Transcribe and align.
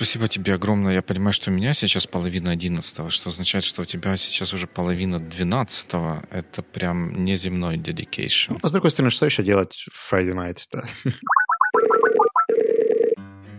спасибо 0.00 0.28
тебе 0.28 0.54
огромное. 0.54 0.94
Я 0.94 1.02
понимаю, 1.02 1.34
что 1.34 1.50
у 1.50 1.52
меня 1.52 1.74
сейчас 1.74 2.06
половина 2.06 2.52
одиннадцатого, 2.52 3.10
что 3.10 3.28
означает, 3.28 3.64
что 3.64 3.82
у 3.82 3.84
тебя 3.84 4.16
сейчас 4.16 4.54
уже 4.54 4.66
половина 4.66 5.18
двенадцатого. 5.18 6.24
Это 6.30 6.62
прям 6.62 7.22
неземной 7.26 7.76
dedication. 7.76 8.52
Ну, 8.54 8.58
а 8.62 8.68
с 8.70 8.72
другой 8.72 8.92
стороны, 8.92 9.10
что 9.10 9.26
еще 9.26 9.42
делать 9.42 9.84
в 9.92 10.10
Friday 10.10 10.32
night? 10.32 10.60
Да? 10.72 10.88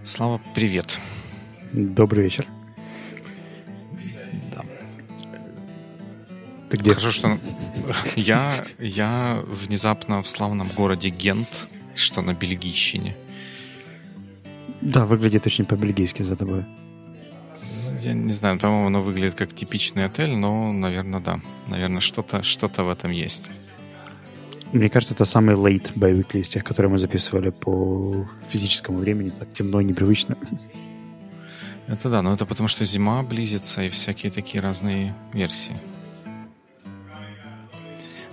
Слава, 0.04 0.42
привет. 0.56 1.00
Добрый 1.74 2.24
вечер. 2.24 2.48
Да. 4.52 4.66
Ты 6.72 6.78
где? 6.78 6.90
Хорошо, 6.90 7.12
что 7.12 7.40
я, 8.16 8.66
я 8.80 9.44
внезапно 9.46 10.24
в 10.24 10.28
славном 10.28 10.70
городе 10.70 11.10
Гент, 11.10 11.68
что 11.94 12.24
на 12.24 12.34
Бельгийщине. 12.34 13.16
Да, 14.82 15.06
выглядит 15.06 15.46
очень 15.46 15.66
по-бельгийски 15.66 16.24
за 16.24 16.36
тобой. 16.36 16.66
Я 18.02 18.14
не 18.14 18.34
знаю, 18.34 18.58
по-моему, 18.58 18.88
оно 18.88 19.02
выглядит 19.02 19.36
как 19.36 19.54
типичный 19.54 20.06
отель, 20.06 20.36
но, 20.36 20.72
наверное, 20.74 21.20
да. 21.20 21.40
Наверное, 21.68 22.00
что-то 22.00 22.42
что 22.42 22.68
в 22.68 22.90
этом 22.90 23.12
есть. 23.12 23.52
Мне 24.74 24.90
кажется, 24.90 25.14
это 25.14 25.26
самый 25.26 25.56
late 25.56 25.92
боевик 25.96 26.34
из 26.36 26.50
тех, 26.50 26.64
которые 26.64 26.90
мы 26.90 26.98
записывали 26.98 27.50
по 27.50 28.28
физическому 28.50 29.00
времени. 29.00 29.30
Так 29.30 29.54
темно 29.54 29.82
и 29.82 29.84
непривычно. 29.84 30.36
Это 31.88 32.10
да, 32.10 32.22
но 32.22 32.34
это 32.34 32.46
потому 32.46 32.70
что 32.70 32.86
зима 32.86 33.22
близится 33.22 33.84
и 33.84 33.90
всякие 33.90 34.32
такие 34.32 34.62
разные 34.62 35.14
версии. 35.34 35.76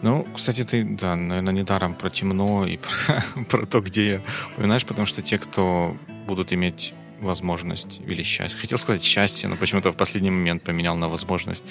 Ну, 0.01 0.27
кстати, 0.35 0.63
ты, 0.63 0.85
да, 0.85 1.17
наверное, 1.17 1.53
недаром 1.53 1.95
про 1.95 2.09
темно 2.09 2.65
и 2.67 2.79
про, 3.35 3.45
про 3.45 3.67
то, 3.67 3.81
где 3.81 4.09
я 4.09 4.21
упоминаешь, 4.55 4.87
потому 4.87 5.07
что 5.07 5.23
те, 5.23 5.39
кто 5.39 5.97
будут 6.29 6.53
иметь 6.53 6.95
возможность 7.21 8.01
или 8.07 8.23
счастье. 8.23 8.61
Хотел 8.61 8.79
сказать 8.79 9.03
счастье, 9.03 9.49
но 9.49 9.57
почему-то 9.57 9.91
в 9.91 9.97
последний 9.97 10.31
момент 10.31 10.63
поменял 10.63 10.97
на 10.97 11.09
возможность 11.09 11.65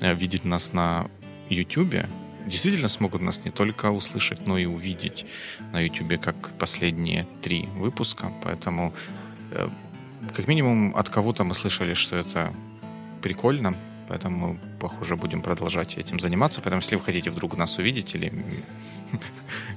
э, 0.00 0.14
видеть 0.14 0.44
нас 0.44 0.72
на 0.72 1.08
YouTube. 1.50 2.06
Действительно 2.46 2.88
смогут 2.88 3.22
нас 3.22 3.44
не 3.44 3.50
только 3.50 3.90
услышать, 3.90 4.46
но 4.46 4.58
и 4.58 4.66
увидеть 4.66 5.26
на 5.72 5.80
YouTube, 5.80 6.20
как 6.20 6.36
последние 6.58 7.26
три 7.42 7.66
выпуска. 7.76 8.32
Поэтому, 8.44 8.92
э, 9.50 9.68
как 10.36 10.48
минимум, 10.48 10.94
от 10.96 11.08
кого-то 11.08 11.44
мы 11.44 11.54
слышали, 11.54 11.94
что 11.94 12.16
это 12.16 12.52
прикольно, 13.22 13.76
Поэтому 14.12 14.58
мы, 14.82 14.88
похоже, 14.88 15.16
будем 15.16 15.42
продолжать 15.42 15.96
этим 15.96 16.20
заниматься. 16.20 16.60
Поэтому, 16.60 16.80
если 16.82 16.96
вы 16.96 17.02
хотите 17.02 17.30
вдруг 17.30 17.56
нас 17.56 17.78
увидеть 17.78 18.14
или 18.14 18.32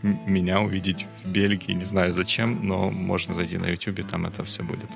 меня 0.01 0.61
увидеть 0.61 1.05
в 1.23 1.29
Бельгии, 1.29 1.73
не 1.73 1.85
знаю 1.85 2.13
зачем, 2.13 2.67
но 2.67 2.89
можно 2.89 3.33
зайти 3.33 3.57
на 3.57 3.67
YouTube, 3.67 4.07
там 4.07 4.25
это 4.25 4.43
все 4.43 4.63
будет. 4.63 4.89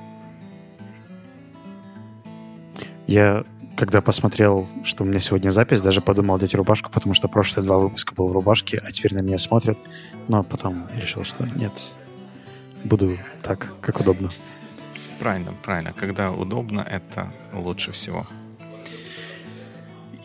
Я, 3.08 3.44
когда 3.76 4.02
посмотрел, 4.02 4.68
что 4.84 5.04
у 5.04 5.08
меня 5.08 5.20
сегодня 5.20 5.52
запись, 5.52 5.82
даже 5.82 6.02
подумал 6.02 6.36
одеть 6.36 6.56
рубашку, 6.56 6.92
потому 6.92 7.14
что 7.14 7.28
прошлые 7.28 7.66
два 7.66 7.80
выпуска 7.80 8.14
был 8.14 8.28
в 8.28 8.32
рубашке, 8.32 8.78
а 8.78 8.92
теперь 8.92 9.16
на 9.16 9.22
меня 9.22 9.38
смотрят. 9.38 9.78
Но 10.28 10.44
потом 10.44 10.88
решил, 11.02 11.24
что 11.24 11.46
нет, 11.46 11.74
буду 12.84 13.18
так, 13.42 13.74
как 13.82 14.00
удобно. 14.00 14.30
Правильно, 15.20 15.54
правильно. 15.64 15.92
Когда 15.92 16.32
удобно, 16.32 16.80
это 16.80 17.34
лучше 17.52 17.92
всего. 17.92 18.28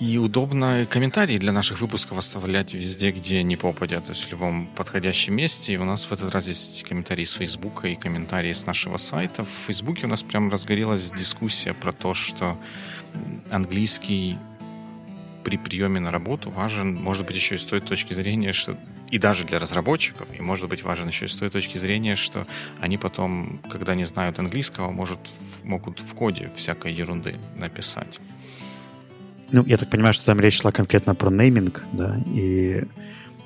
И 0.00 0.18
удобно 0.18 0.86
комментарии 0.86 1.38
для 1.38 1.52
наших 1.52 1.80
выпусков 1.80 2.18
оставлять 2.18 2.74
везде, 2.74 3.12
где 3.12 3.44
не 3.44 3.56
попадя, 3.56 4.00
то 4.00 4.10
есть 4.10 4.24
в 4.24 4.30
любом 4.32 4.66
подходящем 4.66 5.36
месте. 5.36 5.74
И 5.74 5.76
у 5.76 5.84
нас 5.84 6.04
в 6.06 6.12
этот 6.12 6.32
раз 6.32 6.48
есть 6.48 6.82
комментарии 6.82 7.24
с 7.24 7.34
Фейсбука 7.34 7.86
и 7.86 7.94
комментарии 7.94 8.52
с 8.52 8.66
нашего 8.66 8.96
сайта. 8.96 9.44
В 9.44 9.66
Фейсбуке 9.66 10.06
у 10.06 10.08
нас 10.08 10.24
прям 10.24 10.50
разгорелась 10.50 11.12
дискуссия 11.12 11.74
про 11.74 11.92
то, 11.92 12.12
что 12.12 12.58
английский 13.52 14.36
при 15.44 15.58
приеме 15.58 16.00
на 16.00 16.10
работу 16.10 16.50
важен, 16.50 16.96
может 16.96 17.26
быть, 17.26 17.36
еще 17.36 17.54
и 17.54 17.58
с 17.58 17.64
той 17.64 17.80
точки 17.80 18.14
зрения, 18.14 18.52
что 18.52 18.76
и 19.10 19.18
даже 19.18 19.44
для 19.44 19.60
разработчиков, 19.60 20.26
и 20.36 20.42
может 20.42 20.68
быть 20.68 20.82
важен 20.82 21.06
еще 21.06 21.26
и 21.26 21.28
с 21.28 21.36
той 21.36 21.50
точки 21.50 21.78
зрения, 21.78 22.16
что 22.16 22.48
они 22.80 22.98
потом, 22.98 23.60
когда 23.70 23.94
не 23.94 24.06
знают 24.06 24.40
английского, 24.40 24.90
может, 24.90 25.20
могут 25.62 26.00
в 26.00 26.14
коде 26.14 26.50
всякой 26.56 26.92
ерунды 26.94 27.36
написать. 27.56 28.18
Ну, 29.54 29.62
я 29.66 29.76
так 29.76 29.88
понимаю, 29.88 30.12
что 30.14 30.26
там 30.26 30.40
речь 30.40 30.60
шла 30.60 30.72
конкретно 30.72 31.14
про 31.14 31.30
нейминг, 31.30 31.84
да, 31.92 32.16
и 32.26 32.82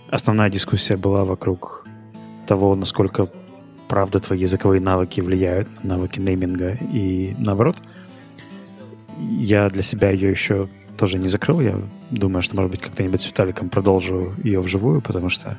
основная 0.09 0.49
дискуссия 0.49 0.97
была 0.97 1.27
вокруг 1.27 1.87
того, 2.47 2.75
насколько 2.75 3.29
правда 3.89 4.19
твои 4.19 4.41
языковые 4.41 4.81
навыки 4.81 5.21
влияют 5.21 5.69
на 5.85 5.97
навыки 5.97 6.19
нейминга 6.19 6.79
и 6.81 7.35
наоборот. 7.37 7.77
Я 9.19 9.69
для 9.69 9.83
себя 9.83 10.09
ее 10.09 10.31
еще 10.31 10.71
тоже 10.97 11.19
не 11.19 11.29
закрыл. 11.29 11.61
Я 11.61 11.79
думаю, 12.11 12.41
что, 12.41 12.57
может 12.57 12.71
быть, 12.71 12.81
когда-нибудь 12.81 13.21
с 13.21 13.27
Виталиком 13.27 13.69
продолжу 13.69 14.33
ее 14.43 14.61
вживую, 14.63 15.03
потому 15.03 15.29
что 15.29 15.59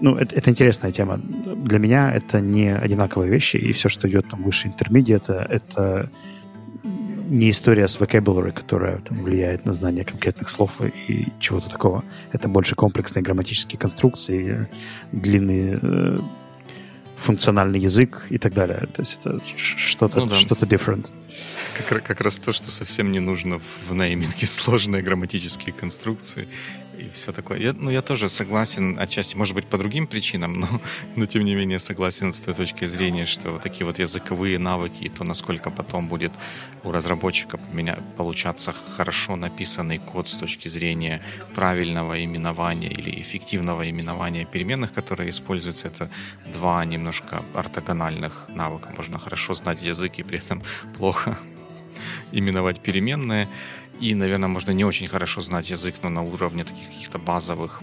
ну, 0.00 0.16
это, 0.16 0.34
это 0.34 0.48
интересная 0.48 0.92
тема. 0.92 1.18
Для 1.18 1.78
меня 1.78 2.10
это 2.10 2.40
не 2.40 2.74
одинаковые 2.74 3.30
вещи, 3.30 3.58
и 3.58 3.72
все, 3.72 3.90
что 3.90 4.08
идет 4.08 4.30
там 4.30 4.42
выше 4.42 4.68
интермедиата, 4.68 5.46
это 5.46 6.10
не 7.28 7.50
история 7.50 7.86
с 7.88 7.98
vocabulary, 7.98 8.52
которая 8.52 8.98
там, 8.98 9.22
влияет 9.22 9.66
на 9.66 9.72
знание 9.72 10.04
конкретных 10.04 10.48
слов 10.48 10.80
и 10.80 11.28
чего-то 11.40 11.68
такого. 11.68 12.04
Это 12.32 12.48
больше 12.48 12.74
комплексные 12.74 13.22
грамматические 13.22 13.78
конструкции, 13.78 14.68
длинный 15.12 15.78
э, 15.80 16.18
функциональный 17.16 17.80
язык 17.80 18.26
и 18.30 18.38
так 18.38 18.54
далее. 18.54 18.88
То 18.94 19.02
есть 19.02 19.18
это 19.20 19.40
что-то 19.56 20.20
ну, 20.20 20.26
да. 20.26 20.36
что 20.36 20.54
different. 20.54 21.12
Как, 21.88 22.02
как 22.02 22.20
раз 22.20 22.38
то, 22.38 22.52
что 22.52 22.70
совсем 22.70 23.12
не 23.12 23.20
нужно 23.20 23.60
в 23.88 23.94
нейминге, 23.94 24.46
сложные 24.46 25.02
грамматические 25.02 25.72
конструкции 25.72 26.48
и 26.98 27.08
все 27.10 27.32
такое. 27.32 27.58
Я, 27.58 27.72
ну, 27.72 27.90
я 27.90 28.02
тоже 28.02 28.28
согласен 28.28 28.98
отчасти, 28.98 29.36
может 29.36 29.54
быть, 29.54 29.66
по 29.66 29.78
другим 29.78 30.06
причинам, 30.06 30.60
но, 30.60 30.68
но 31.16 31.26
тем 31.26 31.44
не 31.44 31.54
менее 31.54 31.78
согласен 31.78 32.32
с 32.32 32.40
той 32.40 32.54
точки 32.54 32.86
зрения, 32.86 33.26
что 33.26 33.52
вот 33.52 33.62
такие 33.62 33.86
вот 33.86 33.98
языковые 33.98 34.58
навыки, 34.58 35.04
и 35.04 35.08
то, 35.08 35.24
насколько 35.24 35.70
потом 35.70 36.08
будет 36.08 36.32
у 36.84 36.92
разработчика 36.92 37.60
меня 37.72 37.98
получаться 38.16 38.74
хорошо 38.96 39.36
написанный 39.36 39.98
код 39.98 40.28
с 40.28 40.34
точки 40.34 40.68
зрения 40.68 41.22
правильного 41.54 42.24
именования 42.24 42.90
или 42.90 43.20
эффективного 43.20 43.88
именования 43.88 44.44
переменных, 44.44 44.92
которые 44.92 45.30
используются, 45.30 45.88
это 45.88 46.10
два 46.52 46.84
немножко 46.84 47.42
ортогональных 47.54 48.46
навыка. 48.48 48.90
Можно 48.96 49.18
хорошо 49.18 49.54
знать 49.54 49.82
язык 49.82 50.18
и 50.18 50.22
при 50.22 50.38
этом 50.38 50.62
плохо 50.96 51.38
именовать 52.32 52.80
переменные. 52.80 53.48
И, 54.00 54.14
наверное, 54.14 54.48
можно 54.48 54.72
не 54.72 54.84
очень 54.84 55.08
хорошо 55.08 55.40
знать 55.40 55.70
язык, 55.70 55.96
но 56.02 56.08
на 56.08 56.22
уровне 56.22 56.64
таких 56.64 56.88
каких-то 56.88 57.18
базовых 57.18 57.82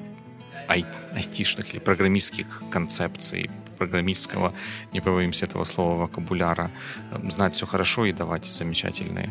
ай- 0.68 0.86
айтишных 1.14 1.74
или 1.74 1.80
программистских 1.80 2.64
концепций, 2.72 3.50
программистского, 3.78 4.54
не 4.94 5.02
побоимся 5.02 5.46
этого 5.46 5.66
слова, 5.66 5.98
вокабуляра, 6.02 6.72
э, 7.12 7.30
знать 7.30 7.56
все 7.56 7.66
хорошо 7.66 8.06
и 8.06 8.14
давать 8.14 8.46
замечательные 8.46 9.30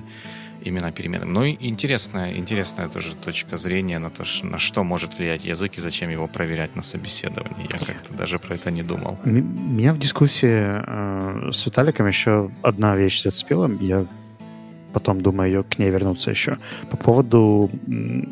имена 0.63 0.93
переменным. 0.93 1.33
Ну 1.33 1.45
и 1.45 1.57
интересная, 1.61 2.37
интересная 2.37 2.89
тоже 2.89 3.15
точка 3.17 3.57
зрения 3.57 3.99
на 3.99 4.11
то, 4.11 4.25
на 4.43 4.59
что 4.59 4.85
может 4.85 5.19
влиять 5.19 5.45
язык 5.45 5.79
и 5.79 5.81
зачем 5.81 6.11
его 6.11 6.27
проверять 6.27 6.77
на 6.77 6.83
собеседовании. 6.83 7.69
Я 7.73 7.79
как-то 7.79 8.15
даже 8.15 8.39
про 8.39 8.55
это 8.55 8.71
не 8.71 8.83
думал. 8.83 9.19
Меня 9.25 9.93
в 9.93 9.99
дискуссии 9.99 10.49
э, 10.49 11.51
с 11.53 11.67
Виталиком 11.67 12.07
еще 12.07 12.51
одна 12.63 12.97
вещь 12.97 13.23
зацепила. 13.23 13.71
Я 13.81 14.07
потом 14.95 15.21
думаю 15.21 15.51
ее 15.51 15.65
к 15.65 15.79
ней 15.79 15.91
вернуться 15.91 16.31
еще. 16.31 16.57
По 16.91 16.97
поводу 16.97 17.71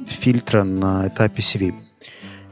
фильтра 0.09 0.65
на 0.65 1.09
этапе 1.09 1.43
CV. 1.43 1.75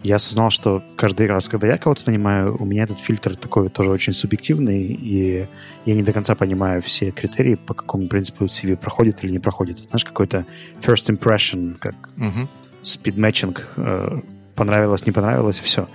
Я 0.02 0.16
осознал, 0.16 0.50
что 0.50 0.82
каждый 0.96 1.26
раз, 1.26 1.48
когда 1.48 1.66
я 1.66 1.76
кого-то 1.76 2.02
нанимаю, 2.06 2.56
у 2.58 2.64
меня 2.64 2.84
этот 2.84 2.98
фильтр 2.98 3.36
такой 3.36 3.68
тоже 3.68 3.90
очень 3.90 4.14
субъективный, 4.14 4.82
и 4.82 5.46
я 5.84 5.94
не 5.94 6.02
до 6.02 6.12
конца 6.12 6.34
понимаю 6.34 6.80
все 6.80 7.10
критерии, 7.10 7.54
по 7.54 7.74
какому 7.74 8.08
принципу 8.08 8.46
CV 8.46 8.76
проходит 8.76 9.22
или 9.22 9.32
не 9.32 9.38
проходит. 9.38 9.78
Знаешь, 9.78 10.04
какой-то 10.04 10.46
first 10.80 11.14
impression, 11.14 11.76
как 11.78 11.94
uh-huh. 12.16 12.48
speed 12.82 13.16
matching, 13.16 13.58
э, 13.76 14.20
понравилось, 14.54 15.04
не 15.04 15.12
понравилось, 15.12 15.60
и 15.60 15.64
все. 15.64 15.86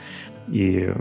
И 0.49 0.93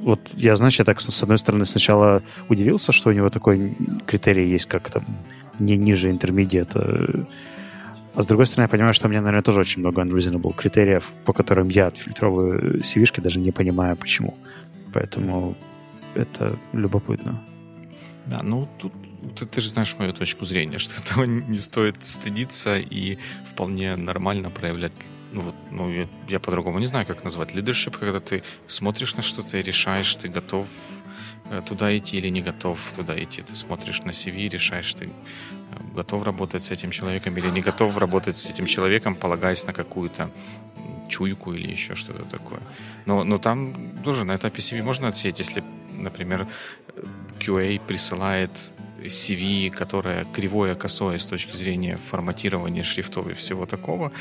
вот 0.00 0.20
я, 0.34 0.56
знаешь, 0.56 0.78
я 0.78 0.84
так 0.84 1.00
с 1.00 1.22
одной 1.22 1.38
стороны 1.38 1.64
сначала 1.64 2.22
удивился, 2.48 2.92
что 2.92 3.10
у 3.10 3.12
него 3.12 3.28
такой 3.28 3.76
критерий 4.06 4.48
есть, 4.48 4.66
как 4.66 4.90
там 4.90 5.04
не 5.58 5.76
ниже 5.76 6.10
интермедиата. 6.10 7.26
А 8.14 8.22
с 8.22 8.26
другой 8.26 8.46
стороны, 8.46 8.64
я 8.64 8.68
понимаю, 8.68 8.94
что 8.94 9.06
у 9.06 9.10
меня, 9.10 9.20
наверное, 9.20 9.42
тоже 9.42 9.60
очень 9.60 9.80
много 9.80 10.02
unreasonable 10.02 10.54
критериев, 10.54 11.10
по 11.24 11.32
которым 11.32 11.68
я 11.68 11.86
отфильтровываю 11.86 12.80
cv 12.80 13.20
даже 13.20 13.38
не 13.38 13.52
понимаю, 13.52 13.96
почему. 13.96 14.36
Поэтому 14.92 15.56
это 16.14 16.56
любопытно. 16.72 17.40
Да, 18.26 18.42
ну 18.42 18.68
тут 18.78 18.92
ты, 19.36 19.46
ты 19.46 19.60
же 19.60 19.70
знаешь 19.70 19.96
мою 19.98 20.12
точку 20.12 20.44
зрения, 20.44 20.78
что 20.78 21.00
этого 21.00 21.24
не 21.24 21.58
стоит 21.58 22.02
стыдиться 22.02 22.78
и 22.78 23.18
вполне 23.52 23.96
нормально 23.96 24.50
проявлять 24.50 24.92
ну, 25.30 25.42
вот, 25.42 25.54
ну 25.70 25.90
я, 25.90 26.08
я 26.28 26.40
по-другому 26.40 26.78
не 26.78 26.86
знаю, 26.86 27.06
как 27.06 27.22
назвать 27.22 27.54
leadership, 27.54 27.98
когда 27.98 28.18
ты 28.18 28.42
смотришь 28.66 29.14
на 29.14 29.22
что-то 29.22 29.58
и 29.58 29.62
решаешь, 29.62 30.14
ты 30.14 30.28
готов 30.28 30.66
туда 31.66 31.96
идти 31.96 32.18
или 32.18 32.30
не 32.30 32.42
готов 32.42 32.78
туда 32.96 33.14
идти. 33.22 33.42
Ты 33.42 33.56
смотришь 33.56 34.02
на 34.02 34.10
CV, 34.10 34.48
решаешь, 34.48 34.94
ты 34.94 35.04
э, 35.06 35.10
готов 35.94 36.24
работать 36.24 36.64
с 36.64 36.70
этим 36.70 36.90
человеком 36.90 37.36
или 37.36 37.50
не 37.50 37.60
готов 37.60 37.98
работать 37.98 38.36
с 38.36 38.50
этим 38.50 38.66
человеком, 38.66 39.14
полагаясь 39.14 39.66
на 39.66 39.72
какую-то 39.72 40.30
чуйку 41.08 41.54
или 41.54 41.72
еще 41.72 41.94
что-то 41.94 42.24
такое. 42.24 42.60
Но, 43.06 43.24
но 43.24 43.38
там 43.38 43.74
тоже 44.04 44.24
на 44.24 44.36
этапе 44.36 44.60
CV 44.60 44.82
можно 44.82 45.08
отсеять, 45.08 45.40
если, 45.40 45.64
например, 45.92 46.46
QA 47.40 47.80
присылает 47.86 48.50
CV, 49.02 49.70
которое 49.70 50.24
кривое, 50.24 50.74
косое 50.74 51.18
с 51.18 51.26
точки 51.26 51.56
зрения 51.56 51.96
форматирования 51.96 52.82
шрифтов 52.82 53.28
и 53.28 53.34
всего 53.34 53.66
такого, 53.66 54.12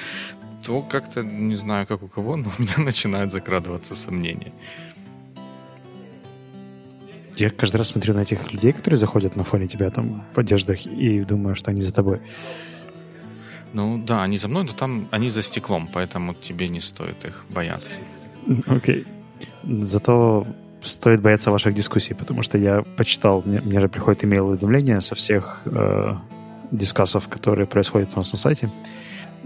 то 0.63 0.81
как-то, 0.81 1.23
не 1.23 1.55
знаю, 1.55 1.87
как 1.87 2.03
у 2.03 2.07
кого, 2.07 2.35
но 2.35 2.51
у 2.57 2.61
меня 2.61 2.77
начинают 2.85 3.31
закрадываться 3.31 3.95
сомнения. 3.95 4.51
Я 7.37 7.49
каждый 7.49 7.77
раз 7.77 7.89
смотрю 7.89 8.13
на 8.13 8.21
этих 8.21 8.51
людей, 8.51 8.73
которые 8.73 8.97
заходят 8.97 9.35
на 9.35 9.43
фоне 9.43 9.67
тебя 9.67 9.89
там 9.89 10.25
в 10.33 10.39
одеждах 10.39 10.85
и 10.85 11.21
думаю, 11.21 11.55
что 11.55 11.71
они 11.71 11.81
за 11.81 11.93
тобой. 11.93 12.19
Ну 13.73 14.03
да, 14.03 14.23
они 14.23 14.37
за 14.37 14.47
мной, 14.47 14.63
но 14.63 14.73
там 14.73 15.07
они 15.11 15.29
за 15.29 15.41
стеклом, 15.41 15.89
поэтому 15.93 16.33
тебе 16.33 16.69
не 16.69 16.81
стоит 16.81 17.25
их 17.25 17.45
бояться. 17.49 17.99
Окей. 18.65 19.05
Okay. 19.63 19.83
Зато 19.83 20.47
стоит 20.81 21.21
бояться 21.21 21.51
ваших 21.51 21.73
дискуссий, 21.73 22.13
потому 22.13 22.43
что 22.43 22.57
я 22.57 22.83
почитал, 22.97 23.43
мне, 23.45 23.61
мне 23.61 23.79
же 23.79 23.89
приходит 23.89 24.23
имейл 24.23 24.47
уведомления 24.47 24.99
со 25.01 25.15
всех 25.15 25.61
э, 25.65 26.15
дискассов, 26.71 27.27
которые 27.27 27.67
происходят 27.67 28.09
у 28.15 28.17
нас 28.17 28.31
на 28.31 28.37
сайте. 28.37 28.71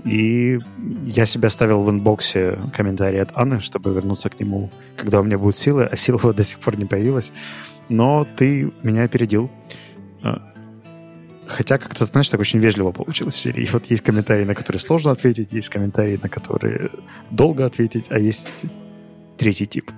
И 0.06 0.60
я 1.06 1.26
себя 1.26 1.50
ставил 1.50 1.84
в 1.84 1.90
инбоксе 1.90 2.58
комментарий 2.76 3.22
от 3.22 3.32
Анны, 3.36 3.60
чтобы 3.60 3.94
вернуться 3.94 4.30
к 4.30 4.40
нему, 4.40 4.72
когда 4.98 5.20
у 5.20 5.24
меня 5.24 5.38
будут 5.38 5.58
силы, 5.58 5.86
а 5.86 5.96
сил 5.96 6.20
до 6.20 6.44
сих 6.44 6.60
пор 6.60 6.78
не 6.78 6.86
появилась. 6.86 7.32
Но 7.89 8.25
ты 8.38 8.72
меня 8.83 9.04
опередил. 9.04 9.50
А, 10.24 10.54
хотя 11.48 11.78
как-то, 11.78 12.06
знаешь, 12.06 12.30
так 12.30 12.39
очень 12.39 12.60
вежливо 12.60 12.92
получилось. 12.92 13.45
И 13.45 13.69
вот 13.72 13.86
есть 13.88 14.04
комментарии, 14.04 14.45
на 14.45 14.56
которые 14.56 14.80
сложно 14.80 15.12
ответить, 15.12 15.51
есть 15.54 15.69
комментарии, 15.69 16.19
на 16.22 16.30
которые 16.30 16.89
долго 17.30 17.66
ответить, 17.66 18.06
а 18.10 18.19
есть 18.19 18.48
третий 19.38 19.68
тип. 19.68 19.92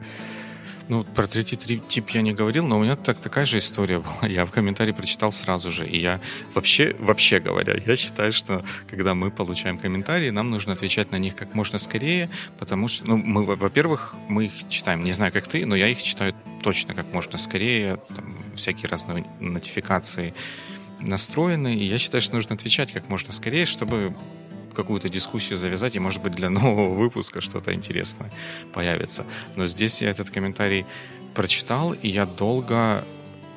Ну, 0.90 1.06
про 1.06 1.28
третий 1.28 1.56
тип 1.56 2.10
я 2.10 2.22
не 2.22 2.34
говорил, 2.34 2.66
но 2.66 2.78
у 2.78 2.84
меня 2.84 2.96
так, 2.96 3.20
такая 3.20 3.46
же 3.46 3.60
история 3.60 4.00
была. 4.22 4.28
Я 4.28 4.46
в 4.46 4.52
комментарии 4.52 4.92
прочитал 4.92 5.32
сразу 5.32 5.72
же. 5.72 5.88
И 5.88 5.98
я 5.98 6.20
вообще, 6.54 6.96
вообще 7.00 7.40
говоря, 7.40 7.76
я 7.86 7.96
считаю, 7.96 8.34
что 8.34 8.64
когда 8.90 9.16
мы 9.16 9.32
получаем 9.32 9.78
комментарии, 9.78 10.30
нам 10.30 10.50
нужно 10.50 10.74
отвечать 10.74 11.12
на 11.12 11.18
них 11.18 11.36
как 11.36 11.54
можно 11.54 11.78
скорее, 11.78 12.30
потому 12.60 12.88
что, 12.88 13.06
ну, 13.08 13.18
мы, 13.18 13.44
во-первых, 13.46 14.16
мы 14.28 14.46
их 14.46 14.54
читаем, 14.70 15.04
не 15.04 15.14
знаю, 15.14 15.32
как 15.32 15.48
ты, 15.48 15.66
но 15.66 15.76
я 15.76 15.88
их 15.88 16.04
читаю 16.04 16.34
точно 16.62 16.94
как 16.94 17.14
можно 17.14 17.38
скорее, 17.38 17.98
там, 18.16 18.38
всякие 18.56 18.90
разные 18.90 19.26
нотификации 19.40 20.34
настроены, 21.00 21.76
и 21.76 21.84
я 21.86 21.98
считаю, 21.98 22.22
что 22.22 22.36
нужно 22.36 22.56
отвечать 22.56 22.92
как 22.92 23.10
можно 23.10 23.34
скорее, 23.34 23.66
чтобы 23.66 24.16
какую-то 24.74 25.10
дискуссию 25.10 25.58
завязать, 25.58 25.96
и, 25.96 26.00
может 26.00 26.22
быть, 26.22 26.34
для 26.34 26.50
нового 26.60 26.94
выпуска 26.94 27.42
что-то 27.42 27.74
интересное 27.74 28.32
появится. 28.74 29.26
Но 29.56 29.68
здесь 29.68 30.02
я 30.02 30.10
этот 30.10 30.30
комментарий 30.30 30.86
прочитал, 31.34 31.94
и 31.94 32.08
я 32.08 32.26
долго 32.26 33.04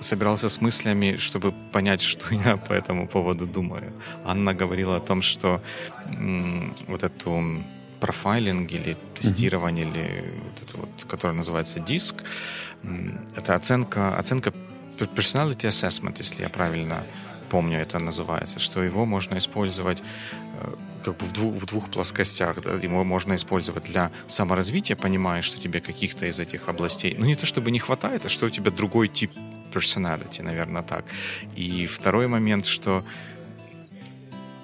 собирался 0.01 0.49
с 0.49 0.61
мыслями, 0.61 1.17
чтобы 1.17 1.53
понять, 1.73 2.03
что 2.13 2.35
я 2.35 2.57
по 2.57 2.73
этому 2.73 3.09
поводу 3.09 3.47
думаю. 3.47 3.93
Анна 4.25 4.55
говорила 4.55 4.97
о 4.97 5.01
том, 5.01 5.23
что 5.23 5.61
м, 6.19 6.75
вот 6.87 7.03
эту 7.03 7.63
профайлинг 8.01 8.73
или 8.73 8.97
тестирование, 9.15 9.87
mm-hmm. 9.87 9.91
или 9.91 10.35
вот 10.45 10.63
это 10.63 10.77
вот, 10.79 11.05
которое 11.09 11.33
называется 11.33 11.81
диск, 11.81 12.17
это 13.35 13.55
оценка, 13.55 14.17
оценка 14.19 14.53
personality 14.99 15.69
assessment, 15.69 16.17
если 16.19 16.43
я 16.43 16.49
правильно 16.49 17.05
помню, 17.51 17.79
это 17.79 17.99
называется, 17.99 18.59
что 18.59 18.83
его 18.83 19.07
можно 19.07 19.39
использовать 19.39 20.03
э, 20.61 20.75
как 21.05 21.17
бы 21.17 21.27
в 21.27 21.33
двух, 21.33 21.55
в 21.55 21.67
двух 21.67 21.91
плоскостях. 21.91 22.63
Да? 22.63 22.73
Его 22.73 23.05
можно 23.05 23.35
использовать 23.35 23.85
для 23.85 24.11
саморазвития, 24.27 24.97
понимая, 24.97 25.43
что 25.43 25.61
тебе 25.61 25.81
каких-то 25.81 26.27
из 26.27 26.41
этих 26.41 26.69
областей, 26.69 27.17
ну 27.19 27.27
не 27.27 27.37
то 27.37 27.47
чтобы 27.47 27.71
не 27.71 27.79
хватает, 27.79 28.27
а 28.27 28.29
что 28.29 28.47
у 28.47 28.51
тебя 28.51 28.71
другой 28.71 29.09
тип 29.09 29.31
personality, 29.73 30.43
наверное, 30.43 30.83
так. 30.83 31.05
И 31.57 31.87
второй 31.87 32.29
момент, 32.29 32.67
что 32.67 33.05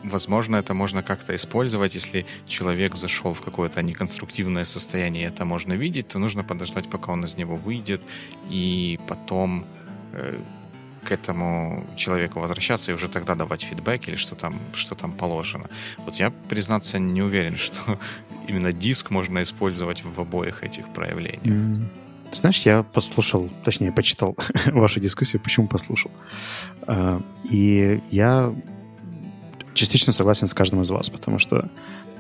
возможно, 0.05 0.57
это 0.57 0.75
можно 0.75 1.03
как-то 1.03 1.35
использовать, 1.35 1.95
если 1.95 2.27
человек 2.47 2.97
зашел 2.97 3.35
в 3.35 3.41
какое-то 3.41 3.83
неконструктивное 3.83 4.65
состояние, 4.65 5.29
это 5.29 5.45
можно 5.45 5.75
видеть, 5.75 6.09
то 6.09 6.19
нужно 6.19 6.45
подождать, 6.45 6.91
пока 6.91 7.13
он 7.13 7.25
из 7.25 7.37
него 7.37 7.57
выйдет, 7.57 8.01
и 8.51 8.99
потом 9.09 9.65
э, 10.13 10.41
к 11.05 11.13
этому 11.13 11.85
человеку 11.97 12.41
возвращаться 12.41 12.93
и 12.93 12.95
уже 12.95 13.09
тогда 13.09 13.35
давать 13.35 13.63
фидбэк 13.63 14.09
или 14.09 14.17
что 14.17 14.35
там, 14.35 14.55
что 14.75 14.95
там 14.95 15.13
положено. 15.13 15.69
Вот 15.99 16.15
я, 16.15 16.31
признаться, 16.49 16.99
не 16.99 17.23
уверен, 17.23 17.57
что 17.57 17.99
именно 18.49 18.73
диск 18.73 19.11
можно 19.11 19.43
использовать 19.43 20.05
в 20.05 20.21
обоих 20.21 20.63
этих 20.65 20.89
проявлениях. 20.93 21.43
Mm. 21.45 21.85
Знаешь, 22.33 22.63
я 22.65 22.83
послушал, 22.83 23.51
точнее, 23.65 23.93
почитал 23.93 24.37
вашу 24.67 25.01
дискуссию, 25.01 25.43
почему 25.43 25.69
послушал. 25.69 26.11
А, 26.87 27.21
и 27.45 28.01
я 28.11 28.55
частично 29.75 30.13
согласен 30.13 30.47
с 30.47 30.55
каждым 30.55 30.81
из 30.81 30.91
вас, 30.91 31.11
потому 31.11 31.39
что, 31.39 31.69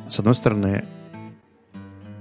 с 0.07 0.19
одной 0.19 0.35
стороны, 0.35 0.85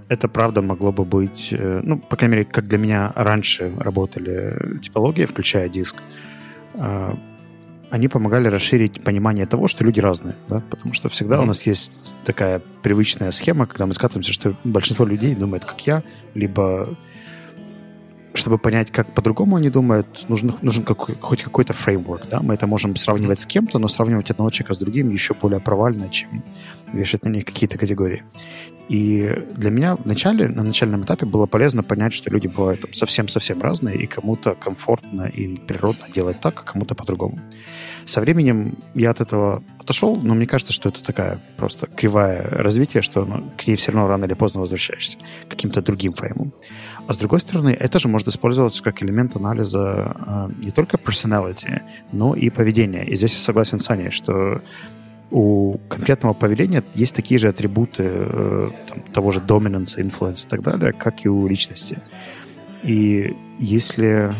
это 0.07 0.27
правда 0.27 0.61
могло 0.61 0.91
бы 0.91 1.05
быть, 1.05 1.49
э, 1.51 1.81
ну, 1.83 1.97
по 1.97 2.17
крайней 2.17 2.35
мере, 2.37 2.45
как 2.45 2.67
для 2.67 2.77
меня 2.77 3.13
раньше 3.15 3.71
работали 3.77 4.79
типологии, 4.81 5.25
включая 5.25 5.69
диск, 5.69 5.95
они 6.73 8.07
помогали 8.07 8.47
расширить 8.47 9.03
понимание 9.03 9.45
того, 9.45 9.67
что 9.67 9.83
люди 9.83 9.99
разные, 9.99 10.35
да? 10.47 10.61
потому 10.69 10.93
что 10.93 11.09
всегда 11.09 11.35
mm-hmm. 11.35 11.43
у 11.43 11.45
нас 11.45 11.63
есть 11.63 12.13
такая 12.25 12.61
привычная 12.81 13.31
схема, 13.31 13.67
когда 13.67 13.85
мы 13.85 13.93
скатываемся, 13.93 14.31
что 14.31 14.55
большинство 14.63 15.05
людей 15.05 15.35
думает, 15.35 15.65
как 15.65 15.85
я, 15.85 16.03
либо 16.33 16.95
чтобы 18.33 18.57
понять, 18.57 18.91
как 18.91 19.13
по-другому 19.13 19.57
они 19.57 19.69
думают, 19.69 20.29
нужен, 20.29 20.53
нужен 20.61 20.83
какой, 20.83 21.15
хоть 21.15 21.43
какой-то 21.43 21.73
фреймворк. 21.73 22.29
Да? 22.29 22.41
Мы 22.41 22.53
это 22.53 22.65
можем 22.67 22.95
сравнивать 22.95 23.41
с 23.41 23.45
кем-то, 23.45 23.77
но 23.79 23.87
сравнивать 23.87 24.31
одного 24.31 24.49
человека 24.49 24.73
с 24.73 24.79
другим 24.79 25.11
еще 25.11 25.33
более 25.33 25.59
провально, 25.59 26.09
чем 26.09 26.43
вешать 26.93 27.25
на 27.25 27.29
них 27.29 27.45
какие-то 27.45 27.77
категории. 27.77 28.23
И 28.91 29.25
для 29.55 29.71
меня 29.71 29.95
в 29.95 30.05
начале, 30.05 30.49
на 30.49 30.63
начальном 30.63 31.05
этапе 31.05 31.25
было 31.25 31.45
полезно 31.45 31.81
понять, 31.81 32.11
что 32.11 32.29
люди 32.29 32.47
бывают 32.47 32.81
совсем-совсем 32.91 33.61
разные, 33.61 33.95
и 33.95 34.05
кому-то 34.05 34.53
комфортно 34.53 35.27
и 35.27 35.55
природно 35.55 36.07
делать 36.13 36.41
так, 36.41 36.59
а 36.59 36.63
кому-то 36.73 36.93
по-другому. 36.93 37.39
Со 38.05 38.19
временем 38.19 38.79
я 38.93 39.11
от 39.11 39.21
этого 39.21 39.63
отошел, 39.79 40.17
но 40.17 40.35
мне 40.35 40.45
кажется, 40.45 40.73
что 40.73 40.89
это 40.89 41.01
такая 41.01 41.39
просто 41.55 41.87
кривая 41.87 42.43
развитие, 42.49 43.01
что 43.01 43.23
ну, 43.23 43.49
к 43.57 43.65
ней 43.65 43.77
все 43.77 43.93
равно 43.93 44.09
рано 44.09 44.25
или 44.25 44.33
поздно 44.33 44.59
возвращаешься 44.59 45.17
каким-то 45.47 45.81
другим 45.81 46.11
фреймом. 46.11 46.51
А 47.07 47.13
с 47.13 47.17
другой 47.17 47.39
стороны, 47.39 47.69
это 47.69 47.97
же 47.97 48.09
может 48.09 48.27
использоваться 48.27 48.83
как 48.83 49.01
элемент 49.01 49.37
анализа 49.37 50.17
э, 50.19 50.49
не 50.65 50.71
только 50.71 50.97
personality, 50.97 51.81
но 52.11 52.35
и 52.35 52.49
поведения. 52.49 53.05
И 53.05 53.15
здесь 53.15 53.35
я 53.35 53.39
согласен 53.39 53.79
с 53.79 53.89
Аней, 53.89 54.11
что 54.11 54.61
у 55.31 55.77
конкретного 55.87 56.33
поведения 56.33 56.83
есть 56.93 57.15
такие 57.15 57.39
же 57.39 57.47
атрибуты 57.47 58.03
э, 58.05 58.69
там, 58.87 59.01
того 59.13 59.31
же 59.31 59.39
dominance, 59.39 59.97
influence 59.97 60.45
и 60.45 60.49
так 60.49 60.61
далее, 60.61 60.91
как 60.91 61.25
и 61.25 61.29
у 61.29 61.47
личности. 61.47 61.99
И 62.83 63.35
если 63.59 64.33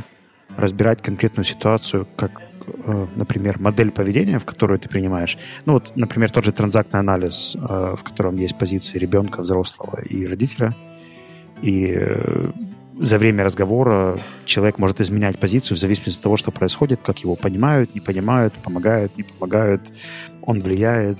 разбирать 0.58 1.02
конкретную 1.02 1.46
ситуацию, 1.46 2.08
как, 2.16 2.42
э, 2.86 3.08
например, 3.16 3.60
модель 3.60 3.92
поведения, 3.92 4.38
в 4.38 4.46
которую 4.46 4.80
ты 4.80 4.90
принимаешь, 4.90 5.38
ну 5.66 5.74
вот, 5.74 5.96
например, 5.96 6.30
тот 6.30 6.44
же 6.44 6.52
транзактный 6.52 7.00
анализ, 7.00 7.56
э, 7.56 7.96
в 7.98 8.04
котором 8.04 8.36
есть 8.36 8.58
позиции 8.58 9.00
ребенка, 9.00 9.42
взрослого 9.42 10.02
и 10.02 10.26
родителя, 10.26 10.76
и 11.62 11.98
за 13.00 13.18
время 13.18 13.44
разговора 13.44 14.22
человек 14.46 14.78
может 14.78 15.02
изменять 15.02 15.40
позицию 15.40 15.78
в 15.78 15.80
зависимости 15.80 16.18
от 16.18 16.24
того, 16.24 16.38
что 16.38 16.52
происходит, 16.52 17.02
как 17.04 17.20
его 17.20 17.36
понимают, 17.36 17.96
не 17.96 18.02
понимают, 18.02 18.54
помогают, 18.54 19.18
не 19.18 19.24
помогают, 19.24 19.82
он 20.42 20.62
влияет 20.62 21.20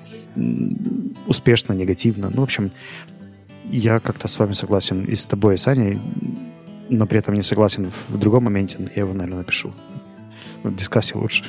успешно, 1.28 1.74
негативно. 1.74 2.30
Ну, 2.30 2.42
в 2.42 2.44
общем, 2.44 2.72
я 3.70 4.00
как-то 4.00 4.28
с 4.28 4.38
вами 4.40 4.54
согласен 4.54 5.06
и 5.06 5.16
с 5.16 5.26
тобой, 5.26 5.56
и 5.56 5.58
с 5.58 5.68
Аней, 5.68 6.00
но 6.90 7.06
при 7.06 7.20
этом 7.20 7.36
не 7.36 7.44
согласен 7.44 7.90
в 8.10 8.18
другом 8.18 8.46
моменте. 8.46 8.78
Я 8.96 9.02
его, 9.04 9.14
наверное, 9.14 9.40
напишу. 9.40 9.74
В 10.64 10.76
дискассе 10.76 11.18
лучше. 11.18 11.46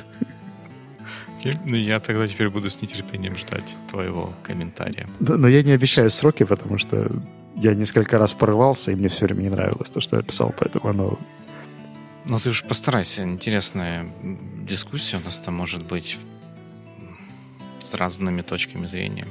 Ну, 1.44 1.76
я 1.76 1.98
тогда 1.98 2.28
теперь 2.28 2.48
буду 2.48 2.70
с 2.70 2.80
нетерпением 2.80 3.36
ждать 3.36 3.76
твоего 3.90 4.32
комментария. 4.44 5.08
Но, 5.18 5.36
но 5.36 5.48
я 5.48 5.62
не 5.62 5.72
обещаю 5.72 6.08
сроки, 6.10 6.44
потому 6.44 6.78
что 6.78 7.10
я 7.56 7.74
несколько 7.74 8.18
раз 8.18 8.32
порывался, 8.32 8.92
и 8.92 8.94
мне 8.94 9.08
все 9.08 9.26
время 9.26 9.42
не 9.42 9.50
нравилось 9.50 9.90
то, 9.90 10.00
что 10.00 10.16
я 10.16 10.22
писал, 10.22 10.54
поэтому 10.58 10.88
оно... 10.88 11.18
Ну, 12.24 12.38
ты 12.38 12.50
уж 12.50 12.62
постарайся. 12.62 13.22
Интересная 13.22 14.06
дискуссия 14.62 15.16
у 15.16 15.20
нас 15.20 15.40
там 15.40 15.54
может 15.54 15.84
быть 15.84 16.18
с 17.80 17.94
разными 17.94 18.42
точками 18.42 18.86
зрения. 18.86 19.26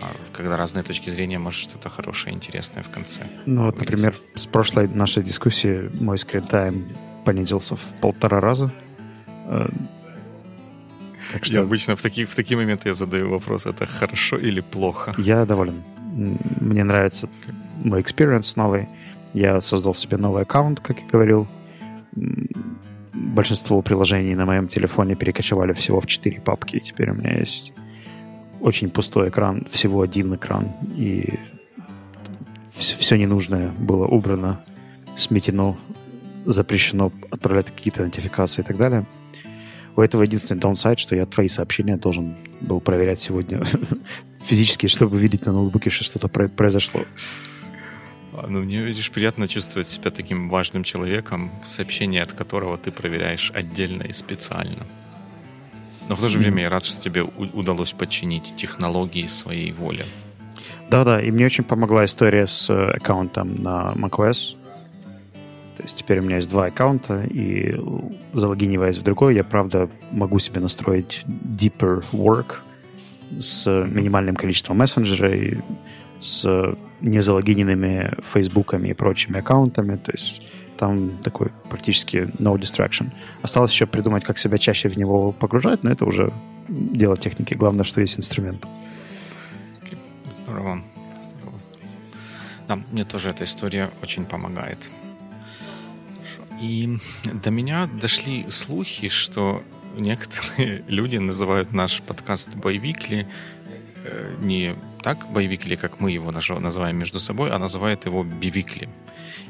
А 0.00 0.12
когда 0.32 0.56
разные 0.56 0.82
точки 0.82 1.08
зрения, 1.08 1.38
может 1.38 1.60
что-то 1.60 1.88
хорошее, 1.88 2.34
интересное 2.34 2.82
в 2.82 2.90
конце. 2.90 3.22
Ну 3.46 3.64
вот, 3.64 3.78
например, 3.78 4.14
с 4.34 4.46
прошлой 4.46 4.88
нашей 4.88 5.22
дискуссии 5.22 5.90
мой 6.00 6.18
скрин-тайм 6.18 6.96
понизился 7.24 7.76
в 7.76 7.84
полтора 8.00 8.40
раза. 8.40 8.72
Э, 9.46 9.68
так 11.32 11.44
что... 11.44 11.54
Я 11.54 11.60
обычно 11.62 11.96
в 11.96 12.02
такие, 12.02 12.26
в 12.26 12.34
такие 12.34 12.56
моменты 12.56 12.88
я 12.88 12.94
задаю 12.94 13.30
вопрос, 13.30 13.66
это 13.66 13.86
хорошо 13.86 14.36
или 14.36 14.60
плохо? 14.60 15.14
Я 15.18 15.46
доволен. 15.46 15.82
Мне 16.16 16.82
нравится 16.82 17.28
мой 17.84 18.00
experience 18.00 18.54
новый. 18.56 18.88
Я 19.34 19.60
создал 19.60 19.94
себе 19.94 20.16
новый 20.16 20.42
аккаунт, 20.42 20.80
как 20.80 20.98
я 20.98 21.06
говорил. 21.06 21.46
Большинство 23.12 23.82
приложений 23.82 24.34
на 24.34 24.46
моем 24.46 24.68
телефоне 24.68 25.14
перекочевали 25.14 25.74
всего 25.74 26.00
в 26.00 26.06
4 26.06 26.40
папки. 26.40 26.78
Теперь 26.78 27.10
у 27.10 27.14
меня 27.14 27.38
есть 27.38 27.74
очень 28.60 28.88
пустой 28.88 29.28
экран, 29.28 29.66
всего 29.70 30.00
один 30.00 30.34
экран. 30.34 30.72
И 30.96 31.38
все 32.72 33.16
ненужное 33.16 33.70
было 33.78 34.06
убрано, 34.06 34.64
сметено, 35.16 35.76
запрещено 36.46 37.12
отправлять 37.30 37.66
какие-то 37.66 38.04
нотификации 38.04 38.62
и 38.62 38.64
так 38.64 38.78
далее. 38.78 39.04
У 39.96 40.00
этого 40.00 40.22
единственный 40.22 40.60
даунсайд, 40.60 40.98
что 40.98 41.14
я 41.14 41.26
твои 41.26 41.48
сообщения 41.48 41.96
должен 41.98 42.36
был 42.62 42.80
проверять 42.80 43.20
сегодня 43.20 43.62
физически, 44.46 44.86
чтобы 44.86 45.18
видеть 45.18 45.46
на 45.46 45.52
ноутбуке, 45.52 45.90
что 45.90 46.04
что-то 46.04 46.28
произошло. 46.28 47.02
А, 48.32 48.46
ну, 48.48 48.62
мне, 48.62 48.82
видишь, 48.82 49.10
приятно 49.10 49.48
чувствовать 49.48 49.88
себя 49.88 50.10
таким 50.10 50.48
важным 50.48 50.84
человеком, 50.84 51.50
сообщение 51.64 52.22
от 52.22 52.32
которого 52.32 52.76
ты 52.76 52.92
проверяешь 52.92 53.50
отдельно 53.54 54.02
и 54.02 54.12
специально. 54.12 54.86
Но 56.08 56.14
в 56.14 56.20
то 56.20 56.28
же 56.28 56.38
время 56.38 56.62
я 56.62 56.70
рад, 56.70 56.84
что 56.84 57.00
тебе 57.00 57.22
удалось 57.22 57.92
подчинить 57.92 58.54
технологии 58.56 59.26
своей 59.26 59.72
воле. 59.72 60.04
Да-да, 60.88 61.20
и 61.20 61.30
мне 61.32 61.46
очень 61.46 61.64
помогла 61.64 62.04
история 62.04 62.46
с 62.46 62.70
э, 62.70 62.90
аккаунтом 62.92 63.62
на 63.62 63.92
macOS. 63.96 64.56
То 65.76 65.82
есть 65.82 65.98
теперь 65.98 66.20
у 66.20 66.22
меня 66.22 66.36
есть 66.36 66.48
два 66.48 66.66
аккаунта, 66.66 67.24
и 67.24 67.74
залогиниваясь 68.32 68.98
в 68.98 69.02
другой, 69.02 69.34
я, 69.34 69.44
правда, 69.44 69.90
могу 70.12 70.38
себе 70.38 70.60
настроить 70.60 71.24
deeper 71.26 72.04
work 72.12 72.56
с 73.40 73.66
минимальным 73.66 74.36
количеством 74.36 74.78
мессенджера 74.78 75.34
и 75.34 75.58
с 76.20 76.76
незалогиненными 77.00 78.14
фейсбуками 78.22 78.88
и 78.88 78.94
прочими 78.94 79.38
аккаунтами. 79.38 79.96
То 79.96 80.12
есть 80.12 80.42
там 80.78 81.18
такой 81.18 81.50
практически 81.68 82.28
no 82.38 82.54
distraction. 82.56 83.10
Осталось 83.42 83.72
еще 83.72 83.86
придумать, 83.86 84.24
как 84.24 84.38
себя 84.38 84.58
чаще 84.58 84.88
в 84.88 84.96
него 84.96 85.32
погружать, 85.32 85.82
но 85.82 85.90
это 85.90 86.04
уже 86.04 86.32
дело 86.68 87.16
техники. 87.16 87.54
Главное, 87.54 87.84
что 87.84 88.00
есть 88.00 88.18
инструмент. 88.18 88.66
Здорово. 90.30 90.82
Здорово, 91.28 91.58
здорово. 91.58 91.90
Да, 92.68 92.76
мне 92.90 93.04
тоже 93.04 93.30
эта 93.30 93.44
история 93.44 93.90
очень 94.02 94.24
помогает. 94.24 94.78
И 96.60 96.98
до 97.24 97.50
меня 97.50 97.86
дошли 97.86 98.46
слухи, 98.48 99.08
что 99.08 99.62
некоторые 99.96 100.84
люди 100.88 101.16
называют 101.16 101.72
наш 101.72 102.02
подкаст 102.02 102.54
«Боевикли» 102.54 103.26
э, 104.04 104.34
не 104.40 104.76
так 105.02 105.30
«Боевикли», 105.32 105.76
как 105.76 106.00
мы 106.00 106.10
его 106.10 106.30
называем 106.32 106.96
между 106.96 107.20
собой, 107.20 107.50
а 107.50 107.58
называют 107.58 108.06
его 108.06 108.24
«Бивикли». 108.24 108.88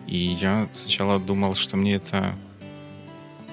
И 0.06 0.16
я 0.16 0.68
сначала 0.72 1.18
думал, 1.18 1.54
что 1.54 1.76
мне 1.76 1.94
это 1.94 2.34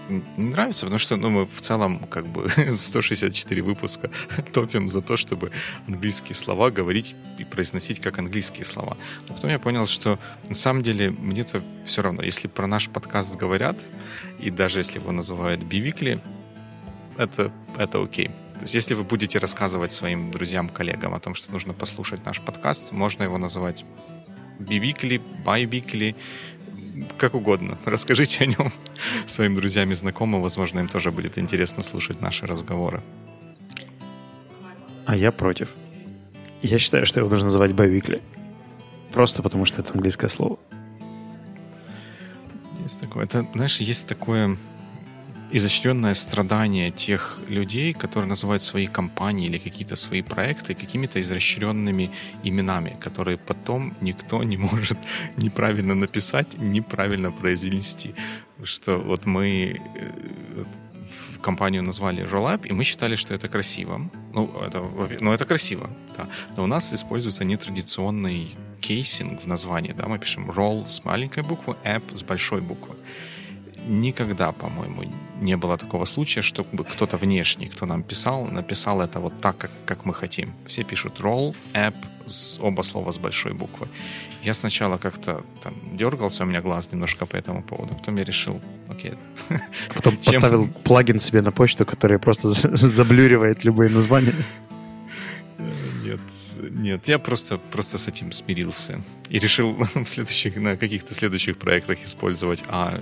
не 0.09 0.49
нравится, 0.49 0.85
потому 0.85 0.99
что 0.99 1.15
ну, 1.15 1.29
мы 1.29 1.45
в 1.45 1.61
целом 1.61 1.99
как 2.07 2.27
бы 2.27 2.49
164 2.77 3.61
выпуска 3.61 4.11
топим 4.53 4.89
за 4.89 5.01
то, 5.01 5.17
чтобы 5.17 5.51
английские 5.87 6.35
слова 6.35 6.71
говорить 6.71 7.15
и 7.37 7.43
произносить 7.43 7.99
как 7.99 8.19
английские 8.19 8.65
слова. 8.65 8.97
Но 9.27 9.35
потом 9.35 9.49
я 9.49 9.59
понял, 9.59 9.87
что 9.87 10.19
на 10.49 10.55
самом 10.55 10.83
деле 10.83 11.11
мне 11.11 11.41
это 11.41 11.61
все 11.85 12.01
равно. 12.01 12.21
Если 12.21 12.47
про 12.47 12.67
наш 12.67 12.89
подкаст 12.89 13.35
говорят, 13.35 13.77
и 14.39 14.49
даже 14.49 14.79
если 14.79 14.99
его 14.99 15.11
называют 15.11 15.63
бивикли, 15.63 16.21
это, 17.17 17.51
это 17.77 18.01
окей. 18.01 18.27
То 18.55 18.61
есть 18.61 18.73
если 18.73 18.93
вы 18.93 19.03
будете 19.03 19.39
рассказывать 19.39 19.91
своим 19.91 20.31
друзьям, 20.31 20.69
коллегам 20.69 21.13
о 21.13 21.19
том, 21.19 21.35
что 21.35 21.51
нужно 21.51 21.73
послушать 21.73 22.25
наш 22.25 22.41
подкаст, 22.41 22.91
можно 22.91 23.23
его 23.23 23.37
называть 23.37 23.83
бивикли, 24.59 25.21
байбикли, 25.43 26.15
как 27.17 27.33
угодно. 27.33 27.77
Расскажите 27.85 28.43
о 28.43 28.47
нем 28.47 28.71
своим 29.25 29.55
друзьям 29.55 29.91
и 29.91 29.95
знакомым. 29.95 30.41
Возможно, 30.41 30.79
им 30.79 30.87
тоже 30.87 31.11
будет 31.11 31.37
интересно 31.37 31.83
слушать 31.83 32.21
наши 32.21 32.45
разговоры. 32.45 33.01
А 35.05 35.15
я 35.15 35.31
против. 35.31 35.69
Я 36.61 36.79
считаю, 36.79 37.05
что 37.05 37.19
его 37.19 37.29
нужно 37.29 37.45
называть 37.45 37.73
боевикли. 37.73 38.19
Просто 39.11 39.43
потому, 39.43 39.65
что 39.65 39.81
это 39.81 39.91
английское 39.93 40.29
слово. 40.29 40.57
Есть 42.81 43.01
такое. 43.01 43.25
Это, 43.25 43.47
знаешь, 43.53 43.77
есть 43.77 44.07
такое 44.07 44.57
изощренное 45.53 46.15
страдание 46.15 46.89
тех 46.89 47.39
людей, 47.47 47.93
которые 47.93 48.27
называют 48.27 48.63
свои 48.63 48.87
компании 48.87 49.45
или 49.45 49.59
какие-то 49.59 49.95
свои 49.95 50.23
проекты 50.23 50.73
какими-то 50.73 51.21
изощренными 51.21 52.09
именами, 52.43 52.97
которые 52.99 53.37
потом 53.37 53.95
никто 54.01 54.43
не 54.43 54.57
может 54.57 54.97
неправильно 55.37 55.93
написать, 55.93 56.57
неправильно 56.57 57.31
произнести. 57.31 58.15
Что 58.63 58.97
вот 58.97 59.25
мы 59.25 59.79
э, 59.95 60.63
компанию 61.41 61.83
назвали 61.83 62.23
Rollup, 62.23 62.67
и 62.67 62.73
мы 62.73 62.83
считали, 62.83 63.15
что 63.15 63.35
это 63.35 63.47
красиво. 63.47 64.09
Ну, 64.33 64.51
это, 64.59 64.79
ну, 65.21 65.33
это 65.33 65.45
красиво, 65.45 65.89
да. 66.17 66.29
Но 66.57 66.63
у 66.63 66.67
нас 66.67 66.93
используется 66.93 67.45
нетрадиционный 67.45 68.55
кейсинг 68.81 69.43
в 69.43 69.47
названии, 69.47 69.93
да, 69.93 70.07
мы 70.07 70.17
пишем 70.17 70.49
roll 70.49 70.89
с 70.89 71.05
маленькой 71.05 71.43
буквы, 71.43 71.75
app 71.85 72.17
с 72.17 72.23
большой 72.23 72.61
буквы 72.61 72.95
никогда, 73.87 74.51
по-моему, 74.51 75.03
не 75.41 75.57
было 75.57 75.77
такого 75.77 76.05
случая, 76.05 76.41
чтобы 76.41 76.83
кто-то 76.83 77.17
внешний, 77.17 77.67
кто 77.67 77.85
нам 77.85 78.03
писал, 78.03 78.45
написал 78.45 79.01
это 79.01 79.19
вот 79.19 79.33
так, 79.41 79.57
как, 79.57 79.71
как 79.85 80.05
мы 80.05 80.13
хотим. 80.13 80.53
Все 80.65 80.83
пишут 80.83 81.19
roll, 81.19 81.55
app, 81.73 81.95
с, 82.25 82.59
оба 82.61 82.83
слова 82.83 83.11
с 83.11 83.17
большой 83.17 83.53
буквы. 83.53 83.87
Я 84.43 84.53
сначала 84.53 84.97
как-то 84.97 85.43
там 85.63 85.73
дергался, 85.97 86.43
у 86.43 86.45
меня 86.45 86.61
глаз 86.61 86.91
немножко 86.91 87.25
по 87.25 87.35
этому 87.35 87.63
поводу, 87.63 87.95
потом 87.95 88.17
я 88.17 88.23
решил, 88.23 88.61
окей. 88.89 89.13
Потом 89.93 90.17
Чем... 90.21 90.33
поставил 90.33 90.67
плагин 90.83 91.19
себе 91.19 91.41
на 91.41 91.51
почту, 91.51 91.85
который 91.85 92.19
просто 92.19 92.49
заблюривает 92.49 93.65
любые 93.65 93.89
названия. 93.89 94.45
Нет, 96.03 96.19
нет, 96.71 97.07
я 97.07 97.19
просто, 97.19 97.57
просто 97.71 97.97
с 97.97 98.07
этим 98.07 98.31
смирился. 98.31 99.01
И 99.29 99.39
решил 99.39 99.73
в 99.95 100.05
следующих, 100.05 100.55
на 100.55 100.77
каких-то 100.77 101.13
следующих 101.13 101.57
проектах 101.57 102.03
использовать 102.03 102.63
А 102.69 103.01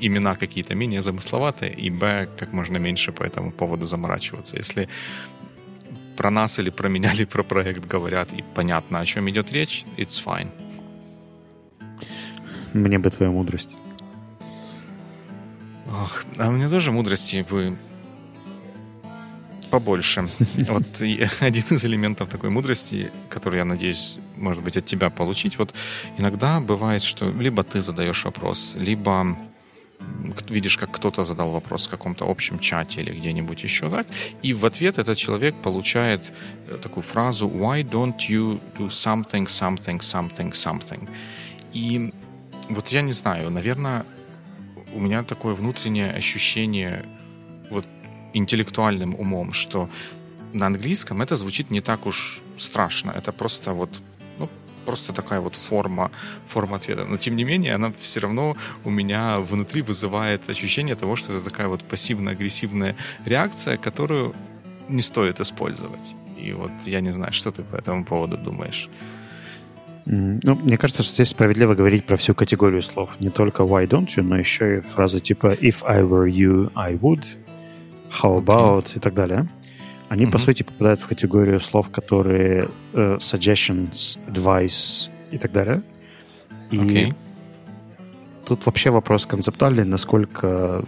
имена 0.00 0.36
какие-то 0.36 0.74
менее 0.74 1.02
замысловатые, 1.02 1.72
и 1.72 1.90
б, 1.90 2.28
как 2.38 2.52
можно 2.52 2.78
меньше 2.78 3.12
по 3.12 3.22
этому 3.22 3.52
поводу 3.52 3.86
заморачиваться. 3.86 4.56
Если 4.56 4.88
про 6.16 6.30
нас 6.30 6.58
или 6.58 6.70
про 6.70 6.88
меня 6.88 7.12
или 7.16 7.24
про 7.24 7.42
проект 7.42 7.86
говорят, 7.86 8.32
и 8.32 8.44
понятно, 8.54 9.00
о 9.00 9.06
чем 9.06 9.28
идет 9.30 9.52
речь, 9.52 9.84
it's 9.96 10.24
fine. 10.24 10.48
Мне 12.72 12.98
бы 12.98 13.10
твоя 13.10 13.32
мудрость. 13.32 13.76
Ох, 15.86 16.24
а 16.38 16.48
у 16.48 16.52
меня 16.52 16.68
тоже 16.68 16.92
мудрости 16.92 17.44
бы 17.50 17.76
побольше. 19.70 20.28
Вот 20.68 21.00
один 21.40 21.64
из 21.70 21.84
элементов 21.84 22.28
такой 22.28 22.50
мудрости, 22.50 23.10
который 23.28 23.58
я 23.58 23.64
надеюсь, 23.64 24.18
может 24.36 24.62
быть, 24.62 24.76
от 24.76 24.86
тебя 24.86 25.10
получить. 25.10 25.58
Вот 25.58 25.74
иногда 26.18 26.60
бывает, 26.60 27.02
что 27.02 27.30
либо 27.30 27.62
ты 27.62 27.80
задаешь 27.80 28.24
вопрос, 28.24 28.76
либо 28.78 29.36
видишь, 30.48 30.76
как 30.76 30.90
кто-то 30.90 31.24
задал 31.24 31.50
вопрос 31.50 31.86
в 31.86 31.90
каком-то 31.90 32.24
общем 32.28 32.58
чате 32.58 33.00
или 33.00 33.12
где-нибудь 33.12 33.62
еще 33.62 33.90
так, 33.90 34.06
и 34.42 34.52
в 34.52 34.64
ответ 34.66 34.98
этот 34.98 35.18
человек 35.18 35.54
получает 35.62 36.32
э, 36.68 36.78
такую 36.82 37.02
фразу 37.02 37.48
«Why 37.48 37.82
don't 37.82 38.18
you 38.28 38.60
do 38.78 38.88
something, 38.88 39.46
something, 39.46 39.98
something, 39.98 40.52
something?» 40.52 41.08
И 41.72 42.12
вот 42.68 42.88
я 42.88 43.02
не 43.02 43.12
знаю, 43.12 43.50
наверное, 43.50 44.04
у 44.94 45.00
меня 45.00 45.22
такое 45.22 45.54
внутреннее 45.54 46.12
ощущение 46.12 47.04
вот 47.70 47.86
интеллектуальным 48.32 49.14
умом, 49.14 49.52
что 49.52 49.88
на 50.52 50.66
английском 50.66 51.22
это 51.22 51.36
звучит 51.36 51.70
не 51.70 51.80
так 51.80 52.06
уж 52.06 52.40
страшно. 52.56 53.10
Это 53.10 53.32
просто 53.32 53.72
вот 53.72 53.90
просто 54.84 55.12
такая 55.12 55.40
вот 55.40 55.54
форма, 55.54 56.10
форма 56.46 56.76
ответа. 56.76 57.04
Но 57.04 57.16
тем 57.16 57.36
не 57.36 57.44
менее, 57.44 57.74
она 57.74 57.92
все 58.00 58.20
равно 58.20 58.56
у 58.84 58.90
меня 58.90 59.40
внутри 59.40 59.82
вызывает 59.82 60.48
ощущение 60.50 60.94
того, 60.94 61.16
что 61.16 61.32
это 61.32 61.44
такая 61.44 61.68
вот 61.68 61.82
пассивно-агрессивная 61.84 62.96
реакция, 63.26 63.76
которую 63.76 64.34
не 64.88 65.02
стоит 65.02 65.40
использовать. 65.40 66.14
И 66.36 66.52
вот 66.52 66.72
я 66.86 67.00
не 67.00 67.10
знаю, 67.10 67.32
что 67.32 67.50
ты 67.50 67.62
по 67.62 67.76
этому 67.76 68.04
поводу 68.04 68.36
думаешь. 68.36 68.88
Ну, 70.06 70.54
мне 70.56 70.76
кажется, 70.76 71.02
что 71.02 71.14
здесь 71.14 71.28
справедливо 71.28 71.74
говорить 71.74 72.06
про 72.06 72.16
всю 72.16 72.34
категорию 72.34 72.82
слов. 72.82 73.20
Не 73.20 73.30
только 73.30 73.62
why 73.62 73.86
don't 73.86 74.08
you, 74.16 74.22
но 74.22 74.38
еще 74.38 74.78
и 74.78 74.80
фразы 74.80 75.20
типа 75.20 75.52
if 75.52 75.84
I 75.84 76.02
were 76.02 76.28
you, 76.28 76.72
I 76.74 76.94
would, 76.94 77.24
how 78.22 78.42
about 78.42 78.86
okay. 78.86 78.96
и 78.96 79.00
так 79.00 79.14
далее 79.14 79.48
они, 80.10 80.24
mm-hmm. 80.24 80.32
по 80.32 80.38
сути, 80.38 80.64
попадают 80.64 81.00
в 81.00 81.06
категорию 81.06 81.60
слов, 81.60 81.88
которые 81.90 82.68
uh, 82.92 83.18
suggestions, 83.18 84.18
advice 84.26 85.08
и 85.30 85.38
так 85.38 85.52
далее. 85.52 85.82
И 86.72 86.76
okay. 86.76 87.14
тут 88.44 88.66
вообще 88.66 88.90
вопрос 88.90 89.24
концептуальный, 89.24 89.84
насколько 89.84 90.84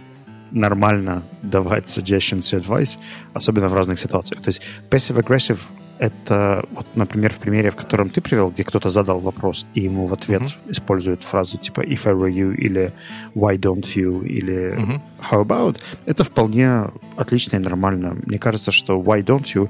нормально 0.51 1.23
давать 1.41 1.85
suggestions 1.85 2.53
и 2.53 2.59
advice, 2.59 2.99
особенно 3.33 3.69
в 3.69 3.73
разных 3.73 3.97
ситуациях. 3.97 4.41
То 4.41 4.49
есть 4.49 4.61
passive-aggressive— 4.89 5.59
это, 6.03 6.65
вот, 6.71 6.85
например, 6.95 7.31
в 7.31 7.37
примере, 7.37 7.69
в 7.69 7.75
котором 7.75 8.09
ты 8.09 8.19
привел, 8.19 8.49
где 8.49 8.63
кто-то 8.63 8.89
задал 8.89 9.19
вопрос, 9.21 9.65
и 9.73 9.81
ему 9.81 10.05
в 10.05 10.13
ответ 10.13 10.41
mm-hmm. 10.41 10.71
используют 10.71 11.23
фразу 11.23 11.57
типа 11.57 11.79
«if 11.79 12.05
I 12.05 12.13
were 12.13 12.29
you» 12.29 12.53
или 12.53 12.91
«why 13.35 13.57
don't 13.57 13.85
you» 13.95 14.25
или 14.25 14.75
mm-hmm. 14.75 14.99
«how 15.31 15.41
about», 15.45 15.77
это 16.05 16.23
вполне 16.25 16.91
отлично 17.15 17.55
и 17.55 17.59
нормально. 17.59 18.17
Мне 18.25 18.37
кажется, 18.37 18.71
что 18.71 19.01
«why 19.01 19.23
don't 19.23 19.45
you» 19.55 19.69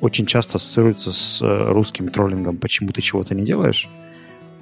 очень 0.00 0.26
часто 0.26 0.56
ассоциируется 0.56 1.10
с 1.10 1.42
э, 1.42 1.72
русским 1.72 2.08
троллингом 2.10 2.58
«почему 2.58 2.90
ты 2.90 3.02
чего-то 3.02 3.34
не 3.34 3.44
делаешь?», 3.44 3.88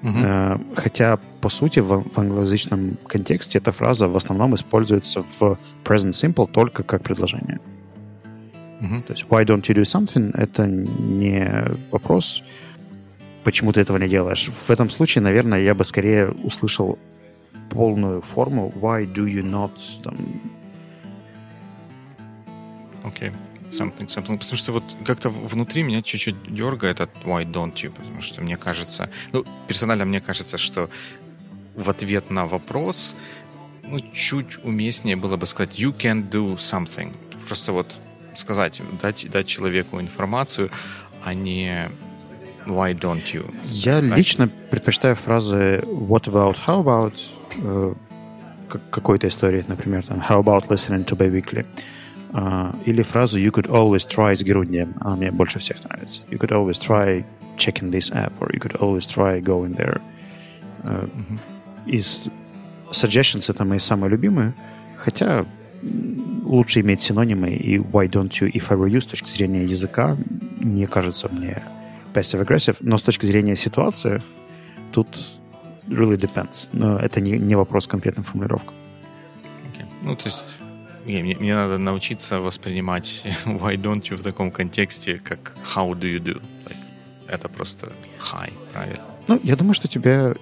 Uh-huh. 0.03 0.59
Хотя, 0.77 1.19
по 1.43 1.51
сути, 1.51 1.81
в, 1.81 2.05
в 2.15 2.19
англоязычном 2.19 2.97
контексте 3.07 3.59
эта 3.59 3.71
фраза 3.71 4.09
в 4.09 4.17
основном 4.17 4.55
используется 4.55 5.23
в 5.39 5.59
present 5.85 6.13
simple 6.13 6.51
только 6.51 6.83
как 6.83 7.03
предложение. 7.03 7.61
Uh-huh. 8.81 9.03
То 9.03 9.13
есть 9.13 9.25
why 9.29 9.45
don't 9.45 9.63
you 9.63 9.75
do 9.75 9.83
something— 9.83 10.31
это 10.35 10.67
не 10.67 11.67
вопрос, 11.91 12.43
почему 13.45 13.73
ты 13.73 13.81
этого 13.81 13.99
не 13.99 14.09
делаешь. 14.09 14.49
В 14.49 14.71
этом 14.71 14.91
случае, 14.91 15.23
наверное, 15.23 15.61
я 15.61 15.75
бы 15.75 15.85
скорее 15.85 16.31
услышал 16.45 16.99
полную 17.71 18.23
форму 18.23 18.73
why 18.81 19.07
do 19.07 19.27
you 19.27 19.43
not 19.43 19.73
там... 20.03 20.17
Окей. 23.05 23.29
Okay 23.29 23.33
something, 23.71 24.07
something. 24.07 24.39
Потому 24.39 24.57
что 24.57 24.73
вот 24.73 24.85
как-то 25.05 25.31
внутри 25.31 25.83
меня 25.83 26.03
чуть-чуть 26.03 26.55
дергает 26.55 27.01
от 27.01 27.11
why 27.25 27.45
don't 27.45 27.75
you, 27.75 27.91
потому 27.91 28.23
что 28.23 28.43
мне 28.43 28.57
кажется, 28.57 29.11
ну, 29.33 29.45
персонально 29.69 30.05
мне 30.05 30.21
кажется, 30.21 30.59
что 30.59 30.91
в 31.77 31.89
ответ 31.89 32.31
на 32.31 32.47
вопрос 32.47 33.17
ну, 33.83 33.99
чуть 34.13 34.65
уместнее 34.65 35.17
было 35.17 35.37
бы 35.37 35.47
сказать 35.47 35.79
you 35.79 35.97
can 35.97 36.29
do 36.29 36.57
something. 36.57 37.15
Просто 37.47 37.73
вот 37.73 37.87
сказать, 38.35 38.81
дать, 39.01 39.29
дать 39.31 39.47
человеку 39.47 40.01
информацию, 40.01 40.71
а 41.23 41.35
не 41.35 41.91
why 42.67 42.95
don't 42.95 43.33
you. 43.33 43.53
Я 43.65 43.99
а... 43.99 44.01
лично 44.01 44.49
предпочитаю 44.71 45.17
фразы 45.17 45.81
what 45.87 46.25
about, 46.25 46.57
how 46.67 46.83
about, 46.83 47.15
э, 47.57 47.95
какой-то 48.91 49.29
истории, 49.29 49.65
например, 49.67 50.05
там, 50.05 50.21
how 50.21 50.43
about 50.43 50.69
listening 50.69 51.05
to 51.05 51.17
Weekly. 51.17 51.67
Uh, 52.33 52.73
или 52.87 53.03
фразу 53.03 53.39
you 53.39 53.51
could 53.51 53.67
always 53.67 54.07
try 54.07 54.37
с 54.37 54.43
герунdiем. 54.43 54.95
Она 55.01 55.17
мне 55.17 55.31
больше 55.33 55.59
всех 55.59 55.83
нравится. 55.83 56.23
You 56.31 56.39
could 56.39 56.53
always 56.53 56.79
try 56.79 57.25
checking 57.57 57.91
this 57.91 58.13
app, 58.13 58.33
or 58.41 58.53
you 58.53 58.61
could 58.61 58.77
always 58.81 59.05
try 59.05 59.41
going 59.41 59.75
there. 59.75 60.01
Uh, 60.85 61.09
mm-hmm. 61.11 61.39
Из 61.87 62.29
suggestions 62.93 63.51
это 63.51 63.65
мои 63.65 63.81
самые 63.81 64.11
любимые, 64.11 64.55
хотя 64.97 65.45
лучше 66.51 66.81
иметь 66.81 67.01
синонимы, 67.03 67.51
и 67.51 67.79
why 67.79 68.09
don't 68.09 68.31
you, 68.41 68.51
if 68.53 68.71
I 68.71 68.77
were 68.77 68.91
you, 68.91 69.01
с 69.01 69.07
точки 69.07 69.31
зрения 69.31 69.65
языка, 69.65 70.17
не 70.59 70.87
кажется 70.87 71.29
мне 71.29 71.63
passive-aggressive, 72.13 72.77
но 72.81 72.99
с 72.99 73.03
точки 73.03 73.27
зрения 73.27 73.57
ситуации, 73.57 74.21
тут 74.93 75.07
really 75.89 76.17
depends. 76.17 76.71
Но 76.73 76.99
это 76.99 77.21
не, 77.21 77.33
не 77.33 77.55
вопрос 77.55 77.87
конкретной 77.87 78.25
формулировки. 78.25 78.71
Okay. 79.73 79.87
Ну, 80.03 80.17
то 80.17 80.25
есть 80.25 80.45
не, 81.07 81.23
мне, 81.23 81.37
мне 81.37 81.55
надо 81.55 81.79
научиться 81.79 82.41
воспринимать 82.41 83.25
why 83.45 83.77
don't 83.77 84.03
you 84.11 84.17
в 84.17 84.23
таком 84.23 84.51
контексте, 84.51 85.21
как 85.23 85.55
how 85.75 85.93
do 85.93 86.03
you 86.03 86.19
do. 86.19 86.43
Like, 86.67 86.77
это 87.29 87.49
просто 87.49 87.93
hi, 88.19 88.53
правильно? 88.73 89.05
Ну, 89.29 89.41
я 89.45 89.55
думаю, 89.55 89.75
что 89.75 89.87
тебе 89.87 90.35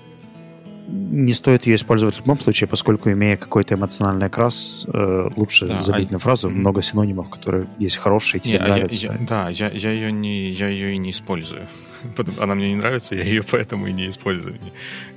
не 0.89 1.35
стоит 1.35 1.67
ее 1.67 1.77
использовать 1.77 2.15
в 2.15 2.21
любом 2.21 2.41
случае, 2.41 2.67
поскольку, 2.67 3.11
имея 3.11 3.37
какой-то 3.37 3.75
эмоциональный 3.75 4.27
окрас, 4.27 4.87
э, 4.93 5.29
лучше 5.37 5.67
да, 5.67 5.81
забить 5.81 6.11
а... 6.11 6.15
на 6.15 6.19
фразу 6.19 6.49
много 6.49 6.83
синонимов, 6.83 7.29
которые 7.29 7.67
есть 7.79 7.97
хорошие, 7.97 8.41
тебе 8.41 8.55
не, 8.55 8.59
а 8.59 8.69
нравятся. 8.69 9.07
Я, 9.07 9.13
я, 9.13 9.19
да, 9.19 9.49
я, 9.51 9.69
я, 9.69 9.93
ее 9.93 10.13
не, 10.13 10.51
я 10.51 10.69
ее 10.69 10.95
и 10.95 10.99
не 10.99 11.11
использую. 11.11 11.67
Она 12.41 12.55
мне 12.55 12.71
не 12.71 12.77
нравится, 12.77 13.15
я 13.15 13.25
ее 13.25 13.43
поэтому 13.43 13.87
и 13.87 13.93
не 13.93 14.09
использую. 14.09 14.59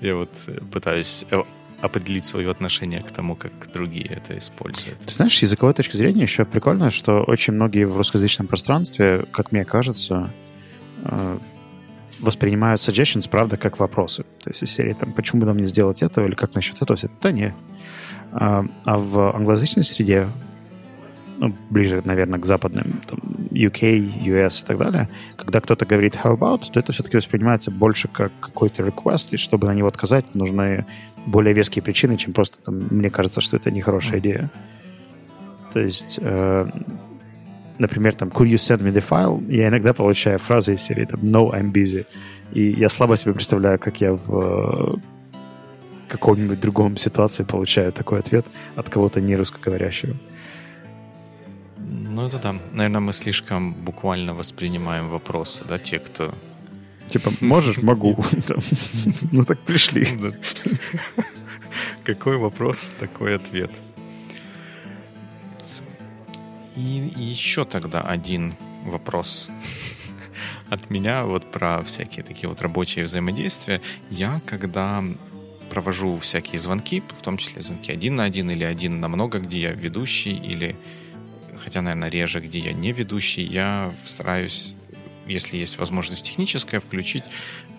Я 0.01 0.15
вот 0.15 0.31
пытаюсь 0.71 1.25
определить 1.81 2.25
свое 2.25 2.49
отношение 2.49 3.01
к 3.01 3.11
тому, 3.11 3.35
как 3.35 3.51
другие 3.73 4.05
это 4.05 4.37
используют. 4.37 4.99
Ты 4.99 5.13
знаешь, 5.13 5.35
с 5.35 5.41
языковой 5.41 5.73
точки 5.73 5.97
зрения 5.97 6.23
еще 6.23 6.45
прикольно, 6.45 6.91
что 6.91 7.23
очень 7.23 7.53
многие 7.53 7.85
в 7.85 7.97
русскоязычном 7.97 8.47
пространстве, 8.47 9.25
как 9.31 9.51
мне 9.51 9.65
кажется, 9.65 10.31
э, 11.03 11.39
воспринимают 12.19 12.81
suggestions, 12.81 13.29
правда, 13.29 13.57
как 13.57 13.79
вопросы. 13.79 14.23
То 14.43 14.49
есть 14.49 14.63
из 14.63 14.71
серии 14.71 14.93
там, 14.93 15.13
почему 15.13 15.41
бы 15.41 15.47
нам 15.47 15.57
не 15.57 15.65
сделать 15.65 16.01
это, 16.01 16.23
или 16.25 16.35
как 16.35 16.53
насчет 16.55 16.81
этого? 16.81 16.97
Да 17.21 17.31
не. 17.31 17.53
А, 18.31 18.65
а 18.85 18.97
в 18.97 19.35
англоязычной 19.35 19.83
среде, 19.83 20.27
ну, 21.37 21.55
ближе, 21.69 22.01
наверное, 22.05 22.39
к 22.39 22.45
западным, 22.45 23.01
там, 23.07 23.19
UK, 23.51 24.23
US 24.25 24.63
и 24.63 24.65
так 24.65 24.77
далее, 24.77 25.09
когда 25.35 25.59
кто-то 25.59 25.85
говорит 25.85 26.15
how 26.15 26.37
about, 26.37 26.71
то 26.71 26.79
это 26.79 26.93
все-таки 26.93 27.17
воспринимается 27.17 27.71
больше 27.71 28.07
как 28.07 28.31
какой-то 28.39 28.83
request, 28.83 29.29
и 29.31 29.37
чтобы 29.37 29.67
на 29.67 29.73
него 29.73 29.87
отказать, 29.87 30.35
нужны 30.35 30.85
более 31.25 31.53
веские 31.53 31.83
причины, 31.83 32.17
чем 32.17 32.33
просто 32.33 32.61
там, 32.61 32.87
мне 32.89 33.09
кажется, 33.09 33.41
что 33.41 33.57
это 33.57 33.71
нехорошая 33.71 34.19
идея. 34.19 34.51
То 35.73 35.79
есть, 35.79 36.19
э, 36.21 36.67
например, 37.81 38.15
там, 38.15 38.29
could 38.29 38.47
you 38.47 38.57
send 38.57 38.81
me 38.81 38.93
the 38.93 39.03
file? 39.09 39.43
Я 39.51 39.67
иногда 39.67 39.93
получаю 39.93 40.39
фразы 40.39 40.73
из 40.73 40.81
серии 40.81 41.05
там, 41.05 41.19
no, 41.21 41.51
I'm 41.51 41.71
busy. 41.71 42.05
И 42.53 42.71
я 42.71 42.89
слабо 42.89 43.17
себе 43.17 43.33
представляю, 43.33 43.79
как 43.79 44.01
я 44.01 44.13
в 44.13 44.99
каком-нибудь 46.07 46.59
другом 46.59 46.97
ситуации 46.97 47.43
получаю 47.43 47.91
такой 47.91 48.19
ответ 48.19 48.45
от 48.75 48.89
кого-то 48.89 49.21
не 49.21 49.35
русскоговорящего. 49.35 50.15
Ну, 51.77 52.27
это 52.27 52.37
да. 52.37 52.55
Наверное, 52.73 53.01
мы 53.01 53.13
слишком 53.13 53.73
буквально 53.73 54.33
воспринимаем 54.33 55.09
вопросы, 55.09 55.63
да, 55.67 55.77
те, 55.77 55.99
кто 55.99 56.33
Типа, 57.09 57.31
можешь? 57.41 57.77
Могу. 57.81 58.17
Ну 59.31 59.45
так 59.45 59.59
пришли. 59.59 60.07
Какой 62.03 62.37
вопрос, 62.37 62.89
такой 62.99 63.35
ответ. 63.35 63.71
И 66.75 67.11
еще 67.15 67.65
тогда 67.65 68.01
один 68.01 68.55
вопрос 68.85 69.47
от 70.69 70.89
меня 70.89 71.25
вот 71.25 71.51
про 71.51 71.83
всякие 71.83 72.23
такие 72.23 72.47
вот 72.49 72.61
рабочие 72.61 73.05
взаимодействия. 73.05 73.81
Я, 74.09 74.41
когда 74.45 75.03
провожу 75.69 76.17
всякие 76.17 76.59
звонки, 76.59 77.01
в 77.17 77.21
том 77.21 77.37
числе 77.37 77.61
звонки 77.61 77.91
один 77.91 78.17
на 78.17 78.23
один 78.23 78.51
или 78.51 78.63
один 78.63 78.99
на 78.99 79.07
много, 79.07 79.39
где 79.39 79.59
я 79.59 79.71
ведущий, 79.71 80.35
или, 80.35 80.75
хотя, 81.63 81.81
наверное, 81.81 82.09
реже, 82.09 82.41
где 82.41 82.59
я 82.59 82.73
не 82.73 82.91
ведущий, 82.91 83.43
я 83.43 83.93
стараюсь 84.03 84.75
если 85.27 85.57
есть 85.57 85.77
возможность 85.77 86.25
техническая, 86.25 86.79
включить 86.79 87.23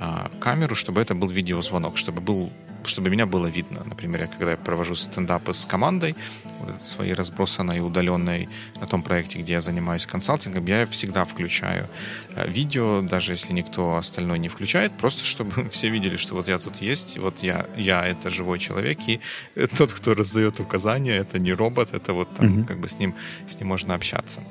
а, 0.00 0.30
камеру, 0.40 0.74
чтобы 0.74 1.00
это 1.00 1.14
был 1.14 1.28
видеозвонок, 1.28 1.96
чтобы 1.96 2.20
был 2.20 2.52
чтобы 2.88 3.10
меня 3.10 3.26
было 3.26 3.46
видно. 3.46 3.82
Например, 3.84 4.22
я, 4.22 4.26
когда 4.26 4.52
я 4.52 4.56
провожу 4.56 4.94
стендапы 4.94 5.52
с 5.52 5.66
командой, 5.66 6.14
вот 6.60 6.82
своей 6.82 7.14
разбросанной 7.14 7.78
и 7.78 7.80
удаленной 7.80 8.48
на 8.80 8.86
том 8.86 9.02
проекте, 9.02 9.38
где 9.38 9.54
я 9.54 9.60
занимаюсь 9.60 10.06
консалтингом, 10.06 10.66
я 10.66 10.86
всегда 10.86 11.24
включаю 11.24 11.88
а, 12.34 12.46
видео, 12.46 13.02
даже 13.02 13.32
если 13.32 13.52
никто 13.52 13.96
остальной 13.96 14.38
не 14.38 14.48
включает, 14.48 14.92
просто 14.92 15.24
чтобы 15.24 15.68
все 15.70 15.88
видели, 15.88 16.16
что 16.16 16.34
вот 16.34 16.48
я 16.48 16.58
тут 16.58 16.76
есть, 16.76 17.18
вот 17.18 17.42
я, 17.42 17.66
я 17.76 18.06
это 18.06 18.30
живой 18.30 18.58
человек, 18.58 18.98
и 19.06 19.20
тот, 19.78 19.92
кто 19.92 20.14
раздает 20.14 20.60
указания, 20.60 21.16
это 21.16 21.38
не 21.38 21.52
робот, 21.52 21.94
это 21.94 22.12
вот 22.12 22.34
там 22.34 22.46
mm-hmm. 22.46 22.64
как 22.66 22.78
бы 22.78 22.88
с 22.88 22.98
ним, 22.98 23.14
с 23.48 23.58
ним 23.58 23.68
можно 23.68 23.94
общаться. 23.94 24.42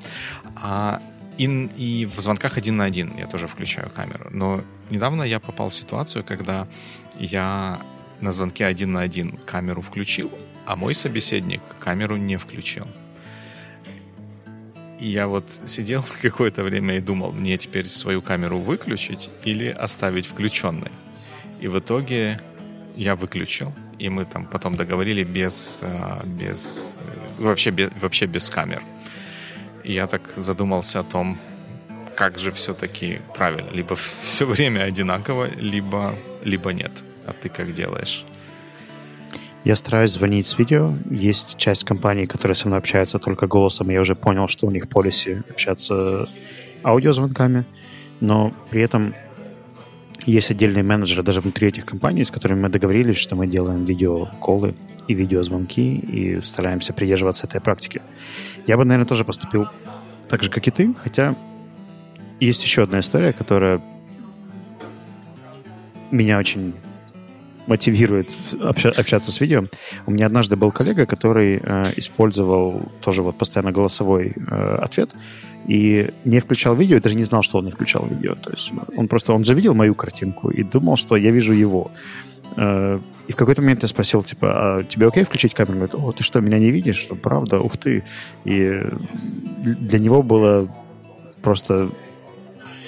А 0.56 1.00
и, 1.38 1.44
и 1.44 2.06
в 2.06 2.20
звонках 2.20 2.58
один 2.58 2.76
на 2.76 2.84
один 2.84 3.16
я 3.16 3.26
тоже 3.26 3.46
включаю 3.46 3.90
камеру. 3.90 4.28
Но 4.30 4.62
недавно 4.90 5.22
я 5.22 5.40
попал 5.40 5.68
в 5.68 5.74
ситуацию, 5.74 6.24
когда 6.24 6.68
я 7.18 7.80
на 8.22 8.32
звонке 8.32 8.64
один 8.66 8.92
на 8.92 9.02
один 9.02 9.36
камеру 9.36 9.82
включил, 9.82 10.30
а 10.64 10.76
мой 10.76 10.94
собеседник 10.94 11.60
камеру 11.80 12.16
не 12.16 12.36
включил. 12.36 12.86
И 14.98 15.08
я 15.08 15.26
вот 15.26 15.44
сидел 15.66 16.04
какое-то 16.22 16.62
время 16.62 16.96
и 16.96 17.00
думал, 17.00 17.32
мне 17.32 17.56
теперь 17.58 17.86
свою 17.86 18.22
камеру 18.22 18.60
выключить 18.60 19.30
или 19.44 19.66
оставить 19.66 20.26
включенной. 20.26 20.92
И 21.60 21.68
в 21.68 21.78
итоге 21.78 22.40
я 22.94 23.16
выключил, 23.16 23.74
и 23.98 24.08
мы 24.08 24.24
там 24.24 24.46
потом 24.46 24.76
договорили 24.76 25.24
без, 25.24 25.80
а, 25.82 26.22
без 26.24 26.94
вообще 27.38 27.70
без, 27.70 27.90
вообще 28.00 28.26
без 28.26 28.48
камер. 28.48 28.82
И 29.84 29.92
я 29.92 30.06
так 30.06 30.32
задумался 30.36 31.00
о 31.00 31.04
том, 31.04 31.38
как 32.16 32.38
же 32.38 32.52
все-таки 32.52 33.20
правильно. 33.34 33.70
Либо 33.70 33.96
все 34.22 34.46
время 34.46 34.82
одинаково, 34.82 35.48
либо, 35.56 36.16
либо 36.44 36.72
нет. 36.72 36.92
А 37.26 37.32
ты 37.32 37.48
как 37.48 37.74
делаешь? 37.74 38.24
Я 39.64 39.76
стараюсь 39.76 40.12
звонить 40.12 40.46
с 40.46 40.58
видео. 40.58 40.94
Есть 41.08 41.56
часть 41.56 41.84
компаний, 41.84 42.26
которые 42.26 42.56
со 42.56 42.66
мной 42.66 42.78
общаются 42.78 43.18
только 43.18 43.46
голосом. 43.46 43.90
Я 43.90 44.00
уже 44.00 44.16
понял, 44.16 44.48
что 44.48 44.66
у 44.66 44.70
них 44.70 44.88
полиси 44.88 45.42
общаться 45.48 46.28
аудиозвонками. 46.82 47.64
Но 48.20 48.52
при 48.70 48.82
этом 48.82 49.14
есть 50.26 50.50
отдельные 50.50 50.82
менеджеры 50.82 51.22
даже 51.22 51.40
внутри 51.40 51.68
этих 51.68 51.84
компаний, 51.84 52.24
с 52.24 52.30
которыми 52.30 52.60
мы 52.60 52.68
договорились, 52.68 53.16
что 53.16 53.36
мы 53.36 53.46
делаем 53.46 53.84
видеоколы 53.84 54.74
и 55.08 55.14
видеозвонки 55.14 55.80
и 55.80 56.40
стараемся 56.42 56.92
придерживаться 56.92 57.46
этой 57.46 57.60
практики. 57.60 58.02
Я 58.66 58.76
бы, 58.76 58.84
наверное, 58.84 59.08
тоже 59.08 59.24
поступил 59.24 59.66
так 60.28 60.42
же, 60.42 60.50
как 60.50 60.66
и 60.68 60.70
ты, 60.70 60.94
хотя 60.94 61.36
есть 62.40 62.62
еще 62.62 62.84
одна 62.84 63.00
история, 63.00 63.32
которая 63.32 63.80
меня 66.10 66.38
очень 66.38 66.74
мотивирует 67.66 68.30
общаться 68.60 69.30
с 69.30 69.40
видео. 69.40 69.64
У 70.06 70.10
меня 70.10 70.26
однажды 70.26 70.56
был 70.56 70.72
коллега, 70.72 71.06
который 71.06 71.60
э, 71.62 71.84
использовал 71.96 72.82
тоже 73.00 73.22
вот 73.22 73.38
постоянно 73.38 73.72
голосовой 73.72 74.34
э, 74.36 74.74
ответ 74.76 75.10
и 75.68 76.10
не 76.24 76.40
включал 76.40 76.74
видео, 76.74 76.96
и 76.96 77.00
даже 77.00 77.14
не 77.14 77.24
знал, 77.24 77.42
что 77.42 77.58
он 77.58 77.66
не 77.66 77.70
включал 77.70 78.06
видео. 78.06 78.34
То 78.34 78.50
есть 78.50 78.72
он 78.96 79.08
просто, 79.08 79.32
он 79.32 79.44
же 79.44 79.54
видел 79.54 79.74
мою 79.74 79.94
картинку 79.94 80.50
и 80.50 80.62
думал, 80.62 80.96
что 80.96 81.16
я 81.16 81.30
вижу 81.30 81.52
его. 81.52 81.90
Э, 82.56 82.98
и 83.28 83.32
в 83.32 83.36
какой-то 83.36 83.62
момент 83.62 83.82
я 83.82 83.88
спросил, 83.88 84.22
типа, 84.22 84.48
а 84.50 84.84
тебе 84.84 85.06
окей 85.06 85.24
включить 85.24 85.54
камеру? 85.54 85.74
Он 85.74 85.78
говорит, 85.78 85.94
о, 85.94 86.12
ты 86.12 86.24
что, 86.24 86.40
меня 86.40 86.58
не 86.58 86.70
видишь? 86.70 86.96
Что, 86.96 87.14
правда? 87.14 87.60
Ух 87.60 87.76
ты. 87.76 88.02
И 88.44 88.82
для 89.64 89.98
него 90.00 90.22
было 90.22 90.68
просто 91.42 91.90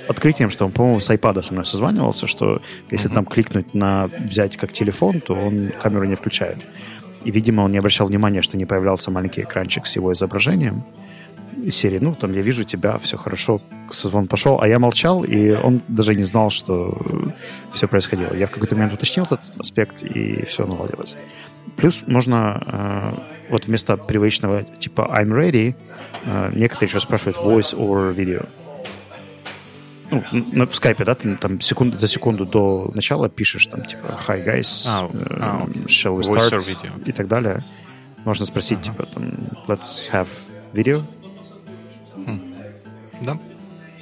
открытием, 0.09 0.51
что 0.51 0.67
он, 0.67 0.73
по-моему, 0.73 1.01
с 1.01 1.11
iPad 1.11 1.43
со 1.43 1.53
мной 1.53 1.65
созванивался, 1.65 2.27
что 2.27 2.61
если 2.91 3.11
mm-hmm. 3.11 3.15
там 3.15 3.25
кликнуть 3.25 3.75
на 3.75 4.11
взять 4.19 4.57
как 4.57 4.73
телефон, 4.73 5.21
то 5.21 5.35
он 5.35 5.73
камеру 5.81 6.05
не 6.05 6.15
включает. 6.15 6.67
И, 7.25 7.31
видимо, 7.31 7.63
он 7.63 7.73
не 7.73 7.79
обращал 7.79 8.07
внимания, 8.07 8.43
что 8.43 8.57
не 8.57 8.67
появлялся 8.67 9.11
маленький 9.11 9.43
экранчик 9.43 9.87
с 9.87 9.97
его 9.97 10.13
изображением 10.13 10.85
серии, 11.71 11.99
ну, 11.99 12.15
там, 12.15 12.33
я 12.33 12.43
вижу 12.43 12.65
тебя, 12.65 12.99
все 12.99 13.17
хорошо, 13.17 13.61
созвон 13.91 14.27
пошел, 14.27 14.61
а 14.61 14.69
я 14.69 14.79
молчал, 14.79 15.25
и 15.25 15.53
он 15.53 15.83
даже 15.89 16.15
не 16.15 16.25
знал, 16.25 16.51
что 16.51 16.99
все 17.73 17.89
происходило. 17.89 18.35
Я 18.35 18.47
в 18.47 18.51
какой-то 18.51 18.75
момент 18.75 18.93
уточнил 18.93 19.25
этот 19.25 19.41
аспект, 19.59 20.03
и 20.03 20.45
все 20.45 20.67
наладилось. 20.67 21.17
Плюс 21.77 22.03
можно 22.07 22.63
э, 22.67 23.51
вот 23.51 23.67
вместо 23.67 23.97
привычного 23.97 24.65
типа 24.65 25.11
I'm 25.19 25.29
ready, 25.29 25.75
э, 26.25 26.51
некоторые 26.55 26.89
еще 26.89 27.01
спрашивают 27.01 27.39
voice 27.39 27.75
or 27.75 28.15
video 28.15 28.47
ну, 30.11 30.25
на 30.33 30.67
в 30.67 30.75
скайпе, 30.75 31.05
да, 31.05 31.15
ты 31.15 31.37
там 31.37 31.61
секунд, 31.61 31.99
за 31.99 32.09
секунду 32.09 32.47
до 32.47 32.91
начала 32.95 33.29
пишешь 33.29 33.67
там 33.67 33.85
типа 33.85 34.21
hi 34.27 34.45
guys, 34.45 34.85
а, 34.87 35.07
uh, 35.07 35.37
а, 35.41 35.67
okay. 35.67 35.87
shall 35.87 36.19
we 36.19 36.23
start 36.23 37.03
и 37.07 37.13
так 37.13 37.29
далее. 37.29 37.65
Можно 38.25 38.47
спросить 38.47 38.79
uh-huh. 38.79 38.85
типа 38.85 39.07
там 39.07 39.25
let's 39.67 40.11
have 40.13 40.29
video. 40.73 41.05
Хм. 42.15 42.55
Да, 43.23 43.39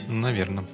наверное. 0.09 0.65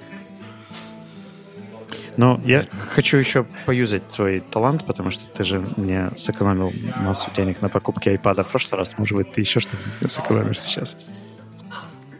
Но 2.17 2.41
я 2.43 2.67
хочу 2.93 3.17
еще 3.17 3.45
поюзать 3.65 4.03
свой 4.11 4.41
талант, 4.41 4.85
потому 4.85 5.09
что 5.09 5.25
ты 5.27 5.45
же 5.45 5.59
мне 5.77 6.09
сэкономил 6.17 6.73
массу 6.97 7.31
денег 7.33 7.61
на 7.61 7.69
покупке 7.69 8.15
iPad 8.15 8.43
в 8.43 8.47
прошлый 8.47 8.77
раз. 8.77 8.97
Может 8.97 9.15
быть, 9.15 9.31
ты 9.31 9.39
еще 9.39 9.61
что-то 9.61 10.09
сэкономишь 10.09 10.59
сейчас. 10.59 10.97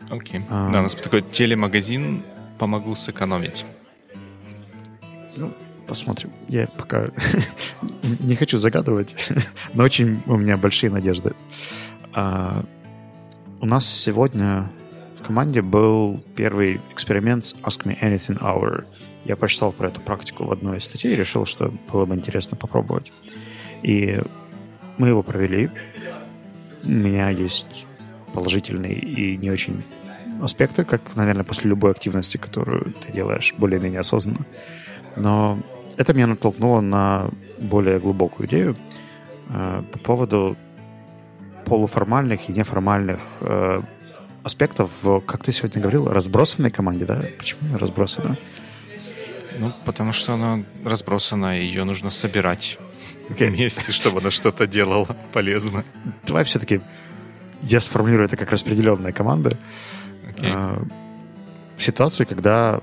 Окей. 0.10 0.40
Okay. 0.40 0.46
А, 0.50 0.72
да, 0.72 0.80
у 0.80 0.84
нас 0.84 0.96
такой 0.96 1.22
телемагазин 1.22 2.24
помогу 2.60 2.94
сэкономить? 2.94 3.66
Ну, 5.36 5.52
посмотрим. 5.88 6.32
Я 6.48 6.68
пока 6.68 7.10
не 8.20 8.36
хочу 8.36 8.58
загадывать, 8.58 9.16
но 9.74 9.84
очень 9.84 10.22
у 10.28 10.36
меня 10.36 10.58
большие 10.58 10.92
надежды. 10.92 11.34
А, 12.14 12.64
у 13.62 13.66
нас 13.66 13.88
сегодня 13.88 14.70
в 15.20 15.26
команде 15.26 15.62
был 15.62 16.22
первый 16.36 16.82
эксперимент 16.92 17.46
с 17.46 17.56
Ask 17.64 17.86
Me 17.86 17.98
Anything 18.00 18.40
Hour. 18.40 18.86
Я 19.26 19.36
прочитал 19.36 19.72
про 19.72 19.88
эту 19.88 20.02
практику 20.02 20.46
в 20.46 20.52
одной 20.52 20.78
из 20.78 20.84
статей 20.84 21.14
и 21.14 21.16
решил, 21.16 21.46
что 21.46 21.74
было 21.92 22.06
бы 22.06 22.16
интересно 22.16 22.58
попробовать. 22.58 23.12
И 23.84 24.22
мы 24.98 25.10
его 25.10 25.24
провели. 25.24 25.70
У 26.84 26.90
меня 26.90 27.30
есть 27.30 27.86
положительный 28.34 28.94
и 28.94 29.38
не 29.38 29.50
очень 29.52 29.84
аспекты, 30.42 30.84
как, 30.84 31.02
наверное, 31.16 31.44
после 31.44 31.70
любой 31.70 31.92
активности, 31.92 32.38
которую 32.38 32.94
ты 32.94 33.12
делаешь 33.12 33.54
более-менее 33.58 34.00
осознанно. 34.00 34.46
Но 35.16 35.60
это 35.98 36.14
меня 36.14 36.28
натолкнуло 36.28 36.82
на 36.82 37.30
более 37.60 38.00
глубокую 38.00 38.48
идею 38.48 38.76
э, 39.50 39.84
по 39.92 40.00
поводу 40.00 40.58
полуформальных 41.66 42.50
и 42.50 42.54
неформальных 42.54 43.20
э, 43.42 43.82
аспектов 44.44 44.92
в, 45.02 45.20
как 45.22 45.44
ты 45.44 45.52
сегодня 45.52 45.82
говорил, 45.82 46.08
разбросанной 46.08 46.72
команде, 46.72 47.06
да? 47.06 47.26
Почему 47.38 47.78
разбросана? 47.78 48.38
Ну, 49.60 49.74
потому 49.86 50.14
что 50.14 50.34
она 50.34 50.64
разбросана, 50.86 51.60
и 51.60 51.66
ее 51.66 51.84
нужно 51.84 52.10
собирать 52.10 52.78
okay. 53.30 53.50
вместе, 53.50 53.92
чтобы 53.92 54.20
она 54.20 54.32
что-то 54.32 54.68
делала 54.68 55.18
полезно. 55.34 55.84
Давай 56.26 56.44
все-таки 56.46 56.82
я 57.62 57.82
сформулирую 57.82 58.28
это 58.28 58.38
как 58.38 58.52
распределенная 58.52 59.12
команда. 59.12 59.58
Okay. 60.38 60.92
В 61.78 61.84
ситуации, 61.84 62.26
когда 62.26 62.82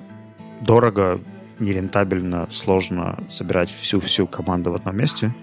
дорого, 0.60 1.20
нерентабельно, 1.58 2.46
сложно 2.50 3.18
собирать 3.28 3.70
всю-всю 3.70 4.26
команду 4.26 4.72
в 4.72 4.74
одном 4.74 4.96
месте, 4.96 5.34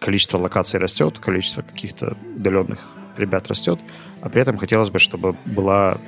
количество 0.00 0.38
локаций 0.38 0.80
растет, 0.80 1.18
количество 1.18 1.62
каких-то 1.62 2.16
удаленных 2.34 2.80
ребят 3.16 3.48
растет, 3.48 3.80
а 4.20 4.28
при 4.28 4.42
этом 4.42 4.58
хотелось 4.58 4.90
бы, 4.90 4.98
чтобы 4.98 5.36
была 5.44 5.98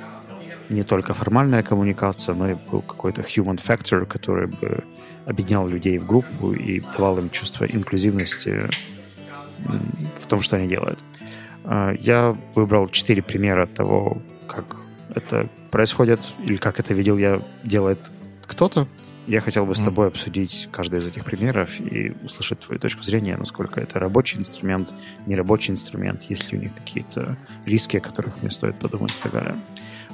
не 0.69 0.83
только 0.83 1.13
формальная 1.13 1.63
коммуникация, 1.63 2.35
но 2.35 2.51
и 2.51 2.55
был 2.71 2.81
какой-то 2.81 3.21
human 3.21 3.59
factor, 3.59 4.05
который 4.05 4.47
бы 4.47 4.83
объединял 5.25 5.67
людей 5.67 5.97
в 5.97 6.05
группу 6.05 6.51
и 6.51 6.79
давал 6.79 7.17
им 7.19 7.29
чувство 7.29 7.65
инклюзивности 7.65 8.61
в 10.19 10.27
том, 10.27 10.41
что 10.41 10.57
они 10.57 10.67
делают. 10.67 10.99
А, 11.63 11.93
я 11.93 12.35
выбрал 12.55 12.87
четыре 12.89 13.21
примера 13.21 13.65
того, 13.65 14.21
как 14.47 14.77
это 15.15 15.49
происходит, 15.71 16.19
или 16.45 16.57
как 16.57 16.79
это 16.79 16.93
видел 16.93 17.17
я, 17.17 17.41
делает 17.63 17.99
кто-то. 18.47 18.87
Я 19.27 19.41
хотел 19.41 19.67
бы 19.67 19.75
с 19.75 19.79
тобой 19.79 20.07
обсудить 20.07 20.69
каждый 20.71 20.99
из 20.99 21.07
этих 21.07 21.23
примеров 21.23 21.79
и 21.79 22.15
услышать 22.23 22.61
твою 22.61 22.79
точку 22.79 23.03
зрения, 23.03 23.37
насколько 23.37 23.79
это 23.79 23.99
рабочий 23.99 24.39
инструмент, 24.39 24.91
нерабочий 25.27 25.71
инструмент, 25.71 26.23
есть 26.23 26.51
ли 26.51 26.57
у 26.57 26.61
них 26.61 26.73
какие-то 26.73 27.37
риски, 27.65 27.97
о 27.97 28.01
которых 28.01 28.41
мне 28.41 28.49
стоит 28.49 28.79
подумать 28.79 29.11
и 29.11 29.21
так 29.21 29.31
далее. 29.31 29.55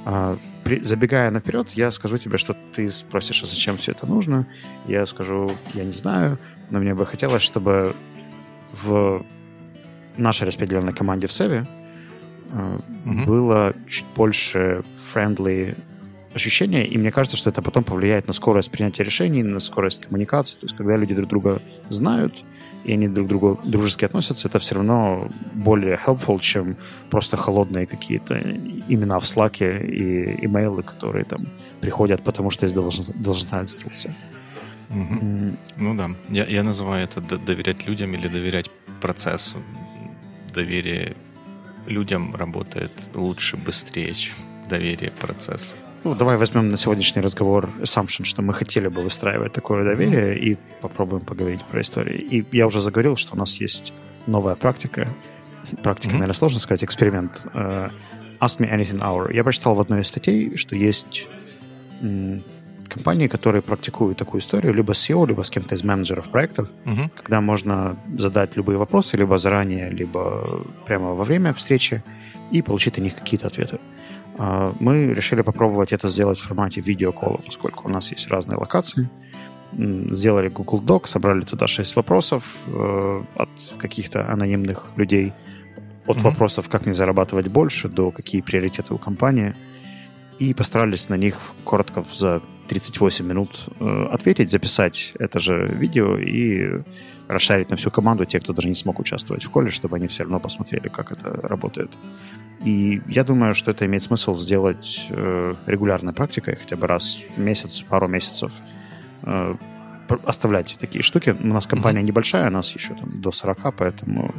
А, 0.04 0.38
забегая 0.82 1.30
наперед, 1.30 1.70
я 1.72 1.90
скажу 1.90 2.18
тебе, 2.18 2.36
что 2.36 2.54
ты 2.74 2.90
спросишь, 2.90 3.42
а 3.42 3.46
зачем 3.46 3.78
все 3.78 3.92
это 3.92 4.06
нужно. 4.06 4.46
Я 4.86 5.06
скажу, 5.06 5.52
я 5.72 5.84
не 5.84 5.92
знаю, 5.92 6.38
но 6.68 6.78
мне 6.78 6.94
бы 6.94 7.06
хотелось, 7.06 7.42
чтобы 7.42 7.96
в 8.72 9.24
нашей 10.18 10.46
распределенной 10.46 10.92
команде 10.92 11.26
в 11.26 11.32
Севе 11.32 11.66
угу. 12.52 13.24
было 13.26 13.74
чуть 13.88 14.06
больше 14.14 14.84
friendly 15.14 15.76
ощущения, 16.34 16.86
и 16.86 16.98
мне 16.98 17.10
кажется, 17.10 17.36
что 17.36 17.50
это 17.50 17.62
потом 17.62 17.82
повлияет 17.82 18.26
на 18.26 18.32
скорость 18.32 18.70
принятия 18.70 19.04
решений, 19.04 19.42
на 19.42 19.60
скорость 19.60 20.02
коммуникации. 20.02 20.56
То 20.56 20.66
есть, 20.66 20.76
когда 20.76 20.96
люди 20.96 21.14
друг 21.14 21.28
друга 21.28 21.62
знают, 21.88 22.44
и 22.84 22.92
они 22.92 23.08
друг 23.08 23.26
к 23.26 23.28
другу 23.28 23.60
дружески 23.64 24.04
относятся, 24.04 24.48
это 24.48 24.58
все 24.58 24.76
равно 24.76 25.28
более 25.54 25.98
helpful, 26.06 26.38
чем 26.40 26.76
просто 27.10 27.36
холодные 27.36 27.86
какие-то 27.86 28.38
имена 28.88 29.18
в 29.18 29.24
Slack 29.24 29.58
и 29.60 30.46
имейлы, 30.46 30.82
которые 30.82 31.24
там 31.24 31.48
приходят, 31.80 32.22
потому 32.22 32.50
что 32.50 32.66
есть 32.66 32.74
должна, 32.74 33.04
должна 33.14 33.60
инструкция. 33.60 34.14
Угу. 34.90 34.98
Mm. 34.98 35.56
Ну 35.78 35.94
да, 35.96 36.10
я, 36.28 36.44
я 36.44 36.62
называю 36.62 37.02
это 37.04 37.20
доверять 37.20 37.88
людям 37.88 38.14
или 38.14 38.28
доверять 38.28 38.70
процессу. 39.00 39.56
Доверие 40.54 41.16
людям 41.86 42.34
работает 42.34 43.08
лучше, 43.14 43.56
быстрее, 43.56 44.14
чем 44.14 44.34
доверие 44.68 45.10
процессу. 45.10 45.74
Ну, 46.04 46.14
давай 46.14 46.36
возьмем 46.36 46.70
на 46.70 46.76
сегодняшний 46.76 47.22
разговор 47.22 47.68
assumption, 47.80 48.24
что 48.24 48.42
мы 48.42 48.52
хотели 48.52 48.88
бы 48.88 49.02
выстраивать 49.02 49.52
такое 49.52 49.84
доверие 49.84 50.38
и 50.38 50.56
попробуем 50.80 51.24
поговорить 51.24 51.64
про 51.64 51.80
истории. 51.80 52.18
И 52.18 52.56
я 52.56 52.66
уже 52.66 52.80
заговорил, 52.80 53.16
что 53.16 53.34
у 53.34 53.38
нас 53.38 53.60
есть 53.60 53.92
новая 54.26 54.54
практика. 54.54 55.08
Практика, 55.82 56.10
mm-hmm. 56.10 56.18
наверное, 56.18 56.34
сложно 56.34 56.60
сказать, 56.60 56.84
эксперимент. 56.84 57.44
Uh, 57.54 57.90
Ask 58.40 58.60
Me 58.60 58.72
Anything 58.72 59.00
Hour. 59.00 59.34
Я 59.34 59.42
прочитал 59.42 59.74
в 59.74 59.80
одной 59.80 60.02
из 60.02 60.08
статей, 60.08 60.56
что 60.56 60.76
есть 60.76 61.26
компании, 62.88 63.28
которые 63.28 63.62
практикуют 63.62 64.18
такую 64.18 64.40
историю, 64.40 64.74
либо 64.74 64.92
с 64.92 65.10
SEO, 65.10 65.26
либо 65.26 65.42
с 65.42 65.50
кем-то 65.50 65.74
из 65.74 65.84
менеджеров 65.84 66.28
проектов, 66.28 66.68
угу. 66.84 67.10
когда 67.16 67.40
можно 67.40 67.96
задать 68.18 68.56
любые 68.56 68.78
вопросы, 68.78 69.16
либо 69.16 69.38
заранее, 69.38 69.90
либо 69.90 70.64
прямо 70.86 71.14
во 71.14 71.24
время 71.24 71.52
встречи 71.52 72.02
и 72.50 72.62
получить 72.62 72.98
на 72.98 73.02
них 73.02 73.14
какие-то 73.14 73.46
ответы. 73.46 73.78
А, 74.38 74.74
мы 74.80 75.14
решили 75.14 75.42
попробовать 75.42 75.92
это 75.92 76.08
сделать 76.08 76.38
в 76.38 76.42
формате 76.42 76.80
видеокола, 76.80 77.40
поскольку 77.44 77.88
у 77.88 77.90
нас 77.90 78.12
есть 78.12 78.28
разные 78.28 78.58
локации. 78.58 79.08
Сделали 79.72 80.48
Google 80.48 80.80
Doc, 80.80 81.06
собрали 81.06 81.42
туда 81.42 81.66
шесть 81.66 81.96
вопросов 81.96 82.56
э, 82.68 83.22
от 83.34 83.48
каких-то 83.78 84.30
анонимных 84.30 84.90
людей, 84.96 85.32
от 86.06 86.18
mm 86.18 86.22
вопросов, 86.22 86.68
как 86.68 86.86
мне 86.86 86.94
зарабатывать 86.94 87.48
больше, 87.48 87.88
до 87.88 88.10
какие 88.10 88.40
приоритеты 88.40 88.94
у 88.94 88.98
компании, 88.98 89.54
и 90.38 90.54
постарались 90.54 91.08
на 91.08 91.16
них 91.16 91.38
коротко 91.64 92.04
за 92.14 92.42
38 92.66 93.26
минут 93.26 93.68
э, 93.80 94.06
ответить, 94.10 94.50
записать 94.50 95.12
это 95.18 95.40
же 95.40 95.66
видео 95.66 96.18
и 96.18 96.82
расшарить 97.28 97.70
на 97.70 97.76
всю 97.76 97.90
команду 97.90 98.24
те, 98.24 98.40
кто 98.40 98.52
даже 98.52 98.68
не 98.68 98.74
смог 98.74 98.98
участвовать 98.98 99.44
в 99.44 99.50
коле, 99.50 99.70
чтобы 99.70 99.96
они 99.96 100.06
все 100.06 100.22
равно 100.22 100.40
посмотрели, 100.40 100.88
как 100.88 101.12
это 101.12 101.30
работает. 101.30 101.90
И 102.64 103.00
я 103.06 103.24
думаю, 103.24 103.54
что 103.54 103.70
это 103.70 103.86
имеет 103.86 104.02
смысл 104.02 104.36
сделать 104.36 105.06
э, 105.10 105.54
регулярной 105.66 106.12
практикой, 106.12 106.56
хотя 106.56 106.76
бы 106.76 106.86
раз 106.86 107.22
в 107.36 107.38
месяц, 107.38 107.80
пару 107.82 108.08
месяцев 108.08 108.52
э, 109.22 109.54
оставлять 110.24 110.76
такие 110.78 111.02
штуки. 111.02 111.36
У 111.38 111.46
нас 111.46 111.66
компания 111.66 112.00
mm-hmm. 112.00 112.04
небольшая, 112.04 112.48
у 112.48 112.52
нас 112.52 112.74
еще 112.74 112.94
там 112.94 113.20
до 113.20 113.32
40, 113.32 113.74
поэтому 113.76 114.34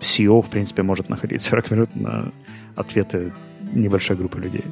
CEO, 0.00 0.42
в 0.42 0.50
принципе, 0.50 0.82
может 0.82 1.08
находить 1.08 1.42
40 1.42 1.70
минут 1.70 1.96
на 1.96 2.32
ответы 2.76 3.32
небольшой 3.72 4.16
группы 4.16 4.38
людей. 4.38 4.64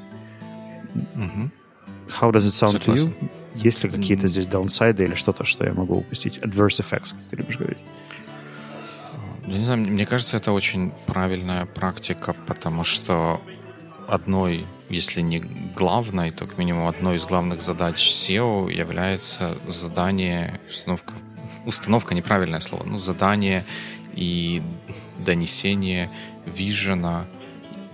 Mm-hmm. 0.95 1.51
How 2.21 2.31
does 2.31 2.45
it 2.45 2.53
sound 2.53 2.83
Согласен. 2.83 3.09
to 3.09 3.21
you? 3.21 3.31
Есть 3.55 3.85
ли 3.85 3.91
какие-то 3.91 4.29
здесь 4.29 4.47
даунсайды 4.47 5.05
или 5.05 5.15
что-то, 5.15 5.45
что 5.45 5.65
я 5.65 5.75
могу 5.75 5.97
упустить? 5.97 6.39
Adverse 6.39 6.81
effects, 6.81 7.15
как 7.15 7.27
ты 7.29 7.37
любишь 7.37 7.59
говорить. 7.59 7.79
Я 9.47 9.59
не 9.59 9.65
знаю, 9.65 9.81
мне 9.81 10.07
кажется, 10.07 10.37
это 10.37 10.53
очень 10.53 10.93
правильная 11.07 11.67
практика, 11.67 12.35
потому 12.47 12.85
что 12.85 13.41
одной, 14.09 14.67
если 14.89 15.21
не 15.21 15.41
главной, 15.75 16.31
то 16.31 16.47
как 16.47 16.59
минимум 16.59 16.87
одной 16.87 17.17
из 17.17 17.27
главных 17.27 17.61
задач 17.61 17.97
SEO 17.97 18.73
является 18.73 19.59
задание, 19.69 20.61
установка, 20.69 21.15
установка 21.67 22.15
неправильное 22.15 22.61
слово, 22.61 22.85
ну, 22.85 22.99
задание 22.99 23.67
и 24.15 24.63
донесение 25.19 26.11
вижена, 26.47 27.27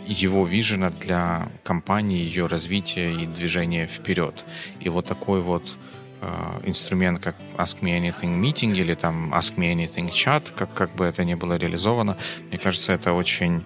его 0.08 0.46
вижена 0.46 0.90
для 0.90 1.48
компании, 1.64 2.22
ее 2.22 2.46
развития 2.46 3.12
и 3.12 3.26
движения 3.26 3.86
вперед. 3.86 4.44
И 4.80 4.88
вот 4.88 5.06
такой 5.06 5.42
вот 5.42 5.76
э, 6.20 6.60
инструмент, 6.64 7.20
как 7.20 7.36
Ask 7.56 7.80
Me 7.80 7.98
Anything 8.00 8.40
Meeting 8.40 8.76
или 8.76 8.94
там 8.94 9.34
Ask 9.34 9.56
Me 9.56 9.74
Anything 9.74 10.10
Chat, 10.10 10.52
как, 10.56 10.72
как 10.74 10.94
бы 10.94 11.04
это 11.04 11.24
ни 11.24 11.34
было 11.34 11.58
реализовано, 11.58 12.16
мне 12.48 12.58
кажется, 12.58 12.92
это 12.92 13.12
очень 13.12 13.62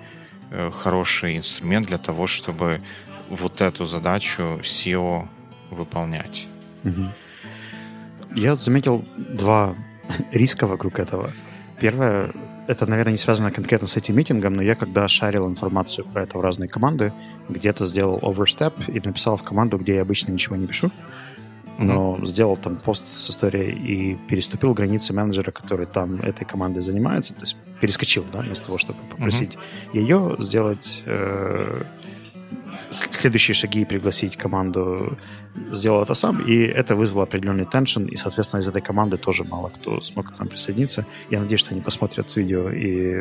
э, 0.50 0.70
хороший 0.70 1.36
инструмент 1.36 1.86
для 1.86 1.98
того, 1.98 2.26
чтобы 2.26 2.80
вот 3.30 3.60
эту 3.60 3.84
задачу 3.84 4.60
SEO 4.62 5.28
выполнять. 5.70 6.46
Угу. 6.84 7.08
Я 8.34 8.56
заметил 8.56 9.04
два 9.16 9.74
риска 10.32 10.66
вокруг 10.66 10.98
этого. 10.98 11.30
Первое, 11.80 12.32
это, 12.66 12.86
наверное, 12.86 13.12
не 13.12 13.18
связано 13.18 13.50
конкретно 13.50 13.88
с 13.88 13.96
этим 13.96 14.16
митингом, 14.16 14.54
но 14.54 14.62
я 14.62 14.74
когда 14.74 15.08
шарил 15.08 15.48
информацию 15.48 16.06
про 16.06 16.22
это 16.22 16.38
в 16.38 16.40
разные 16.40 16.68
команды, 16.68 17.12
где-то 17.48 17.86
сделал 17.86 18.18
overstep 18.18 18.72
и 18.90 19.00
написал 19.04 19.36
в 19.36 19.42
команду, 19.42 19.78
где 19.78 19.96
я 19.96 20.02
обычно 20.02 20.32
ничего 20.32 20.56
не 20.56 20.66
пишу, 20.66 20.90
но 21.78 22.16
mm-hmm. 22.16 22.26
сделал 22.26 22.56
там 22.56 22.76
пост 22.76 23.06
с 23.08 23.30
историей 23.30 23.72
и 23.72 24.14
переступил 24.28 24.74
границы 24.74 25.12
менеджера, 25.12 25.50
который 25.50 25.86
там 25.86 26.16
этой 26.16 26.44
командой 26.44 26.80
занимается, 26.80 27.34
то 27.34 27.40
есть 27.42 27.56
перескочил, 27.80 28.24
да, 28.32 28.40
вместо 28.40 28.66
того, 28.66 28.78
чтобы 28.78 29.00
попросить 29.10 29.56
mm-hmm. 29.92 29.98
ее 29.98 30.36
сделать 30.38 31.02
э, 31.06 31.82
следующие 32.76 33.54
шаги 33.54 33.82
и 33.82 33.84
пригласить 33.84 34.36
команду, 34.36 35.18
сделал 35.70 36.02
это 36.02 36.14
сам, 36.14 36.40
и 36.40 36.56
это 36.56 36.96
вызвало 36.96 37.24
определенный 37.24 37.66
теншн, 37.66 38.04
и, 38.04 38.16
соответственно, 38.16 38.60
из 38.60 38.68
этой 38.68 38.82
команды 38.82 39.16
тоже 39.16 39.44
мало 39.44 39.68
кто 39.68 40.00
смог 40.00 40.34
к 40.34 40.38
нам 40.38 40.48
присоединиться. 40.48 41.06
Я 41.30 41.40
надеюсь, 41.40 41.60
что 41.60 41.72
они 41.72 41.80
посмотрят 41.80 42.34
видео, 42.36 42.70
и 42.70 43.16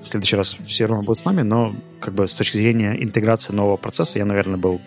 в 0.00 0.06
следующий 0.06 0.36
раз 0.36 0.56
все 0.64 0.86
равно 0.86 1.02
будут 1.02 1.18
с 1.18 1.24
нами, 1.24 1.42
но 1.42 1.74
как 2.00 2.14
бы 2.14 2.26
с 2.26 2.34
точки 2.34 2.56
зрения 2.56 3.02
интеграции 3.02 3.52
нового 3.52 3.76
процесса 3.76 4.18
я, 4.18 4.24
наверное, 4.24 4.58
был 4.58 4.80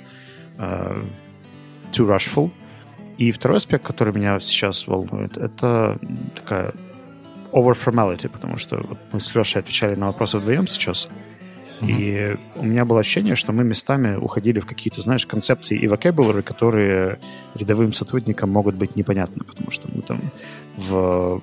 uh, 0.58 1.06
too 1.92 2.08
rushful. 2.08 2.52
И 3.18 3.32
второй 3.32 3.58
аспект, 3.58 3.86
который 3.86 4.14
меня 4.14 4.40
сейчас 4.40 4.88
волнует, 4.88 5.38
это 5.38 6.00
такая 6.36 6.74
over 7.54 7.74
formality, 7.74 8.28
потому 8.28 8.58
что 8.58 8.78
вот 8.78 8.98
мы 9.14 9.20
с 9.22 9.34
Лешей 9.34 9.62
отвечали 9.62 9.96
на 9.96 10.08
вопросы 10.08 10.38
вдвоем 10.38 10.68
сейчас, 10.68 11.08
и 11.82 12.38
у 12.56 12.64
меня 12.64 12.86
было 12.86 13.00
ощущение, 13.00 13.36
что 13.36 13.52
мы 13.52 13.64
местами 13.64 14.16
уходили 14.16 14.60
в 14.60 14.66
какие-то, 14.66 15.02
знаешь, 15.02 15.26
концепции 15.26 15.78
и 15.78 15.88
vocabulary, 15.88 16.42
которые 16.42 17.20
рядовым 17.56 17.94
сотрудникам 17.94 18.50
могут 18.50 18.76
быть 18.76 18.96
непонятны, 18.96 19.44
потому 19.44 19.72
что 19.72 19.90
мы 19.94 20.02
там 20.02 20.32
в 20.78 21.42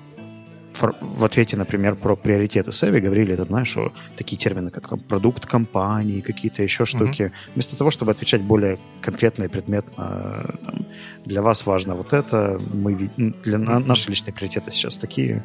в 0.81 1.23
ответе, 1.23 1.57
например, 1.57 1.95
про 1.95 2.15
приоритеты 2.15 2.71
Севи 2.71 2.99
говорили, 2.99 3.33
это, 3.33 3.45
знаешь, 3.45 3.69
что 3.69 3.93
такие 4.17 4.37
термины, 4.37 4.71
как 4.71 4.87
там 4.87 4.99
продукт 4.99 5.45
компании, 5.45 6.21
какие-то 6.21 6.63
еще 6.63 6.85
штуки. 6.85 7.23
Mm-hmm. 7.23 7.53
Вместо 7.53 7.77
того, 7.77 7.91
чтобы 7.91 8.11
отвечать 8.11 8.41
более 8.41 8.79
конкретно 9.01 9.43
и 9.43 9.47
предметно, 9.47 10.55
там, 10.65 10.87
для 11.25 11.41
вас 11.41 11.65
важно 11.65 11.95
вот 11.95 12.13
это, 12.13 12.59
мы 12.73 12.95
для 12.95 13.57
mm-hmm. 13.57 13.85
наши 13.85 14.09
личные 14.09 14.33
приоритеты 14.33 14.71
сейчас 14.71 14.97
такие. 14.97 15.43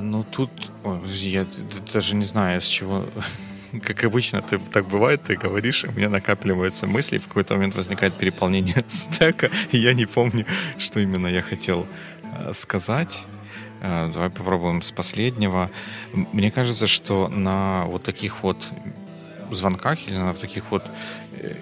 Ну, 0.00 0.24
тут, 0.24 0.50
ой, 0.84 1.00
я 1.08 1.46
даже 1.92 2.16
не 2.16 2.24
знаю, 2.24 2.60
с 2.60 2.66
чего... 2.66 3.04
Как 3.82 4.04
обычно, 4.04 4.40
ты, 4.42 4.58
так 4.58 4.86
бывает, 4.86 5.22
ты 5.24 5.36
говоришь, 5.36 5.84
у 5.84 5.92
меня 5.92 6.08
накапливаются 6.08 6.86
мысли, 6.86 7.18
в 7.18 7.26
какой-то 7.26 7.54
момент 7.54 7.74
возникает 7.74 8.14
переполнение 8.14 8.84
стека, 8.88 9.50
и 9.72 9.78
я 9.78 9.92
не 9.92 10.06
помню, 10.06 10.46
что 10.78 11.00
именно 11.00 11.26
я 11.26 11.42
хотел 11.42 11.86
э, 12.22 12.52
сказать. 12.52 13.24
Э, 13.82 14.10
давай 14.12 14.30
попробуем 14.30 14.82
с 14.82 14.92
последнего. 14.92 15.70
Мне 16.12 16.50
кажется, 16.50 16.86
что 16.86 17.28
на 17.28 17.86
вот 17.86 18.04
таких 18.04 18.42
вот 18.42 18.64
звонках 19.50 20.08
или 20.08 20.16
на 20.16 20.34
таких 20.34 20.70
вот 20.70 20.84
э, 21.32 21.56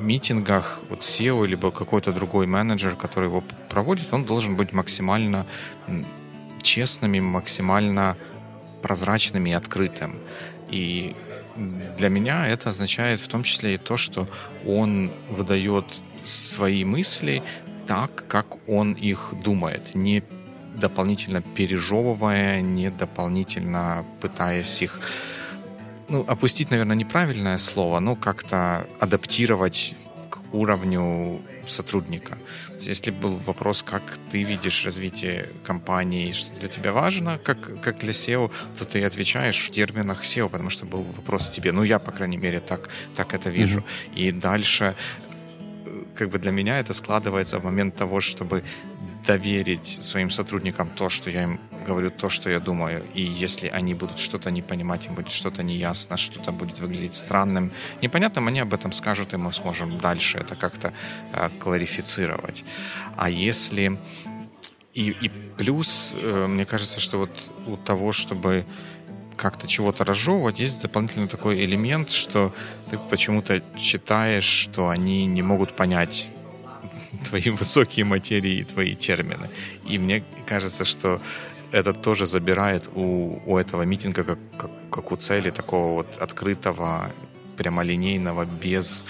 митингах 0.00 0.80
вот 0.90 1.00
SEO 1.00 1.46
либо 1.46 1.70
какой-то 1.70 2.12
другой 2.12 2.46
менеджер, 2.46 2.96
который 2.96 3.26
его 3.26 3.42
проводит, 3.68 4.12
он 4.12 4.24
должен 4.24 4.56
быть 4.56 4.72
максимально 4.72 5.46
честными, 6.62 7.20
максимально 7.20 8.16
прозрачными 8.82 9.50
и 9.50 9.54
открытым. 9.54 10.18
И 10.70 11.16
для 11.96 12.08
меня 12.08 12.46
это 12.46 12.70
означает 12.70 13.20
в 13.20 13.28
том 13.28 13.42
числе 13.42 13.74
и 13.74 13.78
то, 13.78 13.96
что 13.96 14.28
он 14.66 15.10
выдает 15.30 15.84
свои 16.24 16.84
мысли 16.84 17.42
так, 17.86 18.26
как 18.28 18.68
он 18.68 18.92
их 18.92 19.32
думает, 19.42 19.94
не 19.94 20.22
дополнительно 20.76 21.42
пережевывая, 21.42 22.60
не 22.60 22.90
дополнительно 22.90 24.04
пытаясь 24.20 24.82
их 24.82 25.00
ну, 26.08 26.24
опустить, 26.26 26.70
наверное, 26.70 26.96
неправильное 26.96 27.58
слово, 27.58 28.00
но 28.00 28.16
как-то 28.16 28.86
адаптировать 28.98 29.94
уровню 30.52 31.40
сотрудника. 31.66 32.38
Если 32.80 33.10
был 33.10 33.36
вопрос, 33.46 33.82
как 33.82 34.02
ты 34.30 34.42
видишь 34.42 34.84
развитие 34.84 35.48
компании, 35.64 36.32
что 36.32 36.54
для 36.60 36.68
тебя 36.68 36.92
важно, 36.92 37.38
как, 37.38 37.80
как 37.80 37.98
для 37.98 38.12
SEO, 38.12 38.50
то 38.78 38.84
ты 38.84 39.04
отвечаешь 39.04 39.68
в 39.68 39.70
терминах 39.70 40.24
SEO, 40.24 40.48
потому 40.48 40.70
что 40.70 40.86
был 40.86 41.02
вопрос 41.02 41.50
тебе. 41.50 41.72
Ну, 41.72 41.82
я, 41.82 41.98
по 41.98 42.12
крайней 42.12 42.38
мере, 42.38 42.60
так, 42.60 42.88
так 43.16 43.34
это 43.34 43.50
вижу. 43.50 43.80
Mm-hmm. 43.80 44.14
И 44.14 44.32
дальше 44.32 44.94
э, 45.84 46.04
как 46.14 46.30
бы 46.30 46.38
для 46.38 46.50
меня 46.50 46.78
это 46.78 46.94
складывается 46.94 47.58
в 47.58 47.64
момент 47.64 47.96
того, 47.96 48.20
чтобы 48.20 48.62
доверить 49.26 49.98
своим 50.02 50.30
сотрудникам 50.30 50.88
то, 50.88 51.10
что 51.10 51.30
я 51.30 51.42
им 51.42 51.60
говорю, 51.88 52.10
то, 52.10 52.28
что 52.28 52.50
я 52.50 52.60
думаю. 52.60 53.02
И 53.14 53.22
если 53.22 53.68
они 53.68 53.94
будут 53.94 54.18
что-то 54.18 54.50
не 54.50 54.62
понимать, 54.62 55.06
им 55.06 55.14
будет 55.14 55.32
что-то 55.32 55.62
неясно, 55.62 56.16
что-то 56.16 56.52
будет 56.52 56.80
выглядеть 56.80 57.14
странным, 57.14 57.72
непонятным, 58.02 58.48
они 58.48 58.60
об 58.60 58.74
этом 58.74 58.92
скажут, 58.92 59.34
и 59.34 59.36
мы 59.36 59.52
сможем 59.52 59.98
дальше 59.98 60.38
это 60.38 60.56
как-то 60.56 60.92
э, 61.32 61.50
кларифицировать. 61.58 62.64
А 63.16 63.30
если... 63.30 63.98
И, 64.94 65.10
и 65.10 65.28
плюс, 65.58 66.14
э, 66.14 66.46
мне 66.46 66.64
кажется, 66.64 67.00
что 67.00 67.18
вот 67.18 67.30
у 67.66 67.76
того, 67.76 68.12
чтобы 68.12 68.64
как-то 69.36 69.68
чего-то 69.68 70.04
разжевывать, 70.04 70.60
есть 70.60 70.82
дополнительный 70.82 71.28
такой 71.28 71.64
элемент, 71.64 72.10
что 72.10 72.52
ты 72.90 72.98
почему-то 72.98 73.62
читаешь, 73.78 74.44
что 74.44 74.88
они 74.88 75.26
не 75.26 75.42
могут 75.42 75.76
понять 75.76 76.32
твои 77.28 77.50
высокие 77.50 78.04
материи, 78.04 78.64
твои 78.64 78.94
термины. 78.94 79.50
И 79.86 79.98
мне 79.98 80.24
кажется, 80.46 80.84
что 80.84 81.20
это 81.72 81.92
тоже 81.92 82.26
забирает 82.26 82.88
у, 82.94 83.40
у 83.46 83.56
этого 83.56 83.82
митинга 83.82 84.24
как, 84.24 84.38
как, 84.56 84.70
как 84.90 85.12
у 85.12 85.16
цели 85.16 85.50
такого 85.50 85.94
вот 85.94 86.16
открытого, 86.18 87.12
прямолинейного, 87.56 88.44
без 88.44 89.04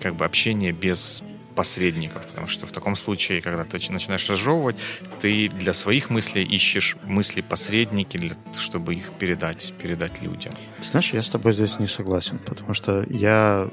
как 0.00 0.14
бы 0.14 0.24
общения, 0.24 0.72
без 0.72 1.22
посредников, 1.54 2.22
потому 2.28 2.46
что 2.46 2.66
в 2.66 2.72
таком 2.72 2.94
случае, 2.94 3.42
когда 3.42 3.64
ты 3.64 3.92
начинаешь 3.92 4.30
разжевывать, 4.30 4.76
ты 5.20 5.48
для 5.48 5.74
своих 5.74 6.08
мыслей 6.08 6.44
ищешь 6.44 6.96
мысли 7.02 7.40
посредники, 7.40 8.16
для, 8.16 8.36
чтобы 8.54 8.94
их 8.94 9.10
передать, 9.18 9.74
передать 9.82 10.22
людям. 10.22 10.52
Знаешь, 10.88 11.12
я 11.12 11.20
с 11.20 11.28
тобой 11.28 11.52
здесь 11.52 11.80
не 11.80 11.88
согласен, 11.88 12.38
потому 12.38 12.74
что 12.74 13.04
я 13.10 13.68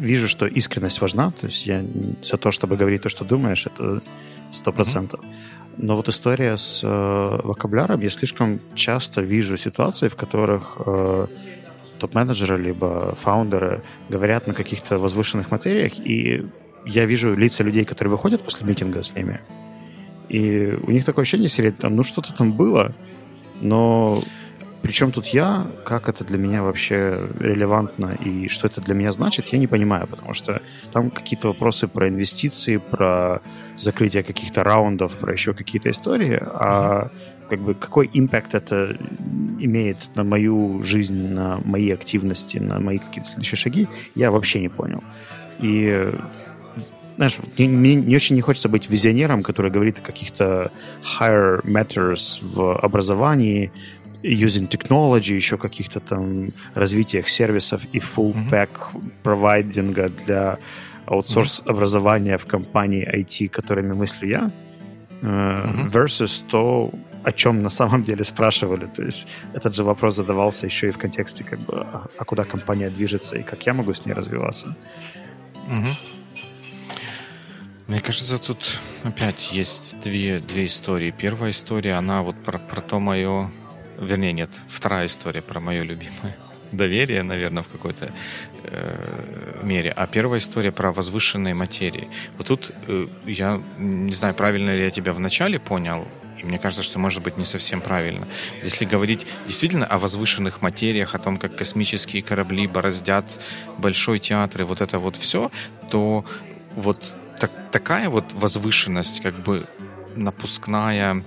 вижу, 0.00 0.28
что 0.28 0.46
искренность 0.46 1.00
важна, 1.00 1.30
то 1.30 1.46
есть 1.46 1.66
я 1.66 1.84
за 2.24 2.36
то, 2.36 2.50
чтобы 2.50 2.76
говорить 2.76 3.02
то, 3.02 3.08
что 3.08 3.24
думаешь, 3.24 3.66
это 3.66 4.02
сто 4.52 4.72
процентов. 4.72 5.20
Но 5.78 5.94
вот 5.94 6.08
история 6.08 6.56
с 6.56 6.80
э, 6.82 7.40
вокабуляром, 7.44 8.00
я 8.00 8.10
слишком 8.10 8.60
часто 8.74 9.20
вижу 9.20 9.56
ситуации, 9.56 10.08
в 10.08 10.16
которых 10.16 10.76
э, 10.84 11.26
топ-менеджеры, 12.00 12.60
либо 12.60 13.14
фаундеры 13.14 13.82
говорят 14.08 14.48
на 14.48 14.54
каких-то 14.54 14.98
возвышенных 14.98 15.52
материях, 15.52 15.92
и 16.00 16.44
я 16.84 17.06
вижу 17.06 17.32
лица 17.34 17.62
людей, 17.62 17.84
которые 17.84 18.10
выходят 18.10 18.42
после 18.42 18.66
митинга 18.66 19.04
с 19.04 19.14
ними, 19.14 19.40
и 20.28 20.76
у 20.82 20.90
них 20.90 21.04
такое 21.04 21.22
ощущение, 21.22 21.48
серии, 21.48 21.70
там, 21.70 21.94
ну 21.94 22.02
что-то 22.02 22.34
там 22.34 22.52
было, 22.52 22.92
но 23.60 24.20
причем 24.82 25.12
тут 25.12 25.26
я, 25.26 25.66
как 25.84 26.08
это 26.08 26.24
для 26.24 26.38
меня 26.38 26.62
вообще 26.62 27.28
релевантно 27.38 28.16
и 28.24 28.48
что 28.48 28.68
это 28.68 28.80
для 28.80 28.94
меня 28.94 29.12
значит, 29.12 29.48
я 29.48 29.58
не 29.58 29.66
понимаю, 29.66 30.06
потому 30.06 30.34
что 30.34 30.62
там 30.92 31.10
какие-то 31.10 31.48
вопросы 31.48 31.88
про 31.88 32.08
инвестиции, 32.08 32.76
про 32.76 33.40
закрытие 33.76 34.22
каких-то 34.22 34.62
раундов, 34.62 35.18
про 35.18 35.32
еще 35.32 35.52
какие-то 35.52 35.90
истории, 35.90 36.38
а 36.40 37.10
как 37.48 37.60
бы 37.60 37.74
какой 37.74 38.08
импакт 38.12 38.54
это 38.54 38.96
имеет 39.58 40.14
на 40.14 40.22
мою 40.22 40.82
жизнь, 40.82 41.28
на 41.28 41.58
мои 41.64 41.90
активности, 41.90 42.58
на 42.58 42.78
мои 42.78 42.98
какие-то 42.98 43.30
следующие 43.30 43.58
шаги, 43.58 43.88
я 44.14 44.30
вообще 44.30 44.60
не 44.60 44.68
понял. 44.68 45.02
И 45.60 46.12
знаешь, 47.18 47.36
мне 47.56 47.96
не 47.96 48.14
очень 48.14 48.36
не 48.36 48.42
хочется 48.42 48.68
быть 48.68 48.88
визионером, 48.88 49.42
который 49.42 49.72
говорит 49.72 49.98
о 49.98 50.02
каких-то 50.02 50.70
higher 51.02 51.60
matters 51.64 52.38
в 52.40 52.78
образовании, 52.78 53.72
using 54.22 54.68
technology, 54.68 55.34
еще 55.34 55.56
каких-то 55.56 56.00
там 56.00 56.52
развитиях 56.74 57.28
сервисов 57.28 57.82
и 57.92 57.98
full 57.98 58.34
pack 58.50 58.70
провайдинга 59.22 60.08
для 60.08 60.58
аутсорс 61.06 61.62
образования 61.66 62.36
в 62.36 62.46
компании 62.46 63.06
IT, 63.06 63.48
которыми 63.48 63.94
мыслю 63.94 64.28
я, 64.28 64.50
uh-huh. 65.22 65.90
versus 65.90 66.44
то, 66.50 66.90
о 67.24 67.32
чем 67.32 67.62
на 67.62 67.70
самом 67.70 68.02
деле 68.02 68.24
спрашивали. 68.24 68.86
То 68.86 69.02
есть 69.02 69.26
этот 69.54 69.74
же 69.74 69.84
вопрос 69.84 70.16
задавался 70.16 70.66
еще 70.66 70.88
и 70.88 70.90
в 70.90 70.98
контексте, 70.98 71.44
как 71.44 71.60
бы, 71.60 71.80
а, 71.80 72.06
а 72.18 72.24
куда 72.24 72.44
компания 72.44 72.90
движется 72.90 73.38
и 73.38 73.42
как 73.42 73.66
я 73.66 73.74
могу 73.74 73.94
с 73.94 74.04
ней 74.06 74.12
развиваться. 74.12 74.76
Угу. 75.66 75.88
Мне 77.88 78.00
кажется, 78.00 78.38
тут 78.38 78.80
опять 79.02 79.50
есть 79.50 79.98
две, 80.00 80.40
две 80.40 80.66
истории. 80.66 81.10
Первая 81.10 81.52
история, 81.52 81.94
она 81.94 82.22
вот 82.22 82.36
про, 82.44 82.58
про 82.58 82.80
то 82.82 83.00
мое... 83.00 83.50
Вернее, 83.98 84.32
нет, 84.32 84.50
вторая 84.68 85.06
история 85.06 85.42
про 85.42 85.60
мое 85.60 85.82
любимое 85.82 86.36
доверие, 86.72 87.22
наверное, 87.22 87.62
в 87.62 87.68
какой-то 87.68 88.12
э, 88.64 89.60
мере. 89.62 89.90
А 89.90 90.06
первая 90.06 90.38
история 90.38 90.72
про 90.72 90.92
возвышенные 90.92 91.54
материи. 91.54 92.08
Вот 92.36 92.48
тут 92.48 92.70
э, 92.86 93.06
я 93.26 93.62
не 93.78 94.12
знаю, 94.12 94.34
правильно 94.34 94.70
ли 94.70 94.82
я 94.82 94.90
тебя 94.90 95.12
вначале 95.12 95.58
понял, 95.58 96.06
и 96.38 96.44
мне 96.44 96.58
кажется, 96.58 96.84
что 96.84 96.98
может 96.98 97.22
быть 97.22 97.36
не 97.36 97.44
совсем 97.44 97.80
правильно. 97.80 98.28
Если 98.62 98.84
говорить 98.84 99.26
действительно 99.46 99.86
о 99.86 99.98
возвышенных 99.98 100.62
материях, 100.62 101.14
о 101.14 101.18
том, 101.18 101.38
как 101.38 101.56
космические 101.56 102.22
корабли 102.22 102.66
бороздят 102.66 103.40
большой 103.78 104.18
театр 104.18 104.62
и 104.62 104.64
вот 104.64 104.80
это 104.80 104.98
вот 104.98 105.16
все, 105.16 105.50
то 105.90 106.24
вот 106.76 107.16
так, 107.40 107.50
такая 107.72 108.08
вот 108.08 108.32
возвышенность, 108.34 109.20
как 109.20 109.42
бы 109.42 109.66
напускная, 110.14 111.24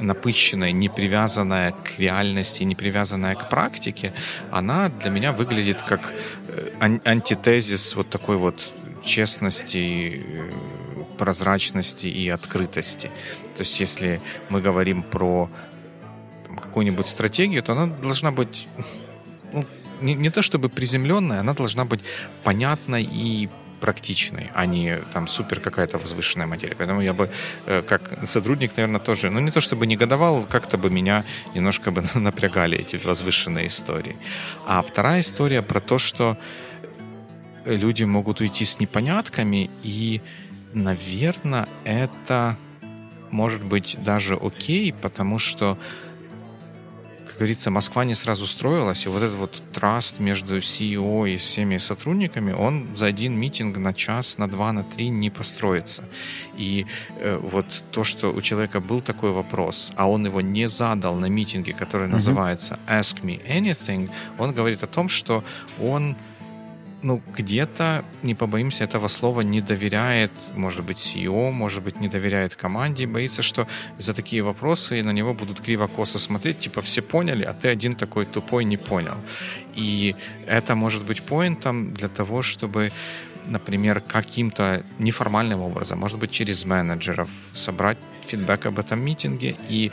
напыщенная, 0.00 0.72
не 0.72 0.88
привязанная 0.88 1.72
к 1.72 1.98
реальности, 1.98 2.64
не 2.64 2.74
привязанная 2.74 3.34
к 3.34 3.48
практике, 3.48 4.12
она 4.50 4.88
для 4.88 5.10
меня 5.10 5.32
выглядит 5.32 5.82
как 5.82 6.12
э, 6.48 6.98
антитезис 7.04 7.94
вот 7.96 8.08
такой 8.10 8.36
вот 8.36 8.72
честности, 9.04 10.22
э, 10.24 10.52
прозрачности 11.18 12.06
и 12.06 12.28
открытости. 12.28 13.10
То 13.56 13.62
есть 13.62 13.80
если 13.80 14.20
мы 14.48 14.60
говорим 14.60 15.02
про 15.02 15.50
какую-нибудь 16.60 17.06
стратегию, 17.06 17.62
то 17.62 17.72
она 17.72 17.86
должна 17.86 18.30
быть 18.30 18.68
ну, 19.52 19.64
не, 20.00 20.14
не 20.14 20.30
то 20.30 20.42
чтобы 20.42 20.68
приземленная, 20.68 21.40
она 21.40 21.54
должна 21.54 21.84
быть 21.84 22.00
понятной 22.44 23.02
и 23.02 23.48
практичной, 23.80 24.50
а 24.54 24.66
не 24.66 24.98
там 25.12 25.28
супер 25.28 25.60
какая-то 25.60 25.98
возвышенная 25.98 26.46
материя. 26.46 26.74
Поэтому 26.76 27.00
я 27.00 27.12
бы 27.12 27.30
э, 27.66 27.82
как 27.82 28.26
сотрудник, 28.26 28.76
наверное, 28.76 29.00
тоже, 29.00 29.30
ну 29.30 29.40
не 29.40 29.50
то 29.50 29.60
чтобы 29.60 29.86
негодовал, 29.86 30.44
как-то 30.44 30.78
бы 30.78 30.90
меня 30.90 31.24
немножко 31.54 31.90
бы 31.90 32.04
напрягали 32.14 32.78
эти 32.78 32.96
возвышенные 32.96 33.66
истории. 33.66 34.16
А 34.66 34.82
вторая 34.82 35.20
история 35.20 35.62
про 35.62 35.80
то, 35.80 35.98
что 35.98 36.36
люди 37.64 38.04
могут 38.04 38.40
уйти 38.40 38.64
с 38.64 38.80
непонятками, 38.80 39.70
и, 39.82 40.20
наверное, 40.72 41.68
это 41.84 42.56
может 43.30 43.62
быть 43.62 43.96
даже 44.02 44.34
окей, 44.34 44.92
потому 44.92 45.38
что 45.38 45.78
говорится, 47.38 47.70
Москва 47.70 48.04
не 48.04 48.14
сразу 48.14 48.46
строилась, 48.46 49.06
и 49.06 49.08
вот 49.08 49.22
этот 49.22 49.36
вот 49.36 49.62
траст 49.72 50.20
между 50.20 50.58
CEO 50.58 51.28
и 51.28 51.36
всеми 51.36 51.78
сотрудниками, 51.78 52.52
он 52.52 52.88
за 52.96 53.06
один 53.06 53.38
митинг 53.38 53.76
на 53.78 53.94
час, 53.94 54.38
на 54.38 54.48
два, 54.48 54.72
на 54.72 54.84
три 54.84 55.08
не 55.08 55.30
построится. 55.30 56.04
И 56.58 56.86
э, 57.16 57.38
вот 57.42 57.66
то, 57.90 58.04
что 58.04 58.32
у 58.32 58.42
человека 58.42 58.80
был 58.80 59.00
такой 59.00 59.30
вопрос, 59.30 59.92
а 59.96 60.08
он 60.08 60.26
его 60.26 60.40
не 60.40 60.68
задал 60.68 61.14
на 61.16 61.26
митинге, 61.26 61.72
который 61.72 62.08
называется 62.08 62.78
Ask 62.86 63.22
Me 63.22 63.40
Anything, 63.48 64.10
он 64.38 64.52
говорит 64.52 64.82
о 64.82 64.86
том, 64.86 65.08
что 65.08 65.44
он 65.80 66.16
ну, 67.02 67.22
где-то, 67.36 68.04
не 68.22 68.34
побоимся 68.34 68.84
этого 68.84 69.08
слова, 69.08 69.42
не 69.42 69.60
доверяет, 69.60 70.32
может 70.54 70.84
быть, 70.84 70.98
CEO, 70.98 71.50
может 71.52 71.82
быть, 71.82 72.00
не 72.00 72.08
доверяет 72.08 72.54
команде, 72.56 73.06
боится, 73.06 73.42
что 73.42 73.66
за 73.98 74.14
такие 74.14 74.42
вопросы 74.42 75.02
на 75.02 75.12
него 75.12 75.34
будут 75.34 75.60
криво-косо 75.60 76.18
смотреть, 76.18 76.60
типа, 76.60 76.80
все 76.80 77.02
поняли, 77.02 77.44
а 77.44 77.52
ты 77.52 77.68
один 77.68 77.94
такой 77.94 78.26
тупой 78.26 78.64
не 78.64 78.76
понял. 78.76 79.16
И 79.76 80.16
это 80.46 80.74
может 80.74 81.04
быть 81.04 81.22
поинтом 81.22 81.94
для 81.94 82.08
того, 82.08 82.42
чтобы 82.42 82.92
например, 83.46 84.00
каким-то 84.00 84.82
неформальным 84.98 85.60
образом, 85.60 85.98
может 85.98 86.18
быть, 86.18 86.30
через 86.30 86.66
менеджеров, 86.66 87.30
собрать 87.54 87.96
фидбэк 88.26 88.66
об 88.66 88.78
этом 88.78 89.00
митинге 89.00 89.56
и 89.70 89.90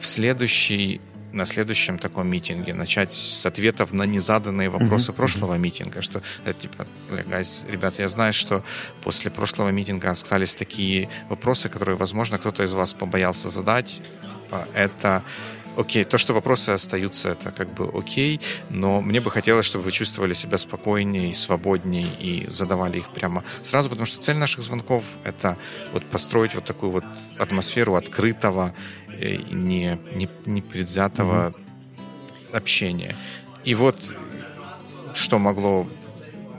в 0.00 0.06
следующий 0.06 1.00
на 1.32 1.46
следующем 1.46 1.98
таком 1.98 2.28
митинге 2.28 2.74
начать 2.74 3.12
с 3.12 3.46
ответов 3.46 3.92
на 3.92 4.04
незаданные 4.04 4.70
вопросы 4.70 5.10
mm-hmm. 5.10 5.14
прошлого 5.14 5.54
mm-hmm. 5.54 5.58
митинга, 5.58 6.02
что 6.02 6.22
э, 6.44 6.52
типа, 6.52 6.86
guys, 7.10 7.70
ребята, 7.70 8.02
я 8.02 8.08
знаю, 8.08 8.32
что 8.32 8.64
после 9.02 9.30
прошлого 9.30 9.68
митинга 9.68 10.10
остались 10.10 10.54
такие 10.54 11.08
вопросы, 11.28 11.68
которые, 11.68 11.96
возможно, 11.96 12.38
кто-то 12.38 12.64
из 12.64 12.72
вас 12.72 12.92
побоялся 12.92 13.50
задать. 13.50 14.00
Типа, 14.44 14.68
это 14.74 15.22
окей, 15.78 16.04
то, 16.04 16.18
что 16.18 16.34
вопросы 16.34 16.70
остаются, 16.70 17.30
это 17.30 17.52
как 17.52 17.72
бы 17.72 17.88
окей, 17.94 18.40
но 18.70 19.00
мне 19.00 19.20
бы 19.20 19.30
хотелось, 19.30 19.66
чтобы 19.66 19.84
вы 19.84 19.92
чувствовали 19.92 20.34
себя 20.34 20.58
спокойнее, 20.58 21.34
свободнее 21.34 22.06
и 22.20 22.50
задавали 22.50 22.98
их 22.98 23.08
прямо 23.10 23.44
сразу, 23.62 23.88
потому 23.88 24.06
что 24.06 24.20
цель 24.20 24.36
наших 24.36 24.62
звонков— 24.62 25.16
это 25.24 25.56
вот 25.92 26.04
построить 26.04 26.54
вот 26.54 26.64
такую 26.64 26.92
вот 26.92 27.04
атмосферу 27.38 27.94
открытого, 27.94 28.68
э, 28.68 28.72
не, 29.18 29.98
не, 30.14 30.28
не 30.46 30.62
предвзятого 30.62 31.50
mm-hmm. 31.50 32.56
общения. 32.56 33.16
И 33.64 33.74
вот 33.74 33.96
что 35.14 35.38
могло 35.38 35.86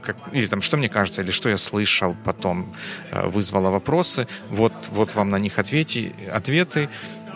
как, 0.02 0.18
или 0.32 0.48
там, 0.48 0.62
что 0.62 0.78
мне 0.78 0.90
кажется, 0.90 1.22
или 1.22 1.32
что 1.32 1.50
я 1.50 1.58
слышал 1.58 2.16
потом, 2.26 2.74
э, 3.12 3.28
вызвало 3.28 3.70
вопросы. 3.70 4.28
Вот, 4.50 4.74
вот 4.90 5.16
вам 5.16 5.30
на 5.30 5.40
них 5.40 5.60
ответи, 5.60 6.14
ответы 6.32 6.90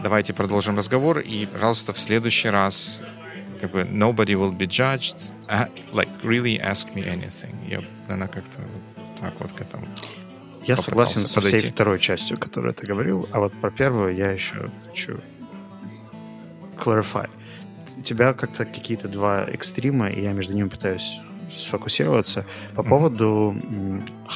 давайте 0.04 0.34
продолжим 0.34 0.78
разговор, 0.78 1.20
и, 1.20 1.46
пожалуйста, 1.46 1.94
в 1.94 2.00
следующий 2.00 2.50
раз 2.50 3.02
как 3.62 3.72
бы 3.72 3.82
nobody 3.84 4.36
will 4.36 4.52
be 4.52 4.68
judged, 4.68 5.32
uh, 5.48 5.70
like 5.94 6.10
really 6.24 6.60
ask 6.60 6.94
me 6.94 7.06
anything. 7.06 7.56
Я, 7.68 7.82
наверное, 8.08 8.28
как-то 8.28 8.62
вот 8.62 9.20
так 9.20 9.40
вот 9.40 9.54
к 9.54 9.62
этому 9.62 9.86
Я 10.66 10.78
согласен 10.78 11.26
со 11.26 11.42
всей 11.42 11.60
второй 11.60 12.00
частью, 12.00 12.38
которую 12.38 12.74
ты 12.74 12.86
говорил, 12.86 13.28
а 13.32 13.40
вот 13.40 13.54
про 13.54 13.70
первую 13.70 14.16
я 14.16 14.32
еще 14.32 14.70
хочу 14.88 15.20
clarify. 16.78 17.30
У 17.98 18.02
тебя 18.02 18.34
как-то 18.34 18.66
какие-то 18.66 19.08
два 19.08 19.46
экстрима, 19.46 20.10
и 20.10 20.22
я 20.22 20.34
между 20.34 20.54
ними 20.54 20.68
пытаюсь 20.68 21.20
сфокусироваться 21.56 22.46
по 22.76 22.82
mm-hmm. 22.82 22.90
поводу 22.90 23.56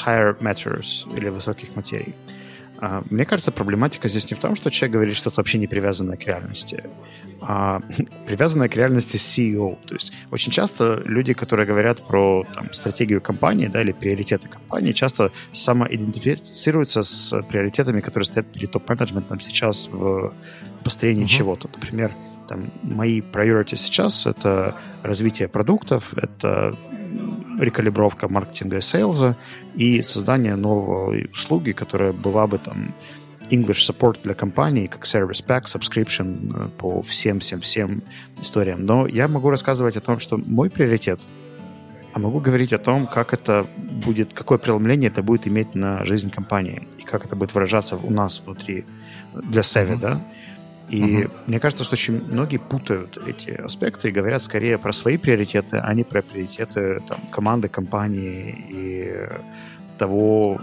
higher 0.05 0.37
matters 0.39 1.05
или 1.15 1.29
высоких 1.29 1.75
материй. 1.75 2.13
А, 2.13 2.36
мне 3.09 3.25
кажется, 3.25 3.51
проблематика 3.51 4.09
здесь 4.09 4.30
не 4.30 4.36
в 4.36 4.39
том, 4.39 4.55
что 4.55 4.69
человек 4.69 4.93
говорит 4.93 5.15
что-то 5.15 5.38
вообще 5.38 5.57
не 5.57 5.67
привязанное 5.67 6.17
к 6.17 6.25
реальности, 6.25 6.84
а 7.41 7.82
привязанное 8.28 8.69
к 8.69 8.75
реальности 8.75 9.17
CEO. 9.17 9.78
То 9.88 9.95
есть 9.95 10.11
очень 10.32 10.51
часто 10.51 11.01
люди, 11.05 11.34
которые 11.34 11.65
говорят 11.65 12.05
про 12.05 12.45
там, 12.53 12.71
стратегию 12.73 13.21
компании 13.21 13.67
да, 13.67 13.82
или 13.82 13.91
приоритеты 13.91 14.47
компании, 14.47 14.91
часто 14.91 15.32
самоидентифицируются 15.53 17.03
с 17.03 17.41
приоритетами, 17.43 18.01
которые 18.01 18.25
стоят 18.25 18.51
перед 18.51 18.71
топ-менеджментом 18.71 19.39
сейчас 19.39 19.88
в 19.88 20.34
построении 20.84 21.25
mm-hmm. 21.25 21.28
чего-то. 21.28 21.69
Например, 21.73 22.11
там, 22.47 22.71
мои 22.84 23.21
priority 23.21 23.75
сейчас— 23.75 24.25
это 24.25 24.75
развитие 25.03 25.47
продуктов, 25.47 26.13
это 26.15 26.78
рекалибровка 27.58 28.28
маркетинга 28.28 28.78
и 28.78 28.82
сейлза 28.82 29.36
и 29.76 30.01
создание 30.01 30.55
новой 30.55 31.30
услуги, 31.32 31.72
которая 31.72 32.12
была 32.12 32.47
бы 32.47 32.58
там 32.58 32.93
English 33.49 33.89
support 33.89 34.20
для 34.24 34.34
компаний, 34.34 34.88
как 34.88 35.05
Service 35.05 35.45
Pack, 35.45 35.66
Subscription 35.66 36.53
э, 36.53 36.70
по 36.78 37.01
всем-всем-всем 37.01 38.03
историям. 38.41 38.86
Но 38.86 39.08
я 39.08 39.28
могу 39.28 39.49
рассказывать 39.49 39.95
о 39.95 40.01
том, 40.01 40.20
что 40.20 40.38
мой 40.38 40.70
приоритет, 40.70 41.22
а 42.14 42.20
могу 42.20 42.39
говорить 42.39 42.74
о 42.74 42.78
том, 42.78 43.08
как 43.08 43.34
это 43.34 43.68
будет, 43.78 44.34
какое 44.34 44.58
преломление 44.58 45.10
это 45.10 45.24
будет 45.24 45.47
иметь 45.47 45.76
на 45.76 46.03
жизнь 46.03 46.30
компании 46.30 46.88
и 46.97 47.03
как 47.03 47.26
это 47.26 47.36
будет 47.36 47.53
выражаться 47.53 47.95
у 47.95 48.10
нас 48.10 48.41
внутри 48.45 48.86
для 49.34 49.64
Севи, 49.64 49.93
mm-hmm. 49.93 49.99
да. 49.99 50.22
И 50.89 51.01
uh-huh. 51.01 51.31
мне 51.47 51.59
кажется, 51.59 51.83
что 51.83 51.93
очень 51.95 52.23
многие 52.31 52.57
путают 52.57 53.17
эти 53.17 53.51
аспекты 53.51 54.07
и 54.07 54.11
говорят 54.11 54.41
скорее 54.43 54.77
про 54.77 54.93
свои 54.93 55.17
приоритеты, 55.17 55.77
а 55.77 55.93
не 55.93 56.03
про 56.03 56.21
приоритеты 56.21 57.01
там, 57.07 57.19
команды, 57.29 57.67
компании 57.67 58.65
и 58.69 59.29
того, 59.97 60.61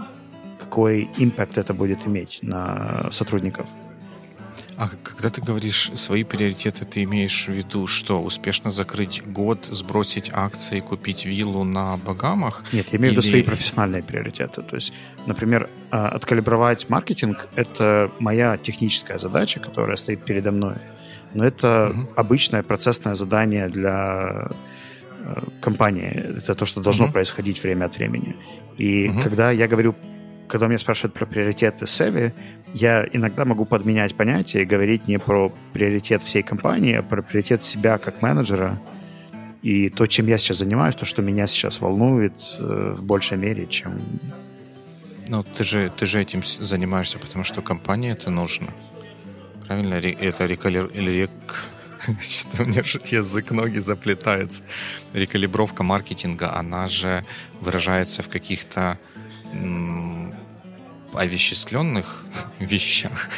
какой 0.59 1.09
импакт 1.17 1.57
это 1.57 1.73
будет 1.73 2.07
иметь 2.07 2.39
на 2.41 3.09
сотрудников. 3.11 3.67
А 4.77 4.89
когда 5.03 5.29
ты 5.29 5.41
говоришь 5.41 5.91
свои 5.95 6.23
приоритеты, 6.23 6.85
ты 6.85 7.03
имеешь 7.03 7.45
в 7.47 7.51
виду, 7.51 7.87
что 7.87 8.21
успешно 8.21 8.71
закрыть 8.71 9.23
год, 9.25 9.67
сбросить 9.71 10.29
акции, 10.33 10.81
купить 10.81 11.25
виллу 11.25 11.63
на 11.63 11.97
Багамах? 11.97 12.63
Нет, 12.73 12.87
я 12.91 12.99
имею 12.99 13.13
в 13.13 13.17
виду 13.17 13.27
свои 13.27 13.41
профессиональные 13.43 14.03
приоритеты. 14.03 14.61
То 14.63 14.75
есть, 14.75 14.93
например, 15.27 15.69
а, 15.91 16.09
откалибровать 16.09 16.89
маркетинг— 16.89 17.47
это 17.55 18.11
моя 18.19 18.57
техническая 18.57 19.17
задача, 19.17 19.61
которая 19.61 19.95
стоит 19.95 20.25
передо 20.25 20.51
мной. 20.51 20.75
Но 21.33 21.45
это 21.45 21.89
угу. 21.89 22.09
обычное 22.15 22.63
процессное 22.63 23.15
задание 23.15 23.69
для 23.69 24.49
э, 25.19 25.41
компании. 25.61 26.37
Это 26.37 26.53
то, 26.53 26.65
что 26.65 26.81
должно 26.81 27.05
угу. 27.05 27.13
происходить 27.13 27.63
время 27.63 27.85
от 27.85 27.97
времени. 27.97 28.35
И 28.77 29.09
угу. 29.09 29.21
когда 29.21 29.51
я 29.51 29.67
говорю 29.67 29.95
когда 30.47 30.67
меня 30.67 30.79
спрашивают 30.79 31.13
про 31.13 31.25
приоритеты 31.25 31.87
Севи, 31.87 32.33
я 32.73 33.07
иногда 33.13 33.45
могу 33.45 33.65
подменять 33.65 34.15
понятия 34.15 34.61
и 34.61 34.65
говорить 34.65 35.07
не 35.07 35.17
про 35.17 35.51
приоритет 35.73 36.23
всей 36.23 36.43
компании, 36.43 36.95
а 36.95 37.03
про 37.03 37.21
приоритет 37.21 37.63
себя 37.63 37.97
как 37.97 38.21
менеджера 38.21 38.79
и 39.65 39.89
то, 39.89 40.05
чем 40.05 40.27
я 40.27 40.37
сейчас 40.37 40.57
занимаюсь, 40.57 40.95
то, 40.95 41.05
что 41.05 41.23
меня 41.23 41.47
сейчас 41.47 41.81
волнует 41.81 42.33
э, 42.59 42.93
в 42.95 43.03
большей 43.03 43.37
мере, 43.37 43.65
чем... 43.65 43.99
Ну, 45.27 45.41
ты 45.41 45.63
же, 45.63 45.91
ты 45.97 46.05
же 46.05 46.21
этим 46.21 46.43
занимаешься, 46.43 47.17
потому 47.17 47.43
что 47.43 47.63
компании 47.63 48.11
это 48.11 48.29
нужно. 48.29 48.67
Правильно? 49.65 49.95
Это 49.95 50.45
рекалер... 50.45 50.91
Рек... 50.93 51.31
Что 52.21 52.61
у 52.61 52.65
меня 52.67 52.83
же 52.83 53.01
язык 53.05 53.49
ноги 53.49 53.79
заплетается. 53.79 54.63
Рекалибровка 55.13 55.81
маркетинга, 55.81 56.55
она 56.55 56.87
же 56.87 57.25
выражается 57.59 58.21
в 58.21 58.29
каких-то 58.29 58.99
овеществленных 61.17 62.25
вещах, 62.59 63.29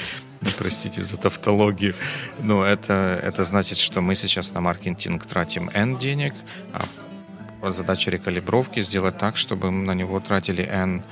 ну, 0.42 0.50
простите 0.58 1.02
за 1.02 1.18
тавтологию, 1.18 1.96
но 2.40 2.64
это, 2.64 3.20
это 3.22 3.44
значит, 3.44 3.78
что 3.78 4.02
мы 4.02 4.16
сейчас 4.16 4.54
на 4.54 4.62
маркетинг 4.62 5.26
тратим 5.26 5.70
N 5.74 5.98
денег, 5.98 6.34
а 6.74 7.72
задача 7.74 8.12
рекалибровки 8.12 8.82
сделать 8.82 9.18
так, 9.18 9.38
чтобы 9.38 9.72
мы 9.72 9.86
на 9.86 9.94
него 9.94 10.20
тратили 10.20 10.64
N 10.64 11.04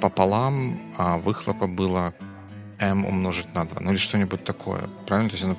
пополам, 0.00 0.80
а 0.98 1.18
выхлопа 1.18 1.66
было 1.66 2.14
M 2.78 3.06
умножить 3.06 3.54
на 3.54 3.64
2, 3.64 3.80
ну 3.80 3.90
или 3.90 3.98
что-нибудь 3.98 4.44
такое, 4.44 4.88
правильно? 5.06 5.30
То 5.30 5.34
есть 5.34 5.44
оно 5.44 5.56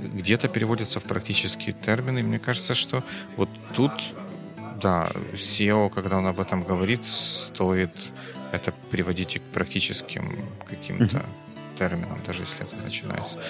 где-то 0.00 0.48
переводится 0.48 1.00
в 1.00 1.04
практические 1.04 1.74
термины. 1.74 2.22
Мне 2.22 2.38
кажется, 2.38 2.74
что 2.74 3.04
вот 3.36 3.48
тут, 3.74 3.92
да, 4.80 5.12
SEO, 5.34 5.90
когда 5.90 6.18
он 6.18 6.26
об 6.26 6.40
этом 6.40 6.64
говорит, 6.64 7.04
стоит 7.04 7.94
это 8.52 8.72
приводите 8.90 9.38
к 9.40 9.42
практическим 9.42 10.48
каким-то 10.68 11.18
mm-hmm. 11.18 11.78
терминам, 11.78 12.22
даже 12.26 12.42
если 12.42 12.64
это 12.64 12.76
начинается. 12.76 13.40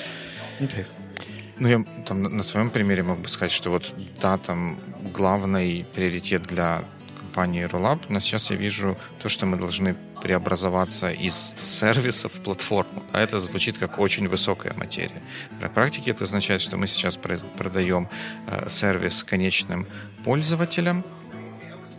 Okay. 0.61 0.87
Ну, 1.59 1.69
я 1.69 1.85
там 2.07 2.23
на 2.23 2.43
своем 2.43 2.71
примере 2.71 3.03
мог 3.03 3.19
бы 3.19 3.29
сказать, 3.29 3.53
что 3.53 3.71
вот, 3.71 3.93
да, 4.21 4.39
там 4.39 4.79
главный 5.13 5.85
приоритет 5.95 6.43
для 6.43 6.85
компании 7.19 7.65
Rollup, 7.65 8.07
но 8.09 8.21
сейчас 8.21 8.51
я 8.51 8.57
вижу 8.57 8.97
то, 9.19 9.29
что 9.29 9.47
мы 9.47 9.57
должны 9.57 9.97
преобразоваться 10.23 11.11
из 11.11 11.55
сервиса 11.61 12.29
в 12.29 12.43
платформу. 12.43 13.03
А 13.13 13.21
это 13.21 13.39
звучит 13.39 13.79
как 13.79 13.99
очень 13.99 14.29
высокая 14.29 14.75
материя. 14.75 15.23
На 15.61 15.69
практике 15.69 16.11
это 16.11 16.25
означает, 16.25 16.61
что 16.61 16.77
мы 16.77 16.87
сейчас 16.87 17.17
продаем 17.17 18.09
э, 18.47 18.69
сервис 18.69 19.25
конечным 19.25 19.87
пользователям, 20.25 21.05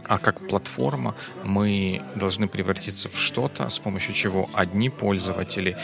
а 0.05 0.17
как 0.17 0.47
платформа 0.47 1.15
мы 1.43 2.01
должны 2.15 2.47
превратиться 2.47 3.09
в 3.09 3.17
что-то, 3.17 3.69
с 3.69 3.79
помощью 3.79 4.13
чего 4.13 4.49
одни 4.53 4.89
пользователи 4.89 5.77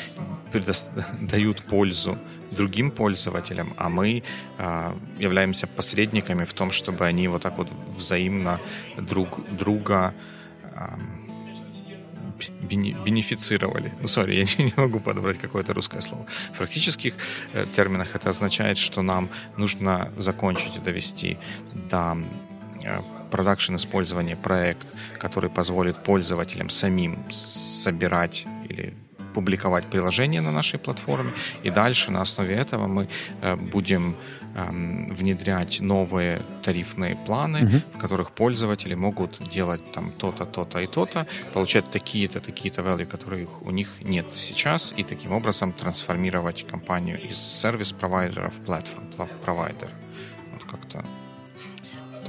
дают 1.22 1.61
пользу 1.63 2.17
другим 2.51 2.91
пользователям, 2.91 3.74
а 3.78 3.89
мы 3.89 4.24
э, 4.57 4.93
являемся 5.20 5.67
посредниками 5.67 6.43
в 6.43 6.53
том, 6.53 6.72
чтобы 6.72 7.05
они 7.05 7.28
вот 7.28 7.43
так 7.43 7.57
вот 7.57 7.70
взаимно 7.97 8.59
друг 8.97 9.39
друга 9.55 10.13
э, 10.63 10.80
бенефицировали. 12.61 13.93
Ну, 14.01 14.07
сори, 14.07 14.36
я 14.57 14.63
не, 14.63 14.74
могу 14.76 14.99
подобрать 14.99 15.38
какое-то 15.38 15.74
русское 15.74 16.01
слово. 16.01 16.26
В 16.53 16.57
практических 16.57 17.13
э, 17.53 17.65
терминах 17.76 18.15
это 18.15 18.30
означает, 18.30 18.78
что 18.78 19.01
нам 19.01 19.30
нужно 19.57 20.11
закончить 20.17 20.78
и 20.78 20.80
довести 20.80 21.38
до 21.89 22.17
э, 22.84 23.01
продакшн 23.32 23.75
использования 23.75 24.36
проект, 24.36 24.88
который 25.19 25.49
позволит 25.49 26.03
пользователям 26.03 26.69
самим 26.69 27.32
собирать 27.32 28.45
или 28.69 28.93
публиковать 29.34 29.86
приложения 29.86 30.41
на 30.41 30.51
нашей 30.51 30.80
платформе, 30.80 31.32
и 31.63 31.69
дальше 31.69 32.11
на 32.11 32.21
основе 32.21 32.55
этого 32.55 32.88
мы 32.88 33.07
э, 33.41 33.55
будем 33.55 34.15
эм, 34.55 35.13
внедрять 35.13 35.82
новые 35.82 36.41
тарифные 36.63 37.15
планы, 37.15 37.57
uh-huh. 37.57 37.82
в 37.93 37.97
которых 37.97 38.32
пользователи 38.32 38.95
могут 38.95 39.49
делать 39.49 39.91
там 39.91 40.11
то-то, 40.11 40.45
то-то 40.45 40.80
и 40.80 40.88
то-то, 40.88 41.27
получать 41.53 41.91
такие-то, 41.91 42.39
такие-то 42.39 42.82
value, 42.82 43.05
которых 43.05 43.61
у 43.61 43.71
них 43.71 43.89
нет 44.01 44.25
сейчас, 44.36 44.93
и 44.97 45.03
таким 45.03 45.32
образом 45.32 45.73
трансформировать 45.73 46.67
компанию 46.67 47.21
из 47.30 47.38
сервис-провайдера 47.38 48.49
в 48.49 48.61
платформ-провайдер. 48.65 49.91
Вот 50.53 50.63
как-то 50.63 51.05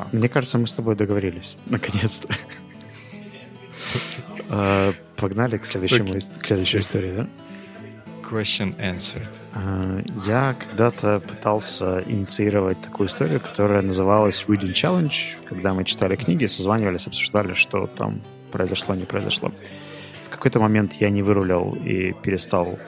так. 0.05 0.13
Мне 0.13 0.29
кажется, 0.29 0.59
мы 0.59 0.67
с 0.67 0.73
тобой 0.73 0.97
договорились. 0.97 1.57
Наконец-то. 1.67 2.29
А, 4.49 4.93
погнали 5.17 5.59
к 5.59 5.67
следующему, 5.67 6.15
к 6.41 6.47
следующей 6.47 6.79
истории, 6.79 7.17
да? 7.17 7.29
Question 8.31 8.77
answered. 8.79 9.29
А, 9.53 10.03
я 10.27 10.55
когда-то 10.55 11.21
пытался 11.21 12.03
инициировать 12.07 12.81
такую 12.81 13.09
историю, 13.09 13.41
которая 13.41 13.83
называлась 13.83 14.45
Reading 14.47 14.73
Challenge, 14.73 15.15
когда 15.45 15.75
мы 15.75 15.85
читали 15.85 16.17
книги, 16.17 16.47
созванивались, 16.47 17.07
обсуждали, 17.07 17.55
что 17.55 17.87
там 17.87 18.23
произошло, 18.53 18.95
не 18.95 19.05
произошло. 19.05 19.53
В 20.29 20.31
какой-то 20.31 20.61
момент 20.61 20.95
я 20.95 21.11
не 21.11 21.23
вырулял 21.23 21.75
и 21.75 22.13
перестал 22.13 22.79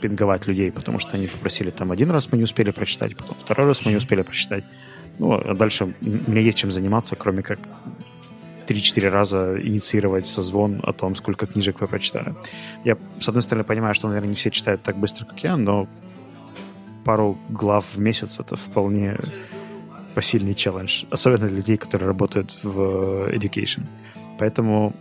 пинговать 0.00 0.46
людей, 0.48 0.72
потому 0.72 0.98
что 0.98 1.16
они 1.16 1.28
попросили 1.28 1.70
там 1.70 1.92
один 1.92 2.10
раз 2.10 2.30
мы 2.32 2.38
не 2.38 2.44
успели 2.44 2.72
прочитать, 2.72 3.16
потом 3.16 3.36
второй 3.40 3.68
раз 3.68 3.84
мы 3.86 3.92
не 3.92 3.96
успели 3.96 4.22
прочитать. 4.22 4.64
Ну, 5.22 5.34
а 5.34 5.54
дальше 5.54 5.94
меня 6.00 6.40
есть 6.40 6.58
чем 6.58 6.72
заниматься, 6.72 7.14
кроме 7.14 7.42
как 7.42 7.60
3-4 8.66 9.08
раза 9.08 9.56
инициировать 9.62 10.26
созвон 10.26 10.80
о 10.82 10.92
том, 10.92 11.14
сколько 11.14 11.46
книжек 11.46 11.80
вы 11.80 11.86
прочитали. 11.86 12.34
Я, 12.84 12.98
с 13.20 13.28
одной 13.28 13.42
стороны, 13.42 13.62
понимаю, 13.62 13.94
что, 13.94 14.08
наверное, 14.08 14.30
не 14.30 14.34
все 14.34 14.50
читают 14.50 14.82
так 14.82 14.96
быстро, 14.96 15.24
как 15.24 15.38
я, 15.44 15.56
но 15.56 15.86
пару 17.04 17.38
глав 17.50 17.94
в 17.94 18.00
месяц— 18.00 18.40
это 18.40 18.56
вполне 18.56 19.16
посильный 20.16 20.54
челлендж, 20.54 21.04
особенно 21.10 21.46
для 21.46 21.56
людей, 21.56 21.76
которые 21.76 22.08
работают 22.08 22.58
в 22.64 23.30
education. 23.32 23.82
Поэтому 24.40 24.92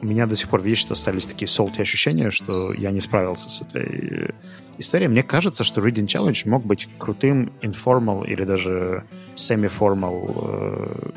у 0.00 0.06
меня 0.06 0.26
до 0.26 0.36
сих 0.36 0.48
пор, 0.48 0.62
видишь, 0.62 0.78
что 0.78 0.92
остались 0.92 1.26
такие 1.26 1.48
солти 1.48 1.82
ощущения, 1.82 2.30
что 2.30 2.72
я 2.72 2.92
не 2.92 3.00
справился 3.00 3.50
с 3.50 3.62
этой 3.62 4.32
историей. 4.80 5.08
Мне 5.08 5.22
кажется, 5.22 5.64
что 5.64 5.80
Reading 5.80 6.06
Challenge 6.06 6.48
мог 6.48 6.64
быть 6.64 6.88
крутым 6.98 7.52
informal 7.62 8.26
или 8.26 8.44
даже 8.44 9.04
semi-formal 9.36 10.32
э, 10.36 11.10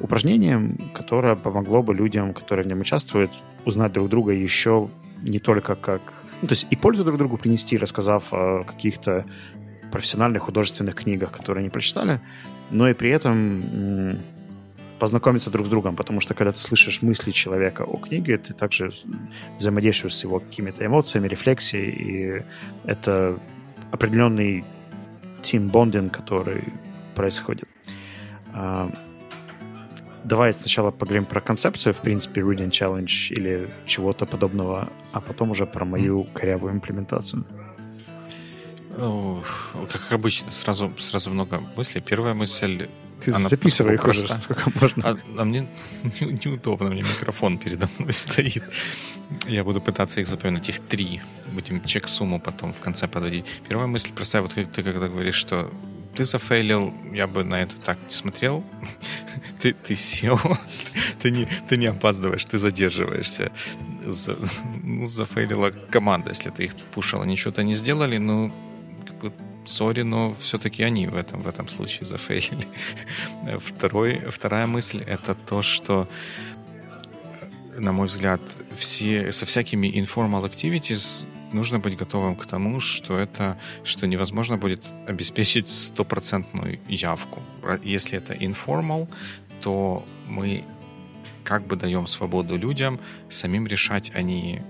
упражнением, 0.00 0.90
которое 0.94 1.36
помогло 1.36 1.82
бы 1.82 1.94
людям, 1.94 2.34
которые 2.34 2.64
в 2.64 2.68
нем 2.68 2.80
участвуют, 2.80 3.30
узнать 3.64 3.92
друг 3.92 4.08
друга 4.08 4.32
еще 4.32 4.90
не 5.22 5.38
только 5.38 5.74
как... 5.74 6.00
Ну, 6.42 6.48
то 6.48 6.52
есть 6.52 6.66
и 6.70 6.76
пользу 6.76 7.04
друг 7.04 7.18
другу 7.18 7.38
принести, 7.38 7.78
рассказав 7.78 8.32
о 8.32 8.62
каких-то 8.64 9.24
профессиональных 9.90 10.42
художественных 10.42 10.94
книгах, 10.94 11.30
которые 11.30 11.62
они 11.62 11.70
прочитали, 11.70 12.20
но 12.70 12.88
и 12.88 12.94
при 12.94 13.10
этом 13.10 14.20
познакомиться 14.98 15.50
друг 15.50 15.66
с 15.66 15.68
другом, 15.68 15.96
потому 15.96 16.20
что 16.20 16.34
когда 16.34 16.52
ты 16.52 16.58
слышишь 16.58 17.02
мысли 17.02 17.30
человека 17.30 17.82
о 17.82 17.96
книге, 17.96 18.38
ты 18.38 18.54
также 18.54 18.92
взаимодействуешь 19.58 20.14
с 20.14 20.24
его 20.24 20.40
какими-то 20.40 20.84
эмоциями, 20.84 21.28
рефлексией, 21.28 21.90
и 21.90 22.42
это 22.84 23.38
определенный 23.92 24.64
тим-бондинг, 25.42 26.12
который 26.12 26.64
происходит. 27.14 27.68
А, 28.52 28.90
давай 30.24 30.52
сначала 30.52 30.90
поговорим 30.90 31.24
про 31.24 31.40
концепцию, 31.40 31.94
в 31.94 32.00
принципе, 32.00 32.40
Reading 32.40 32.70
Challenge 32.70 33.28
или 33.30 33.68
чего-то 33.86 34.26
подобного, 34.26 34.88
а 35.12 35.20
потом 35.20 35.50
уже 35.50 35.66
про 35.66 35.84
мою 35.84 36.24
корявую 36.34 36.72
имплементацию. 36.72 37.44
Как 38.96 40.12
обычно, 40.12 40.52
сразу, 40.52 40.90
сразу 40.98 41.30
много 41.30 41.60
мыслей. 41.76 42.00
Первая 42.00 42.32
мысль 42.32 42.88
ты 43.20 43.30
она 43.30 43.48
записывай 43.48 43.94
их 43.94 44.04
уже, 44.04 44.28
сколько 44.28 44.70
можно. 44.80 45.02
А, 45.10 45.16
а 45.38 45.44
мне 45.44 45.68
неудобно, 46.20 46.90
мне 46.90 47.02
микрофон 47.02 47.58
передо 47.58 47.88
мной 47.98 48.12
стоит. 48.14 48.62
Я 49.46 49.64
буду 49.64 49.80
пытаться 49.80 50.20
их 50.20 50.28
запомнить. 50.28 50.68
Их 50.68 50.80
три. 50.80 51.20
Будем 51.52 51.82
чек-сумму 51.84 52.40
потом 52.40 52.72
в 52.72 52.80
конце 52.80 53.08
подводить. 53.08 53.44
Первая 53.68 53.86
мысль 53.86 54.12
простая. 54.12 54.42
Вот 54.42 54.54
ты 54.54 54.82
когда 54.82 55.08
говоришь, 55.08 55.34
что 55.34 55.70
ты 56.16 56.24
зафейлил, 56.24 56.94
я 57.12 57.26
бы 57.26 57.44
на 57.44 57.56
это 57.56 57.76
так 57.76 57.98
не 58.06 58.12
смотрел. 58.12 58.64
ты, 59.60 59.72
ты 59.72 59.94
сел, 59.96 60.40
ты, 61.20 61.30
не, 61.30 61.48
ты 61.68 61.76
не 61.76 61.86
опаздываешь, 61.86 62.44
ты 62.44 62.58
задерживаешься. 62.58 63.52
За, 64.04 64.38
ну, 64.82 65.04
зафейлила 65.06 65.70
команда, 65.90 66.30
если 66.30 66.50
ты 66.50 66.64
их 66.64 66.76
пушил, 66.94 67.20
они 67.22 67.36
что-то 67.36 67.62
не 67.62 67.74
сделали, 67.74 68.18
ну, 68.18 68.52
как 69.06 69.16
бы, 69.16 69.32
сори, 69.68 70.02
но 70.02 70.34
все-таки 70.34 70.82
они 70.82 71.06
в 71.06 71.16
этом, 71.16 71.42
в 71.42 71.48
этом 71.48 71.68
случае 71.68 72.06
зафейлили. 72.06 72.66
Второй, 73.58 74.20
вторая 74.30 74.66
мысль— 74.66 75.02
это 75.06 75.34
то, 75.34 75.62
что 75.62 76.08
на 77.78 77.92
мой 77.92 78.06
взгляд, 78.06 78.40
все, 78.74 79.32
со 79.32 79.46
всякими 79.46 79.86
informal 79.86 80.50
activities 80.50 81.26
нужно 81.52 81.78
быть 81.78 81.96
готовым 81.96 82.36
к 82.36 82.46
тому, 82.46 82.80
что 82.80 83.18
это, 83.18 83.58
что 83.84 84.06
невозможно 84.06 84.56
будет 84.56 84.84
обеспечить 85.06 85.68
стопроцентную 85.68 86.80
явку. 86.88 87.42
Если 87.82 88.18
это 88.18 88.34
informal, 88.34 89.08
то 89.62 90.04
мы 90.26 90.64
как 91.44 91.66
бы 91.66 91.76
даем 91.76 92.06
свободу 92.06 92.56
людям 92.56 92.98
самим 93.30 93.66
решать, 93.66 94.10
они 94.14 94.62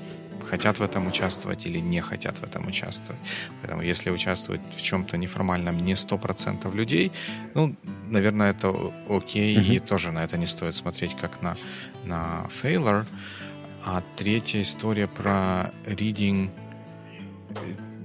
хотят 0.48 0.78
в 0.78 0.82
этом 0.82 1.06
участвовать 1.06 1.66
или 1.66 1.78
не 1.80 2.00
хотят 2.00 2.38
в 2.38 2.44
этом 2.44 2.66
участвовать. 2.66 3.20
Поэтому 3.60 3.82
если 3.82 4.10
участвовать 4.10 4.60
в 4.70 4.82
чем-то 4.82 5.16
неформальном 5.16 5.84
не 5.84 5.94
100% 5.94 6.74
людей, 6.74 7.12
ну, 7.54 7.74
наверное, 8.08 8.50
это 8.50 8.92
окей, 9.08 9.56
mm-hmm. 9.56 9.76
и 9.76 9.80
тоже 9.80 10.12
на 10.12 10.24
это 10.24 10.36
не 10.36 10.46
стоит 10.46 10.74
смотреть 10.74 11.16
как 11.16 11.42
на, 11.42 11.56
на 12.04 12.46
failure. 12.62 13.06
А 13.84 14.02
третья 14.16 14.62
история 14.62 15.06
про 15.06 15.72
reading 15.84 16.50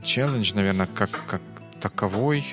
challenge, 0.03 0.55
наверное, 0.55 0.87
как, 0.87 1.09
как 1.27 1.41
таковой, 1.79 2.45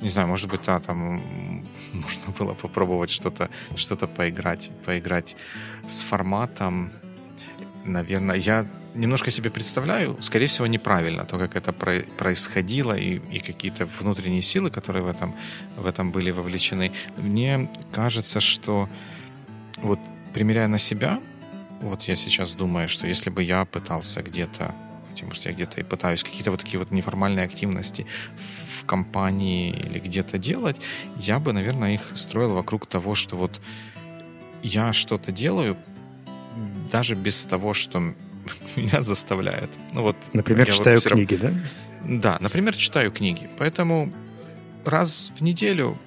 не 0.00 0.08
знаю, 0.08 0.28
может 0.28 0.48
быть, 0.50 0.62
да, 0.64 0.80
там 0.80 1.66
можно 1.92 2.32
было 2.38 2.54
попробовать 2.54 3.10
что-то 3.10 3.50
что 3.76 3.96
поиграть, 3.96 4.70
поиграть 4.84 5.36
с 5.86 6.02
форматом. 6.02 6.90
Наверное, 7.84 8.36
я 8.36 8.66
немножко 8.94 9.30
себе 9.30 9.50
представляю, 9.50 10.16
скорее 10.22 10.46
всего, 10.46 10.66
неправильно, 10.66 11.24
то, 11.24 11.38
как 11.38 11.56
это 11.56 11.72
про- 11.72 12.02
происходило, 12.18 12.96
и, 12.96 13.20
и 13.36 13.38
какие-то 13.38 13.86
внутренние 13.86 14.42
силы, 14.42 14.70
которые 14.70 15.02
в 15.02 15.06
этом, 15.06 15.34
в 15.76 15.86
этом 15.86 16.12
были 16.12 16.30
вовлечены. 16.30 16.92
Мне 17.16 17.70
кажется, 17.92 18.40
что 18.40 18.88
вот 19.82 20.00
примеряя 20.34 20.68
на 20.68 20.78
себя, 20.78 21.20
вот 21.80 22.02
я 22.02 22.16
сейчас 22.16 22.54
думаю, 22.54 22.88
что 22.88 23.06
если 23.06 23.30
бы 23.30 23.42
я 23.42 23.64
пытался 23.64 24.22
где-то 24.22 24.74
потому 25.10 25.32
что 25.34 25.48
я 25.48 25.54
где-то 25.54 25.80
и 25.80 25.84
пытаюсь 25.84 26.22
какие-то 26.22 26.50
вот 26.50 26.60
такие 26.60 26.78
вот 26.78 26.90
неформальные 26.90 27.44
активности 27.44 28.06
в 28.36 28.86
компании 28.86 29.70
или 29.70 29.98
где-то 29.98 30.38
делать, 30.38 30.80
я 31.16 31.38
бы, 31.38 31.52
наверное, 31.52 31.94
их 31.94 32.12
строил 32.14 32.54
вокруг 32.54 32.86
того, 32.86 33.14
что 33.14 33.36
вот 33.36 33.60
я 34.62 34.92
что-то 34.92 35.32
делаю, 35.32 35.76
даже 36.90 37.14
без 37.14 37.44
того, 37.44 37.74
что 37.74 38.00
меня 38.76 39.02
заставляет. 39.02 39.70
Ну 39.92 40.02
вот, 40.02 40.16
например, 40.32 40.70
читаю 40.70 41.00
вот 41.02 41.12
книги, 41.12 41.36
да? 41.36 41.52
Да, 42.04 42.38
например, 42.40 42.76
читаю 42.76 43.12
книги. 43.12 43.48
Поэтому 43.58 44.12
раз 44.84 45.32
в 45.36 45.42
неделю, 45.42 45.98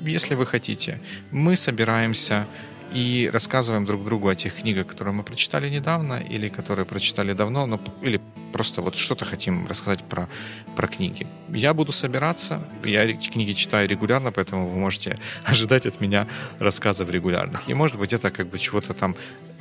если 0.00 0.34
вы 0.34 0.46
хотите, 0.46 1.00
мы 1.30 1.56
собираемся 1.56 2.46
и 2.92 3.28
рассказываем 3.32 3.84
друг 3.84 4.04
другу 4.04 4.28
о 4.28 4.34
тех 4.34 4.54
книгах, 4.54 4.86
которые 4.86 5.12
мы 5.12 5.22
прочитали 5.22 5.68
недавно 5.68 6.14
или 6.14 6.48
которые 6.48 6.86
прочитали 6.86 7.32
давно, 7.32 7.66
но, 7.66 7.80
или 8.02 8.20
просто 8.52 8.80
вот 8.80 8.96
что-то 8.96 9.24
хотим 9.24 9.66
рассказать 9.66 10.04
про, 10.04 10.28
про 10.76 10.86
книги. 10.86 11.26
Я 11.48 11.74
буду 11.74 11.92
собираться, 11.92 12.62
я 12.84 13.12
книги 13.12 13.52
читаю 13.52 13.88
регулярно, 13.88 14.32
поэтому 14.32 14.68
вы 14.68 14.78
можете 14.78 15.18
ожидать 15.44 15.86
от 15.86 16.00
меня 16.00 16.26
рассказов 16.58 17.10
регулярных. 17.10 17.68
И, 17.68 17.74
может 17.74 17.98
быть, 17.98 18.12
это 18.12 18.30
как 18.30 18.48
бы 18.48 18.58
чего-то 18.58 18.94
там 18.94 19.16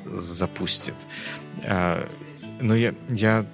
запустит. 0.06 0.96
А, 1.64 2.08
но 2.62 2.76
я, 2.76 2.94
я 3.10 3.46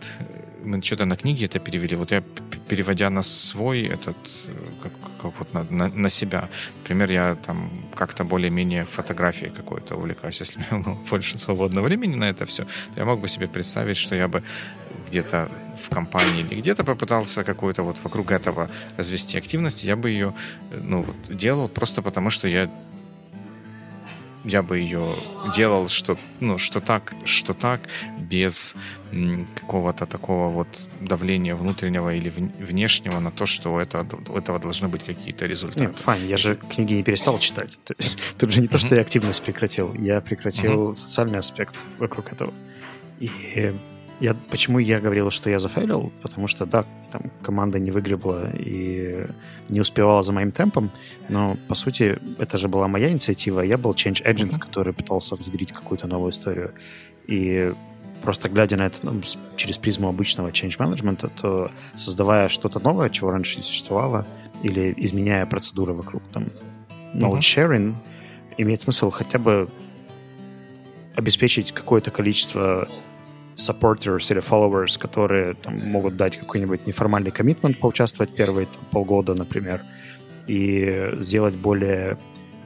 мы 0.64 0.82
что-то 0.82 1.06
на 1.06 1.16
книге 1.16 1.46
это 1.46 1.60
перевели. 1.60 1.96
Вот 1.96 2.12
я 2.12 2.24
переводя 2.68 3.10
на 3.10 3.24
свой 3.24 3.82
этот, 3.82 4.16
как, 4.82 4.92
как 5.22 5.40
вот 5.40 5.54
на, 5.54 5.64
на, 5.64 5.88
на 5.88 6.10
себя. 6.10 6.50
Например, 6.78 7.12
я 7.12 7.36
там 7.36 7.70
как-то 7.96 8.24
более-менее 8.24 8.86
фотографией 8.86 9.52
какой-то 9.52 9.96
увлекаюсь. 9.96 10.40
Если 10.40 10.60
у 10.60 10.76
меня 10.76 10.84
было 10.84 10.98
больше 11.10 11.38
свободного 11.38 11.86
времени 11.86 12.16
на 12.16 12.30
это 12.30 12.46
все, 12.46 12.64
то 12.64 13.02
я 13.02 13.06
мог 13.06 13.20
бы 13.20 13.28
себе 13.28 13.48
представить, 13.48 13.98
что 13.98 14.16
я 14.16 14.28
бы 14.28 14.44
где-то 15.10 15.50
в 15.84 15.90
компании 15.90 16.42
или 16.42 16.62
где-то 16.62 16.84
попытался 16.84 17.44
какую-то 17.44 17.84
вот 17.84 17.98
вокруг 18.04 18.32
этого 18.32 18.70
развести 18.98 19.38
активность, 19.38 19.84
я 19.84 19.96
бы 19.96 20.10
ее 20.10 20.34
ну, 20.72 21.02
вот, 21.02 21.38
делал 21.38 21.68
просто 21.68 22.02
потому, 22.02 22.30
что 22.30 22.48
я 22.48 22.70
я 24.44 24.64
бы 24.64 24.80
ее 24.80 25.18
делал, 25.56 25.88
что, 25.88 26.18
ну, 26.40 26.58
что 26.58 26.80
так, 26.82 27.14
что 27.26 27.54
так, 27.54 27.82
без 28.18 28.76
какого-то 29.56 30.06
такого 30.06 30.50
вот 30.50 30.68
давления 31.02 31.56
внутреннего 31.56 32.14
или 32.16 32.30
внешнего 32.30 33.20
на 33.20 33.32
то, 33.32 33.46
что 33.46 33.80
это, 33.80 34.06
у 34.30 34.38
этого 34.38 34.60
должны 34.60 34.88
быть 34.88 35.04
какие-то 35.04 35.46
результаты. 35.46 35.82
Нет, 35.82 35.98
Фань, 36.00 36.26
я 36.26 36.38
же 36.38 36.56
книги 36.56 36.94
не 36.94 37.04
перестал 37.04 37.40
читать. 37.40 37.78
Тут 38.38 38.52
же 38.52 38.62
не 38.62 38.68
то, 38.68 38.80
что 38.80 38.96
я 38.96 39.02
активность 39.02 39.44
прекратил, 39.44 39.94
я 39.94 40.22
прекратил 40.22 40.96
социальный 40.96 41.40
аспект 41.40 41.76
вокруг 42.00 42.32
этого. 42.32 42.54
И 43.20 43.74
я, 44.22 44.36
почему 44.50 44.80
я 44.80 45.00
говорил, 45.00 45.32
что 45.32 45.50
я 45.50 45.60
зафейлил? 45.60 46.12
Потому 46.22 46.48
что, 46.48 46.66
да, 46.66 46.86
там 47.12 47.24
команда 47.42 47.80
не 47.80 47.92
выгребла 47.92 48.52
и 48.56 49.26
не 49.68 49.82
успевала 49.82 50.24
за 50.24 50.32
моим 50.32 50.52
темпом, 50.52 50.92
но, 51.28 51.58
по 51.68 51.76
сути, 51.76 52.20
это 52.38 52.58
же 52.58 52.68
была 52.68 52.88
моя 52.88 53.10
инициатива. 53.10 53.62
Я 53.62 53.78
был 53.78 53.92
change 53.94 54.24
agent, 54.24 54.52
mm-hmm. 54.52 54.60
который 54.60 54.94
пытался 54.94 55.36
внедрить 55.36 55.72
какую-то 55.72 56.08
новую 56.08 56.30
историю. 56.32 56.72
И 57.28 57.74
просто 58.22 58.48
глядя 58.48 58.78
на 58.78 58.86
это 58.86 58.98
ну, 59.02 59.22
через 59.56 59.80
призму 59.80 60.08
обычного 60.08 60.50
change 60.50 60.78
management, 60.78 61.30
то 61.42 61.72
создавая 61.96 62.48
что-то 62.48 62.80
новое, 62.80 63.10
чего 63.10 63.32
раньше 63.32 63.58
не 63.58 63.64
существовало, 63.64 64.28
или 64.62 64.94
изменяя 64.98 65.48
процедуры 65.48 65.94
вокруг 65.94 66.22
там 66.32 66.50
knowledge 67.16 67.40
sharing, 67.40 67.96
имеет 68.58 68.82
смысл 68.82 69.10
хотя 69.10 69.40
бы 69.40 69.68
обеспечить 71.16 71.72
какое-то 71.72 72.12
количество 72.12 72.88
supporters 73.70 74.32
или 74.32 74.42
followers, 74.42 75.00
которые 75.00 75.54
там, 75.54 75.78
могут 75.78 76.18
дать 76.18 76.38
какой-нибудь 76.38 76.88
неформальный 76.88 77.32
коммитмент, 77.32 77.80
поучаствовать 77.80 78.36
первые 78.36 78.68
там, 78.68 78.86
полгода, 78.92 79.34
например, 79.34 79.82
и 80.48 81.12
сделать 81.20 81.56
более 81.56 82.18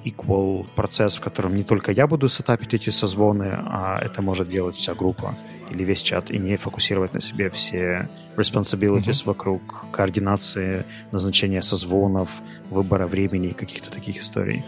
equal 0.05 0.65
процесс, 0.75 1.15
в 1.15 1.21
котором 1.21 1.55
не 1.55 1.63
только 1.63 1.91
я 1.91 2.07
буду 2.07 2.29
сетапить 2.29 2.73
эти 2.73 2.91
созвоны, 2.91 3.49
а 3.51 3.99
это 4.01 4.21
может 4.21 4.49
делать 4.49 4.75
вся 4.75 4.93
группа 4.93 5.35
или 5.71 5.83
весь 5.83 6.01
чат, 6.01 6.29
и 6.29 6.37
не 6.37 6.57
фокусировать 6.57 7.13
на 7.13 7.21
себе 7.21 7.49
все 7.49 8.07
responsibilities 8.35 9.05
mm-hmm. 9.05 9.25
вокруг 9.25 9.85
координации, 9.91 10.85
назначения 11.11 11.61
созвонов, 11.61 12.29
выбора 12.69 13.07
времени 13.07 13.47
и 13.47 13.53
каких-то 13.53 13.91
таких 13.91 14.21
историй. 14.21 14.63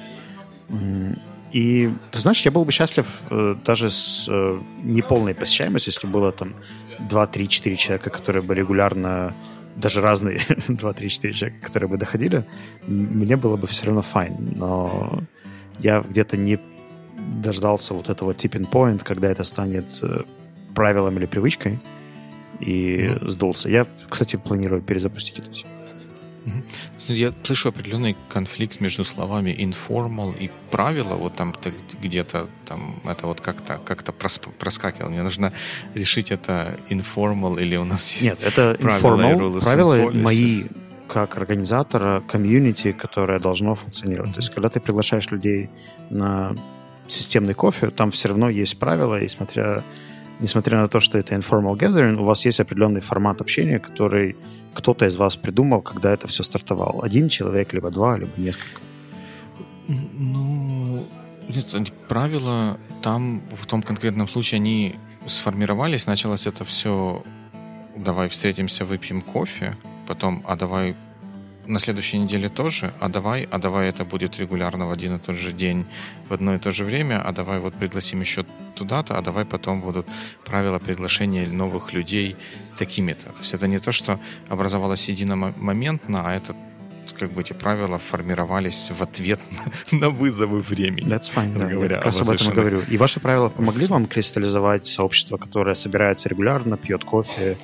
И, 1.51 1.93
ты 2.11 2.19
знаешь, 2.19 2.41
я 2.41 2.51
был 2.51 2.65
бы 2.65 2.71
счастлив 2.71 3.07
э, 3.29 3.55
даже 3.65 3.89
с 3.89 4.27
э, 4.29 4.59
неполной 4.83 5.33
посещаемостью, 5.33 5.93
если 5.93 6.07
было 6.07 6.31
там 6.31 6.55
2, 6.99 7.27
3, 7.27 7.47
4 7.47 7.75
человека, 7.77 8.09
которые 8.09 8.43
бы 8.43 8.53
регулярно, 8.53 9.33
даже 9.75 10.01
разные 10.01 10.41
2, 10.67 10.93
3, 10.93 11.09
4 11.09 11.33
человека, 11.33 11.65
которые 11.65 11.89
бы 11.89 11.97
доходили, 11.97 12.45
мне 12.85 13.37
было 13.37 13.55
бы 13.55 13.67
все 13.67 13.85
равно 13.85 14.01
файн. 14.01 14.53
Но 14.55 15.23
я 15.79 16.01
где-то 16.01 16.35
не 16.35 16.59
дождался 17.41 17.93
вот 17.93 18.09
этого 18.09 18.31
tipping 18.31 18.69
point, 18.69 19.01
когда 19.03 19.29
это 19.29 19.43
станет 19.43 19.99
э, 20.01 20.23
правилом 20.75 21.17
или 21.17 21.25
привычкой, 21.25 21.79
и 22.59 22.97
mm-hmm. 22.97 23.27
сдулся. 23.29 23.69
Я, 23.69 23.87
кстати, 24.09 24.35
планирую 24.35 24.81
перезапустить 24.81 25.39
это 25.39 25.51
все. 25.51 25.65
Я 27.07 27.33
слышу 27.43 27.69
определенный 27.69 28.15
конфликт 28.29 28.81
между 28.81 29.03
словами 29.03 29.51
informal 29.51 30.37
и 30.37 30.51
правила. 30.71 31.15
Вот 31.15 31.35
там 31.35 31.55
где-то 32.01 32.47
там 32.65 32.99
это 33.05 33.27
вот 33.27 33.41
как-то 33.41 33.79
как-то 33.83 34.11
проскакивало. 34.11 35.09
Мне 35.09 35.23
нужно 35.23 35.53
решить 35.93 36.31
это 36.31 36.79
informal 36.89 37.61
или 37.61 37.77
у 37.77 37.85
нас 37.85 38.11
есть 38.11 38.23
Нет, 38.23 38.39
это 38.43 38.77
правила 38.79 39.21
informal. 39.21 39.61
Правила 39.61 40.11
мои 40.11 40.63
как 41.07 41.37
организатора 41.37 42.21
комьюнити, 42.27 42.91
которое 42.91 43.39
должно 43.39 43.75
функционировать. 43.75 44.31
Mm-hmm. 44.31 44.35
То 44.35 44.39
есть, 44.41 44.53
когда 44.53 44.69
ты 44.69 44.79
приглашаешь 44.79 45.31
людей 45.31 45.69
на 46.09 46.55
системный 47.07 47.53
кофе, 47.53 47.89
там 47.89 48.11
все 48.11 48.27
равно 48.27 48.49
есть 48.49 48.77
правила, 48.77 49.19
и 49.19 49.27
смотря, 49.27 49.83
несмотря 50.39 50.79
на 50.79 50.87
то, 50.87 50.99
что 50.99 51.17
это 51.17 51.35
informal 51.35 51.77
gathering, 51.77 52.17
у 52.17 52.25
вас 52.25 52.45
есть 52.45 52.59
определенный 52.59 53.01
формат 53.01 53.41
общения, 53.41 53.79
который 53.79 54.35
кто-то 54.77 55.05
из 55.05 55.15
вас 55.15 55.35
придумал, 55.35 55.81
когда 55.81 56.13
это 56.13 56.27
все 56.27 56.43
стартовал. 56.43 57.01
Один 57.03 57.29
человек, 57.29 57.73
либо 57.73 57.89
два, 57.89 58.15
либо 58.17 58.31
несколько. 58.37 58.79
Ну, 59.87 61.07
нет, 61.49 61.91
правила 62.07 62.77
там 63.01 63.41
в 63.51 63.65
том 63.65 63.81
конкретном 63.81 64.27
случае 64.27 64.57
они 64.57 64.95
сформировались, 65.25 66.05
началось 66.05 66.45
это 66.45 66.63
все 66.63 67.23
давай 67.95 68.29
встретимся, 68.29 68.85
выпьем 68.85 69.21
кофе, 69.21 69.75
потом, 70.07 70.43
а 70.45 70.55
давай 70.55 70.95
на 71.67 71.79
следующей 71.79 72.19
неделе 72.19 72.49
тоже, 72.49 72.93
а 72.99 73.09
давай, 73.09 73.47
а 73.51 73.57
давай 73.57 73.89
это 73.89 74.05
будет 74.05 74.39
регулярно 74.39 74.87
в 74.87 74.91
один 74.91 75.15
и 75.15 75.19
тот 75.19 75.35
же 75.35 75.51
день, 75.51 75.85
в 76.29 76.33
одно 76.33 76.55
и 76.55 76.59
то 76.59 76.71
же 76.71 76.83
время, 76.83 77.21
а 77.21 77.31
давай 77.31 77.59
вот 77.59 77.73
пригласим 77.73 78.21
еще 78.21 78.45
туда-то, 78.75 79.17
а 79.17 79.21
давай 79.21 79.45
потом 79.45 79.81
будут 79.81 80.07
правила 80.45 80.79
приглашения 80.79 81.47
новых 81.47 81.93
людей 81.93 82.35
такими-то. 82.77 83.25
То 83.25 83.39
есть 83.39 83.53
это 83.53 83.67
не 83.67 83.79
то, 83.79 83.91
что 83.91 84.19
образовалось 84.49 85.09
единомоментно, 85.09 86.23
а 86.25 86.33
это 86.33 86.55
как 87.13 87.31
бы 87.31 87.41
эти 87.41 87.53
правила 87.53 87.97
формировались 87.97 88.91
в 88.91 89.01
ответ 89.01 89.39
на, 89.91 89.97
на 89.99 90.09
вызовы 90.09 90.61
времени. 90.61 91.07
That's 91.07 91.31
fine, 91.33 91.57
да, 91.57 91.67
говоря, 91.67 91.95
я 91.95 92.01
как 92.01 92.05
раз 92.05 92.21
об 92.21 92.29
этом 92.29 92.51
и 92.51 92.55
говорю. 92.55 92.81
И 92.89 92.97
ваши 92.97 93.19
правила 93.19 93.49
помогли 93.49 93.87
вам 93.87 94.07
кристаллизовать 94.07 94.87
сообщество, 94.87 95.37
которое 95.37 95.75
собирается 95.75 96.29
регулярно, 96.29 96.77
пьет 96.77 97.03
кофе, 97.03 97.57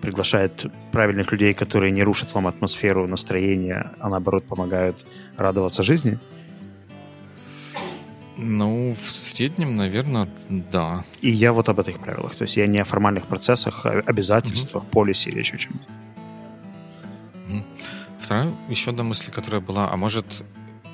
приглашает 0.00 0.66
правильных 0.92 1.32
людей, 1.32 1.54
которые 1.54 1.92
не 1.92 2.02
рушат 2.02 2.34
вам 2.34 2.46
атмосферу, 2.46 3.06
настроение, 3.06 3.90
а 3.98 4.08
наоборот 4.08 4.44
помогают 4.44 5.06
радоваться 5.36 5.82
жизни? 5.82 6.18
Ну, 8.38 8.94
в 8.94 9.10
среднем, 9.10 9.76
наверное, 9.76 10.28
да. 10.50 11.04
И 11.22 11.30
я 11.30 11.52
вот 11.52 11.68
об 11.68 11.80
этих 11.80 11.98
правилах. 11.98 12.34
То 12.34 12.44
есть 12.44 12.56
я 12.56 12.66
не 12.66 12.78
о 12.78 12.84
формальных 12.84 13.26
процессах, 13.26 13.86
а 13.86 14.02
обязательствах, 14.04 14.84
mm-hmm. 14.84 14.90
полисе 14.90 15.30
или 15.30 15.38
еще 15.38 15.56
чем-то. 15.56 15.86
Mm-hmm. 17.48 17.62
Вторая 18.20 18.52
еще 18.68 18.90
одна 18.90 19.04
мысль, 19.04 19.30
которая 19.30 19.62
была, 19.62 19.90
а 19.90 19.96
может, 19.96 20.26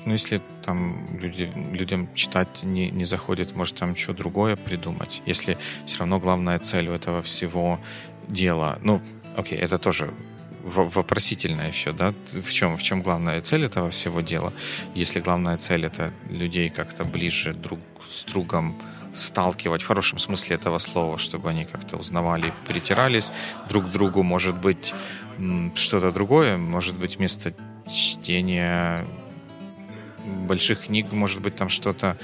ну, 0.05 0.13
если 0.13 0.41
там 0.63 1.17
люди, 1.19 1.51
людям 1.71 2.07
читать 2.15 2.63
не, 2.63 2.89
не 2.91 3.03
заходит, 3.05 3.55
может, 3.55 3.75
там 3.75 3.95
что 3.95 4.13
другое 4.13 4.55
придумать, 4.55 5.21
если 5.25 5.57
все 5.85 5.99
равно 5.99 6.19
главная 6.19 6.59
цель 6.59 6.87
у 6.87 6.93
этого 6.93 7.21
всего 7.21 7.79
дело. 8.27 8.79
Ну, 8.81 9.01
окей, 9.35 9.57
это 9.57 9.77
тоже 9.77 10.13
вопросительно 10.63 11.61
еще, 11.61 11.91
да, 11.91 12.13
в 12.31 12.51
чем, 12.51 12.77
в 12.77 12.83
чем 12.83 13.01
главная 13.01 13.41
цель 13.41 13.65
этого 13.65 13.89
всего 13.89 14.21
дела. 14.21 14.53
Если 14.95 15.19
главная 15.19 15.57
цель 15.57 15.85
это 15.85 16.13
людей 16.29 16.69
как-то 16.69 17.03
ближе 17.03 17.53
друг 17.53 17.79
с 18.07 18.23
другом 18.23 18.81
сталкивать, 19.13 19.81
в 19.81 19.87
хорошем 19.87 20.19
смысле 20.19 20.55
этого 20.55 20.79
слова, 20.79 21.17
чтобы 21.17 21.49
они 21.49 21.65
как-то 21.65 21.97
узнавали, 21.97 22.53
притирались 22.65 23.31
друг 23.69 23.85
к 23.85 23.91
другу, 23.91 24.23
может 24.23 24.55
быть, 24.55 24.93
что-то 25.75 26.11
другое, 26.11 26.57
может 26.57 26.95
быть, 26.95 27.17
вместо 27.17 27.53
чтения 27.91 29.05
больших 30.25 30.85
книг, 30.85 31.11
может 31.11 31.41
быть, 31.41 31.55
там 31.55 31.69
что-то 31.69 32.17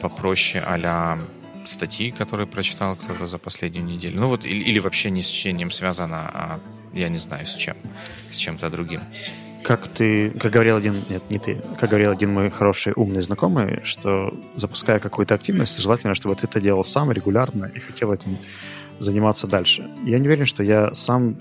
попроще 0.00 0.64
а 0.66 1.18
статьи, 1.64 2.10
которые 2.10 2.46
прочитал 2.46 2.96
кто-то 2.96 3.26
за 3.26 3.38
последнюю 3.38 3.84
неделю. 3.84 4.20
Ну 4.20 4.28
вот, 4.28 4.44
или, 4.44 4.62
или 4.62 4.78
вообще 4.78 5.10
не 5.10 5.22
с 5.22 5.28
чтением 5.28 5.70
связано, 5.70 6.30
а 6.32 6.60
я 6.92 7.08
не 7.08 7.18
знаю 7.18 7.46
с 7.46 7.54
чем, 7.54 7.76
с 8.30 8.36
чем-то 8.36 8.70
другим. 8.70 9.00
Как 9.64 9.86
ты, 9.86 10.30
как 10.30 10.52
говорил 10.52 10.76
один, 10.76 11.04
нет, 11.08 11.22
не 11.30 11.38
ты, 11.38 11.62
как 11.78 11.90
говорил 11.90 12.10
один 12.10 12.32
мой 12.32 12.50
хороший 12.50 12.92
умный 12.96 13.22
знакомый, 13.22 13.80
что 13.84 14.34
запуская 14.56 14.98
какую-то 14.98 15.34
активность, 15.34 15.80
желательно, 15.80 16.14
чтобы 16.14 16.34
ты 16.34 16.46
это 16.46 16.60
делал 16.60 16.82
сам 16.82 17.12
регулярно 17.12 17.66
и 17.66 17.78
хотел 17.78 18.12
этим 18.12 18.38
заниматься 18.98 19.46
дальше. 19.46 19.88
Я 20.04 20.18
не 20.18 20.26
уверен, 20.26 20.46
что 20.46 20.64
я 20.64 20.94
сам 20.94 21.36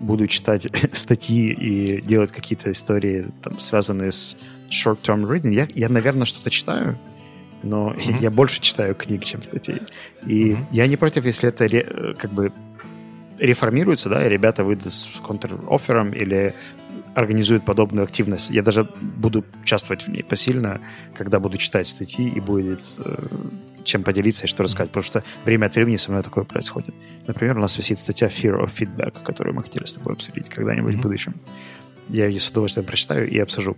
буду 0.00 0.26
читать 0.26 0.66
статьи 0.92 1.52
и 1.52 2.00
делать 2.00 2.32
какие-то 2.32 2.72
истории, 2.72 3.26
там, 3.42 3.58
связанные 3.58 4.10
с 4.10 4.36
short-term 4.68 5.24
reading. 5.28 5.54
Я, 5.54 5.68
я 5.74 5.88
наверное, 5.88 6.26
что-то 6.26 6.50
читаю, 6.50 6.98
но 7.64 7.90
mm-hmm. 7.90 8.20
я 8.20 8.30
больше 8.30 8.60
читаю 8.60 8.94
книг, 8.94 9.24
чем 9.24 9.42
статей. 9.42 9.82
И 10.26 10.52
mm-hmm. 10.52 10.66
я 10.72 10.86
не 10.86 10.96
против, 10.96 11.24
если 11.24 11.48
это 11.48 11.66
ре, 11.66 12.14
как 12.18 12.30
бы 12.32 12.52
реформируется, 13.38 14.08
да, 14.08 14.24
и 14.24 14.28
ребята 14.28 14.64
выйдут 14.64 14.94
с 14.94 15.06
контр-оффером 15.22 16.12
или 16.12 16.54
организуют 17.14 17.64
подобную 17.64 18.04
активность. 18.04 18.50
Я 18.50 18.62
даже 18.62 18.88
буду 19.00 19.44
участвовать 19.62 20.06
в 20.06 20.08
ней 20.08 20.22
посильно, 20.22 20.80
когда 21.16 21.38
буду 21.38 21.58
читать 21.58 21.86
статьи 21.86 22.28
и 22.28 22.40
будет 22.40 22.80
э, 22.98 23.26
чем 23.84 24.02
поделиться 24.02 24.44
и 24.44 24.46
что 24.48 24.64
рассказать, 24.64 24.90
потому 24.90 25.04
что 25.04 25.22
время 25.44 25.66
от 25.66 25.74
времени 25.74 25.96
со 25.96 26.10
мной 26.10 26.22
такое 26.22 26.44
происходит. 26.44 26.94
Например, 27.26 27.56
у 27.56 27.60
нас 27.60 27.76
висит 27.78 28.00
статья 28.00 28.28
Fear 28.28 28.64
of 28.64 28.72
Feedback, 28.76 29.22
которую 29.22 29.54
мы 29.54 29.62
хотели 29.62 29.84
с 29.84 29.92
тобой 29.92 30.14
обсудить 30.14 30.48
когда-нибудь 30.48 30.94
mm-hmm. 30.94 30.98
в 30.98 31.02
будущем. 31.02 31.34
Я 32.08 32.26
ее 32.26 32.40
с 32.40 32.48
удовольствием 32.48 32.86
прочитаю 32.86 33.28
и 33.30 33.38
обсужу. 33.38 33.76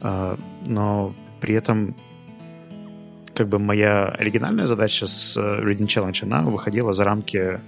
Uh, 0.00 0.40
но 0.64 1.14
при 1.40 1.54
этом 1.54 1.94
как 3.36 3.48
бы 3.48 3.58
моя 3.58 4.06
оригинальная 4.08 4.66
задача 4.66 5.06
с 5.06 5.36
э, 5.36 5.40
Reading 5.40 5.86
Challenge, 5.86 6.24
она 6.24 6.42
выходила 6.42 6.92
за 6.92 7.04
рамки 7.04 7.60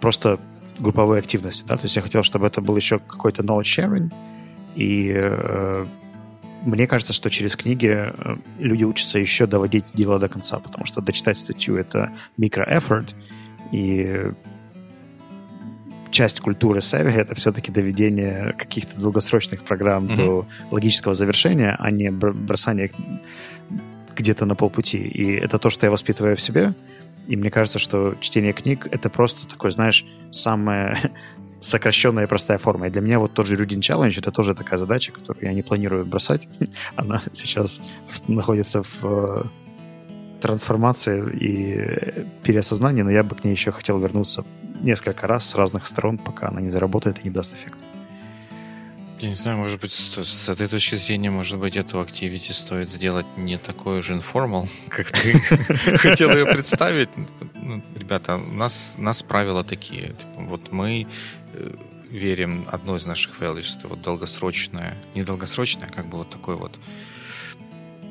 просто 0.00 0.38
групповой 0.78 1.18
активности, 1.18 1.64
да, 1.66 1.76
то 1.76 1.82
есть 1.84 1.96
я 1.96 2.02
хотел, 2.02 2.22
чтобы 2.22 2.46
это 2.46 2.60
был 2.60 2.76
еще 2.76 3.00
какой-то 3.00 3.42
knowledge 3.42 3.62
sharing, 3.62 4.12
и 4.76 5.12
э, 5.12 5.86
мне 6.64 6.86
кажется, 6.86 7.12
что 7.12 7.28
через 7.30 7.56
книги 7.56 7.92
э, 7.92 8.36
люди 8.60 8.84
учатся 8.84 9.18
еще 9.18 9.46
доводить 9.46 9.84
дело 9.94 10.20
до 10.20 10.28
конца, 10.28 10.60
потому 10.60 10.86
что 10.86 11.00
дочитать 11.00 11.38
статью— 11.38 11.76
это 11.78 12.12
микро-эффорт, 12.36 13.16
и 13.72 14.32
часть 16.18 16.40
культуры 16.40 16.80
Севи— 16.82 17.12
это 17.16 17.34
все-таки 17.34 17.72
доведение 17.72 18.54
каких-то 18.58 19.00
долгосрочных 19.00 19.62
программ 19.62 20.06
mm-hmm. 20.06 20.16
до 20.16 20.46
логического 20.70 21.14
завершения, 21.14 21.76
а 21.78 21.90
не 21.90 22.10
бросание 22.10 22.90
где-то 24.16 24.44
на 24.44 24.54
полпути. 24.54 24.98
И 24.98 25.32
это 25.32 25.58
то, 25.58 25.70
что 25.70 25.86
я 25.86 25.90
воспитываю 25.90 26.36
в 26.36 26.40
себе— 26.40 26.74
и 27.28 27.36
мне 27.36 27.50
кажется, 27.50 27.78
что 27.78 28.14
чтение 28.20 28.54
книг— 28.54 28.88
это 28.90 29.10
просто 29.10 29.46
такой, 29.46 29.70
знаешь, 29.70 30.06
самая 30.32 31.12
сокращенная 31.60 32.24
и 32.24 32.26
простая 32.26 32.56
форма. 32.56 32.86
И 32.86 32.90
для 32.90 33.02
меня 33.02 33.18
вот 33.18 33.34
тот 33.34 33.46
же 33.46 33.54
Reading 33.54 33.80
Challenge— 33.80 34.14
это 34.18 34.30
тоже 34.30 34.54
такая 34.54 34.78
задача, 34.78 35.12
которую 35.12 35.44
я 35.44 35.52
не 35.52 35.62
планирую 35.62 36.06
бросать. 36.06 36.48
Она 36.96 37.22
сейчас 37.34 37.82
находится 38.28 38.82
в 38.82 38.98
э, 39.02 39.44
трансформации 40.40 41.22
и 41.36 42.24
переосознании, 42.44 43.02
но 43.02 43.10
я 43.10 43.22
бы 43.22 43.36
к 43.36 43.44
ней 43.44 43.50
еще 43.50 43.72
хотел 43.72 43.98
вернуться 43.98 44.46
несколько 44.80 45.26
раз 45.26 45.48
с 45.48 45.54
разных 45.54 45.86
сторон, 45.86 46.18
пока 46.18 46.48
она 46.48 46.60
не 46.60 46.70
заработает 46.70 47.18
и 47.20 47.24
не 47.24 47.30
даст 47.30 47.52
эффект. 47.54 47.78
Я 49.20 49.30
не 49.30 49.34
знаю, 49.34 49.58
может 49.58 49.80
быть, 49.80 49.92
с, 49.92 50.48
этой 50.48 50.68
точки 50.68 50.94
зрения, 50.94 51.30
может 51.30 51.58
быть, 51.58 51.74
эту 51.74 52.00
активити 52.00 52.52
стоит 52.52 52.88
сделать 52.88 53.26
не 53.36 53.58
такой 53.58 54.00
же 54.00 54.12
информал, 54.12 54.68
как 54.88 55.10
ты 55.10 55.40
хотел 55.98 56.30
ее 56.30 56.46
представить. 56.46 57.08
Ну, 57.54 57.82
ребята, 57.96 58.36
у 58.36 58.52
нас, 58.52 58.94
у 58.96 59.02
нас 59.02 59.22
правила 59.24 59.64
такие. 59.64 60.08
Типа, 60.08 60.42
вот 60.42 60.70
мы 60.70 61.08
э, 61.52 61.74
верим, 62.10 62.66
одно 62.70 62.96
из 62.96 63.06
наших 63.06 63.40
values, 63.40 63.76
это 63.76 63.88
вот 63.88 64.02
долгосрочное, 64.02 64.96
не 65.16 65.24
долгосрочное, 65.24 65.88
а 65.88 65.92
как 65.92 66.06
бы 66.06 66.18
вот 66.18 66.30
такое 66.30 66.54
вот 66.54 66.78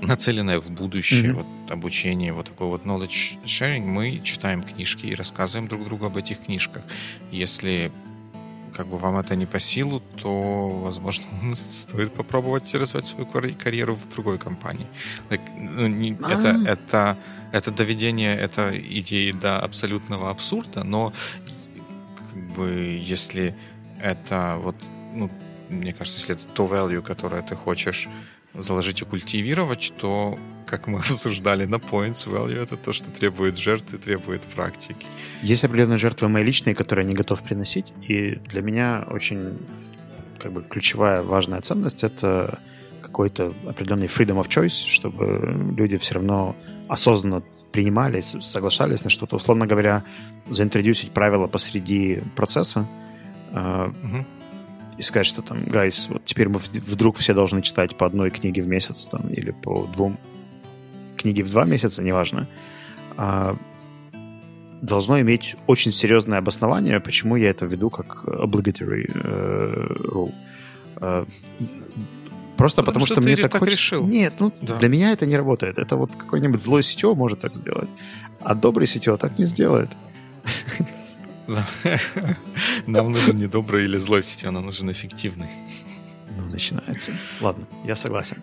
нацеленное 0.01 0.59
в 0.59 0.69
будущее 0.69 1.31
mm-hmm. 1.31 1.33
вот 1.33 1.71
обучение, 1.71 2.33
вот 2.33 2.47
такой 2.47 2.67
вот 2.67 2.85
knowledge 2.85 3.43
sharing, 3.43 3.85
мы 3.85 4.19
читаем 4.23 4.63
книжки 4.63 5.07
и 5.07 5.15
рассказываем 5.15 5.67
друг 5.67 5.85
другу 5.85 6.05
об 6.05 6.17
этих 6.17 6.45
книжках. 6.45 6.83
Если 7.31 7.91
как 8.77 8.87
бы 8.87 8.97
вам 8.97 9.17
это 9.17 9.35
не 9.35 9.47
по 9.47 9.59
силу, 9.59 10.01
то, 10.21 10.69
возможно, 10.69 11.25
стоит 11.55 12.13
попробовать 12.13 12.73
развивать 12.75 13.07
свою 13.07 13.25
карьеру 13.25 13.95
в 13.95 14.07
другой 14.09 14.37
компании. 14.37 14.87
Like, 15.29 15.41
ну, 15.57 15.87
не, 15.87 16.15
а. 16.21 16.31
это, 16.31 16.71
это, 16.71 17.17
это 17.51 17.71
доведение 17.71 18.35
этой 18.35 18.79
идеи 18.99 19.31
до 19.31 19.59
абсолютного 19.59 20.29
абсурда, 20.29 20.83
но 20.83 21.11
как 22.17 22.55
бы 22.55 22.99
если 23.01 23.55
это 23.99 24.57
вот, 24.61 24.75
ну, 25.13 25.31
мне 25.69 25.93
кажется, 25.93 26.19
если 26.19 26.35
это 26.35 26.45
то 26.53 26.67
value, 26.67 27.01
которое 27.01 27.41
ты 27.41 27.55
хочешь 27.55 28.07
заложить 28.53 29.01
и 29.01 29.05
культивировать, 29.05 29.93
то 29.97 30.37
как 30.65 30.87
мы 30.87 30.99
обсуждали 31.09 31.65
на 31.65 31.75
points 31.75 32.27
value, 32.27 32.61
это 32.61 32.77
то, 32.77 32.93
что 32.93 33.09
требует 33.11 33.57
жертвы, 33.57 33.97
требует 33.97 34.41
практики. 34.41 35.07
Есть 35.41 35.63
определенные 35.63 35.99
жертвы 35.99 36.29
мои 36.29 36.43
личные, 36.43 36.75
которые 36.75 37.05
я 37.05 37.11
не 37.11 37.15
готов 37.15 37.41
приносить, 37.41 37.93
и 38.07 38.35
для 38.35 38.61
меня 38.61 39.05
очень 39.09 39.57
как 40.39 40.51
бы 40.51 40.63
ключевая 40.63 41.23
важная 41.23 41.61
ценность— 41.61 42.03
это 42.03 42.59
какой-то 43.01 43.53
определенный 43.65 44.07
freedom 44.07 44.41
of 44.41 44.47
choice, 44.47 44.85
чтобы 44.87 45.73
люди 45.77 45.97
все 45.97 46.15
равно 46.15 46.55
осознанно 46.87 47.41
принимали, 47.71 48.21
соглашались 48.21 49.03
на 49.03 49.09
что-то. 49.09 49.35
Условно 49.35 49.65
говоря, 49.65 50.03
заинтродюсить 50.49 51.11
правила 51.11 51.47
посреди 51.47 52.21
процесса, 52.35 52.87
uh-huh. 53.51 54.25
И 54.97 55.01
сказать, 55.01 55.27
что 55.27 55.41
там, 55.41 55.59
guys, 55.59 56.11
вот 56.11 56.25
теперь 56.25 56.49
мы 56.49 56.59
вдруг 56.59 57.17
все 57.17 57.33
должны 57.33 57.61
читать 57.61 57.95
по 57.97 58.05
одной 58.05 58.29
книге 58.31 58.63
в 58.63 58.67
месяц 58.67 59.05
там, 59.05 59.27
или 59.29 59.51
по 59.51 59.85
двум 59.85 60.17
книги 61.17 61.41
в 61.41 61.51
два 61.51 61.65
месяца, 61.65 62.03
неважно, 62.03 62.47
а, 63.15 63.55
должно 64.81 65.19
иметь 65.21 65.55
очень 65.67 65.91
серьезное 65.91 66.39
обоснование, 66.39 66.99
почему 66.99 67.35
я 67.35 67.49
это 67.49 67.65
веду 67.65 67.89
как 67.89 68.23
obligatory 68.25 69.05
uh, 69.07 69.87
rule. 70.03 70.33
Uh, 70.95 71.27
просто 72.57 72.81
потому, 72.81 72.85
потому 72.85 73.05
что, 73.05 73.15
что 73.15 73.21
мне 73.21 73.35
так, 73.35 73.51
так 73.51 73.59
хочется... 73.59 73.79
решил. 73.79 74.07
Нет, 74.07 74.33
ну 74.39 74.51
да. 74.61 74.77
для 74.77 74.89
меня 74.89 75.11
это 75.11 75.25
не 75.25 75.35
работает. 75.35 75.77
Это 75.77 75.95
вот 75.95 76.15
какой-нибудь 76.15 76.61
злой 76.61 76.83
сетево 76.83 77.15
может 77.15 77.39
так 77.39 77.55
сделать, 77.55 77.89
а 78.39 78.55
добрый 78.55 78.87
сетево 78.87 79.17
так 79.17 79.37
не 79.39 79.45
сделает. 79.45 79.89
Нам 82.87 83.11
нужен 83.11 83.35
не 83.35 83.47
добрый 83.47 83.85
или 83.85 83.97
злой 83.97 84.23
сетево, 84.23 84.51
нам 84.51 84.65
нужен 84.65 84.91
эффективный. 84.91 85.49
Ну, 86.37 86.45
начинается. 86.45 87.13
Ладно, 87.41 87.65
я 87.85 87.95
согласен. 87.95 88.37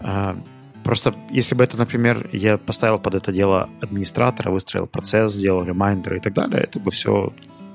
А, 0.00 0.36
Просто 0.84 1.14
если 1.30 1.54
бы 1.54 1.64
это, 1.64 1.76
например, 1.76 2.30
я 2.32 2.56
поставил 2.56 2.98
под 2.98 3.14
это 3.14 3.32
дело 3.32 3.68
администратора, 3.82 4.50
выстроил 4.50 4.86
процесс, 4.86 5.34
сделал 5.34 5.62
ремайндеры 5.62 6.16
и 6.16 6.20
так 6.20 6.32
далее, 6.32 6.62
это 6.62 6.80
бы 6.80 6.90
все 6.90 7.32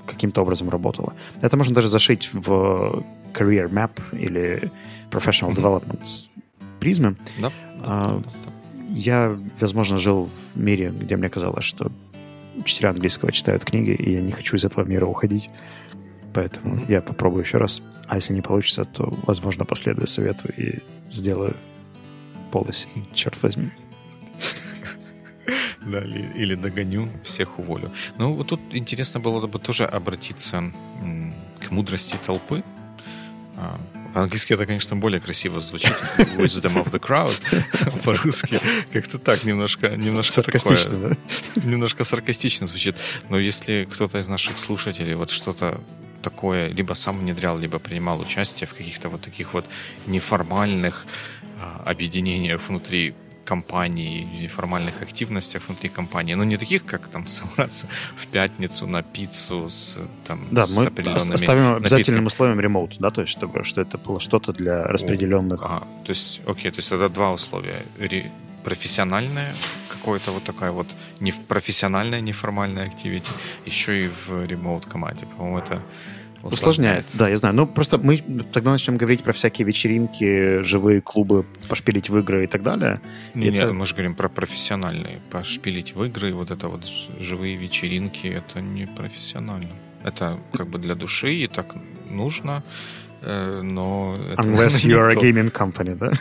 каким-то 0.08 0.42
образом 0.42 0.70
работало. 0.70 1.14
Это 1.42 1.56
можно 1.56 1.76
даже 1.76 1.90
зашить 1.90 2.30
в 2.34 3.04
career 3.34 3.70
map 3.70 3.92
или 4.14 4.72
professional 5.12 5.54
development 5.54 6.08
призмы. 6.80 7.16
Да, 7.40 7.52
а, 7.82 8.20
да, 8.20 8.30
да, 8.46 8.84
Я, 8.90 9.38
возможно, 9.60 9.98
жил 9.98 10.30
в 10.54 10.60
мире, 10.60 10.90
где 10.90 11.16
мне 11.16 11.30
казалось, 11.30 11.66
что 11.66 11.92
учителя 12.56 12.90
английского 12.90 13.32
читают 13.32 13.66
книги, 13.66 13.92
и 13.92 14.14
я 14.14 14.22
не 14.22 14.32
хочу 14.32 14.56
из 14.56 14.66
этого 14.66 14.86
мира 14.86 15.06
уходить. 15.06 15.50
Поэтому 16.34 16.76
mm-hmm. 16.76 16.92
я 16.92 17.02
попробую 17.02 17.44
еще 17.44 17.58
раз. 17.58 17.82
А 18.08 18.16
если 18.16 18.34
не 18.34 18.42
получится, 18.42 18.86
то, 18.86 19.14
возможно, 19.26 19.66
последую 19.66 20.08
совету 20.08 20.50
и 20.50 20.80
сделаю 21.10 21.56
policy, 22.52 22.88
черт 23.14 23.42
возьми. 23.42 23.72
Да, 25.86 26.00
или, 26.00 26.32
или 26.34 26.56
догоню, 26.56 27.10
всех 27.24 27.60
уволю. 27.60 27.92
Ну, 28.18 28.34
вот 28.36 28.48
тут 28.48 28.62
интересно 28.72 29.20
было 29.20 29.46
бы 29.48 29.60
тоже 29.60 29.84
обратиться 29.84 30.72
к 31.60 31.72
мудрости 31.72 32.18
толпы. 32.26 32.64
По-английски 34.14 34.54
это, 34.54 34.66
конечно, 34.66 34.96
более 34.96 35.20
красиво 35.20 35.60
звучит. 35.60 35.94
Wisdom 36.38 36.84
of 36.84 36.92
the 36.92 37.00
crowd. 37.00 37.34
По-русски 38.04 38.60
как-то 38.92 39.18
так 39.18 39.44
немножко, 39.44 39.90
немножко 39.90 40.34
саркастично, 40.34 40.84
такое, 40.84 41.18
да? 41.56 41.62
Немножко 41.64 42.04
саркастично 42.04 42.68
звучит. 42.68 42.96
Но 43.30 43.40
если 43.40 43.88
кто-то 43.92 44.20
из 44.20 44.28
наших 44.28 44.60
слушателей 44.60 45.16
вот 45.16 45.32
что-то 45.32 45.82
такое 46.22 46.70
либо 46.70 46.94
сам 46.94 47.20
внедрял, 47.20 47.58
либо 47.58 47.80
принимал 47.80 48.20
участие 48.20 48.68
в 48.68 48.74
каких-то 48.74 49.10
вот 49.10 49.22
таких 49.22 49.54
вот 49.54 49.66
неформальных 50.06 51.06
а, 51.60 51.84
объединениях 51.86 52.62
внутри 52.68 53.14
компании, 53.46 54.28
неформальных 54.42 55.02
активностях 55.02 55.68
внутри 55.68 55.90
компании. 55.90 56.36
Но 56.36 56.44
не 56.44 56.58
таких, 56.58 56.86
как 56.86 57.08
там 57.08 57.28
собраться 57.28 57.88
в 58.16 58.28
пятницу 58.28 58.88
на 58.88 59.04
пиццу 59.04 59.70
с, 59.70 60.00
там, 60.26 60.48
да, 60.52 60.66
с 60.66 60.76
мы 60.76 60.86
определенными 60.86 61.34
оставим 61.34 61.76
обязательным 61.76 62.26
условием 62.26 62.60
ремоут, 62.60 62.98
да, 63.00 63.12
то 63.12 63.22
есть 63.22 63.32
чтобы 63.32 63.64
что 63.64 63.82
это 63.82 63.98
было 63.98 64.20
что-то 64.20 64.54
для 64.54 64.84
распределенных. 64.84 65.62
А, 65.64 65.88
то 66.04 66.10
есть, 66.10 66.42
окей, 66.46 66.72
то 66.72 66.80
есть 66.80 66.92
это 66.92 67.10
два 67.10 67.32
условия. 67.32 67.86
Ре- 68.00 68.32
профессиональное 68.64 69.54
какое-то 69.90 70.32
вот 70.32 70.44
такая 70.44 70.72
вот 70.72 70.88
не 71.20 71.32
профессиональная 71.32 72.22
неформальная 72.22 72.88
активити, 72.88 73.32
еще 73.66 74.06
и 74.06 74.08
в 74.10 74.46
ремоут 74.46 74.86
команде. 74.86 75.26
По-моему, 75.26 75.60
это 75.60 75.82
Усложняет. 76.44 77.06
Да, 77.14 77.30
я 77.30 77.38
знаю. 77.38 77.56
Ну, 77.56 77.66
просто 77.66 77.98
мы 77.98 78.18
тогда 78.52 78.72
начнем 78.72 78.98
говорить 78.98 79.24
про 79.24 79.32
всякие 79.32 79.66
вечеринки, 79.66 80.62
живые 80.62 81.02
клубы, 81.02 81.46
пошпилить 81.70 82.10
в 82.10 82.18
игры 82.18 82.44
и 82.44 82.48
так 82.48 82.64
далее. 82.64 83.00
Нет, 83.34 83.56
это... 83.56 83.74
мы 83.74 83.86
же 83.86 83.94
говорим 83.94 84.14
про 84.14 84.28
профессиональные. 84.28 85.20
Пошпилить 85.32 85.96
в 85.96 86.04
игры, 86.04 86.34
вот 86.34 86.52
это 86.52 86.68
вот 86.68 86.86
живые 87.20 87.56
вечеринки, 87.56 88.28
это 88.28 88.62
не 88.62 88.88
профессионально. 88.88 89.72
Это 90.04 90.38
как 90.52 90.68
бы 90.68 90.80
для 90.80 90.96
души, 90.96 91.34
и 91.34 91.48
так 91.48 91.76
нужно, 92.10 92.64
э, 93.22 93.62
но... 93.62 94.18
Unless 94.38 94.84
you 94.84 94.98
are 94.98 95.12
a 95.12 95.16
gaming 95.22 95.52
company, 95.52 95.96
да? 95.96 96.12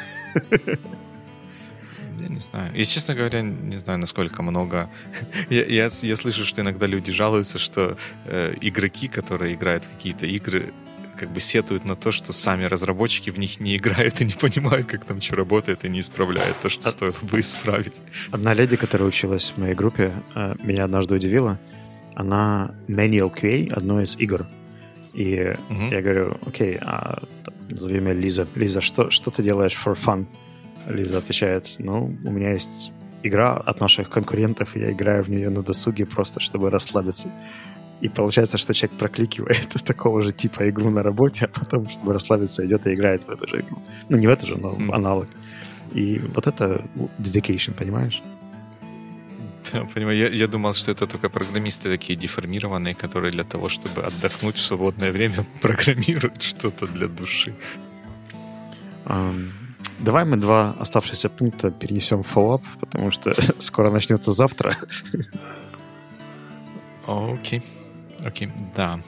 Я 2.22 2.28
не 2.28 2.40
знаю. 2.40 2.72
И, 2.74 2.84
честно 2.84 3.14
говоря, 3.14 3.42
не 3.42 3.76
знаю, 3.76 3.98
насколько 3.98 4.42
много... 4.42 4.88
я, 5.50 5.64
я, 5.64 5.88
я 6.02 6.16
слышу, 6.16 6.44
что 6.44 6.60
иногда 6.60 6.86
люди 6.86 7.10
жалуются, 7.10 7.58
что 7.58 7.96
э, 8.26 8.54
игроки, 8.60 9.08
которые 9.08 9.54
играют 9.54 9.84
в 9.84 9.90
какие-то 9.90 10.26
игры, 10.26 10.72
как 11.16 11.32
бы 11.32 11.40
сетуют 11.40 11.84
на 11.84 11.96
то, 11.96 12.12
что 12.12 12.32
сами 12.32 12.64
разработчики 12.64 13.30
в 13.30 13.38
них 13.38 13.60
не 13.60 13.76
играют 13.76 14.20
и 14.20 14.24
не 14.24 14.34
понимают, 14.34 14.86
как 14.86 15.04
там 15.04 15.20
что 15.20 15.36
работает, 15.36 15.84
и 15.84 15.88
не 15.88 16.00
исправляют 16.00 16.60
то, 16.60 16.68
что 16.68 16.90
стоило 16.90 17.14
бы 17.22 17.40
исправить. 17.40 17.94
Одна 18.30 18.54
леди, 18.54 18.76
которая 18.76 19.08
училась 19.08 19.50
в 19.50 19.58
моей 19.58 19.74
группе, 19.74 20.12
э, 20.34 20.54
меня 20.62 20.84
однажды 20.84 21.16
удивила. 21.16 21.58
Она 22.14 22.74
manual 22.88 23.34
QA 23.34 23.72
одной 23.72 24.04
из 24.04 24.16
игр. 24.16 24.46
И 25.12 25.54
угу. 25.68 25.82
я 25.90 26.00
говорю, 26.00 26.36
окей, 26.46 26.78
а 26.80 27.22
назови 27.68 28.00
меня 28.00 28.14
Лиза. 28.14 28.46
Лиза, 28.54 28.80
что, 28.80 29.10
что 29.10 29.30
ты 29.30 29.42
делаешь 29.42 29.76
for 29.84 29.98
fun? 29.98 30.26
Лиза 30.87 31.18
отвечает, 31.18 31.66
ну, 31.78 32.16
у 32.24 32.30
меня 32.30 32.53
есть 32.53 32.93
игра 33.22 33.57
от 33.57 33.80
наших 33.80 34.11
конкурентов, 34.11 34.76
и 34.76 34.80
я 34.80 34.93
играю 34.93 35.24
в 35.24 35.28
нее 35.28 35.51
на 35.51 35.62
досуге 35.62 36.07
просто, 36.07 36.41
чтобы 36.41 36.70
расслабиться. 36.70 37.28
И 38.01 38.09
получается, 38.09 38.59
что 38.59 38.74
человек 38.74 38.99
прокликивает 38.99 39.68
такого 39.85 40.22
же 40.22 40.33
типа 40.33 40.68
игру 40.68 40.91
на 40.91 41.03
работе, 41.03 41.45
а 41.45 41.49
потом, 41.61 41.89
чтобы 41.89 42.12
расслабиться, 42.12 42.66
идет 42.66 42.87
и 42.87 42.95
играет 42.95 43.22
в 43.26 43.30
эту 43.30 43.49
же 43.49 43.61
игру. 43.61 43.78
Ну, 44.09 44.18
не 44.18 44.26
в 44.26 44.30
эту 44.30 44.47
же, 44.47 44.57
но 44.59 44.72
mm. 44.72 44.93
аналог. 44.93 45.28
И 45.95 46.18
вот 46.35 46.47
это 46.47 46.85
dedication, 47.18 47.74
понимаешь? 47.74 48.22
Да, 49.72 49.85
понимаю. 49.85 50.18
Я, 50.18 50.28
я 50.28 50.49
думал, 50.49 50.74
что 50.74 50.91
это 50.91 51.07
только 51.07 51.28
программисты 51.28 51.89
такие 51.89 52.18
деформированные, 52.18 52.95
которые 52.95 53.30
для 53.30 53.45
того, 53.45 53.68
чтобы 53.68 54.03
отдохнуть 54.03 54.57
в 54.57 54.61
свободное 54.61 55.12
время, 55.12 55.47
программируют 55.61 56.43
что-то 56.43 56.87
для 56.87 57.07
души. 57.07 57.55
Um, 59.05 59.51
Давай 59.99 60.24
мы 60.24 60.37
два 60.37 60.74
оставшиеся 60.80 61.28
пункта 61.28 61.70
перенесем 61.70 62.22
в 62.22 62.26
фоллап, 62.26 62.62
потому 62.80 63.11
что 63.11 63.33
скоро 63.61 63.91
начнется 63.91 64.33
завтра. 64.33 64.76
Окей. 67.07 67.62
Окей, 68.24 68.51
да. 68.76 69.01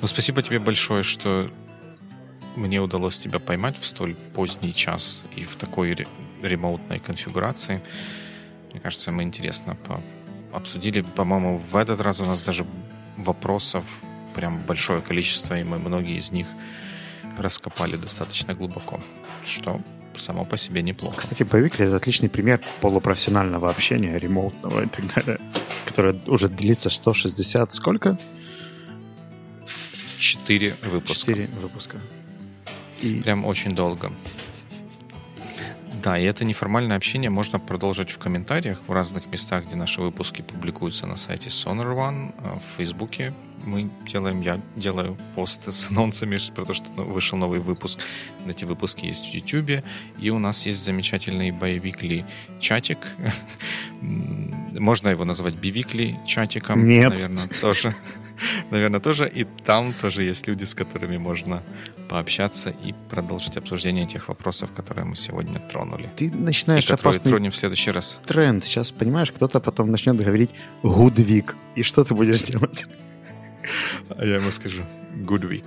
Ну, 0.00 0.06
спасибо 0.08 0.42
тебе 0.42 0.58
большое, 0.58 1.02
что 1.02 1.50
мне 2.56 2.80
удалось 2.80 3.18
тебя 3.18 3.38
поймать 3.38 3.78
в 3.78 3.84
столь 3.86 4.14
поздний 4.14 4.74
час 4.74 5.24
и 5.36 5.44
в 5.44 5.56
такой 5.56 5.94
ре- 5.94 6.06
ремоутной 6.42 6.98
конфигурации. 6.98 7.80
Мне 8.70 8.80
кажется, 8.80 9.10
мы 9.12 9.22
интересно 9.22 9.74
по- 9.76 10.02
обсудили. 10.52 11.02
По-моему, 11.02 11.56
в 11.58 11.76
этот 11.76 12.00
раз 12.00 12.20
у 12.20 12.24
нас 12.24 12.42
даже 12.42 12.66
вопросов 13.16 13.84
прям 14.34 14.62
большое 14.62 15.00
количество, 15.00 15.58
и 15.58 15.64
мы 15.64 15.78
многие 15.78 16.18
из 16.18 16.30
них 16.32 16.46
раскопали 17.38 17.96
достаточно 17.96 18.54
глубоко, 18.54 19.00
что 19.46 19.80
само 20.16 20.44
по 20.44 20.56
себе 20.56 20.82
неплохо. 20.82 21.18
Кстати, 21.18 21.42
Боевикли— 21.42 21.86
это 21.86 21.96
отличный 21.96 22.28
пример 22.28 22.60
полупрофессионального 22.80 23.70
общения, 23.70 24.18
ремоутного 24.18 24.84
и 24.84 24.86
так 24.86 25.14
далее, 25.14 25.40
которое 25.86 26.20
уже 26.26 26.48
длится 26.48 26.90
160 26.90 27.74
сколько? 27.74 28.18
Четыре 30.18 30.74
выпуска. 30.82 31.32
Четыре 31.32 31.48
выпуска. 31.60 32.00
И... 33.00 33.20
Прям 33.22 33.44
очень 33.44 33.74
долго. 33.74 34.12
Да, 36.02 36.18
и 36.18 36.24
это 36.24 36.44
неформальное 36.44 36.96
общение 36.96 37.30
можно 37.30 37.60
продолжить 37.60 38.10
в 38.10 38.18
комментариях 38.18 38.80
в 38.86 38.92
разных 38.92 39.26
местах, 39.26 39.66
где 39.66 39.76
наши 39.76 40.00
выпуски 40.00 40.42
публикуются 40.42 41.06
на 41.06 41.16
сайте 41.16 41.48
Sonar 41.48 41.94
One, 41.94 42.34
э, 42.38 42.58
в 42.58 42.76
Фейсбуке, 42.76 43.32
мы 43.64 43.90
делаем, 44.06 44.40
я 44.40 44.60
делаю 44.76 45.16
посты 45.34 45.72
с 45.72 45.90
анонсами 45.90 46.38
про 46.54 46.64
то, 46.64 46.74
что 46.74 46.92
вышел 46.94 47.38
новый 47.38 47.60
выпуск. 47.60 48.00
Эти 48.46 48.64
выпуски 48.64 49.06
есть 49.06 49.26
в 49.26 49.34
YouTube. 49.34 49.84
И 50.18 50.30
у 50.30 50.38
нас 50.38 50.66
есть 50.66 50.84
замечательный 50.84 51.50
боевикли 51.50 52.24
чатик. 52.60 52.98
Можно 54.00 55.08
его 55.08 55.24
назвать 55.24 55.54
бивикли 55.54 56.18
чатиком. 56.26 56.86
Нет. 56.88 57.10
Наверное, 57.10 57.48
тоже. 57.60 57.94
Наверное, 58.70 59.00
тоже. 59.00 59.28
И 59.28 59.44
там 59.44 59.94
тоже 59.94 60.22
есть 60.22 60.48
люди, 60.48 60.64
с 60.64 60.74
которыми 60.74 61.18
можно 61.18 61.62
пообщаться 62.08 62.70
и 62.70 62.94
продолжить 63.08 63.56
обсуждение 63.56 64.06
тех 64.06 64.28
вопросов, 64.28 64.70
которые 64.76 65.04
мы 65.06 65.16
сегодня 65.16 65.60
тронули. 65.60 66.10
Ты 66.16 66.30
начинаешь 66.30 66.88
и 66.90 66.92
опасный 66.92 67.30
тронем 67.30 67.50
в 67.50 67.56
следующий 67.56 67.90
раз. 67.90 68.20
Тренд. 68.26 68.64
Сейчас, 68.64 68.92
понимаешь, 68.92 69.32
кто-то 69.32 69.60
потом 69.60 69.90
начнет 69.90 70.16
говорить 70.16 70.50
«Гудвик». 70.82 71.56
И 71.74 71.82
что 71.82 72.04
ты 72.04 72.14
будешь 72.14 72.42
делать? 72.42 72.86
А 74.10 74.24
я 74.24 74.36
ему 74.36 74.50
скажу 74.50 74.82
good 75.26 75.42
week. 75.48 75.64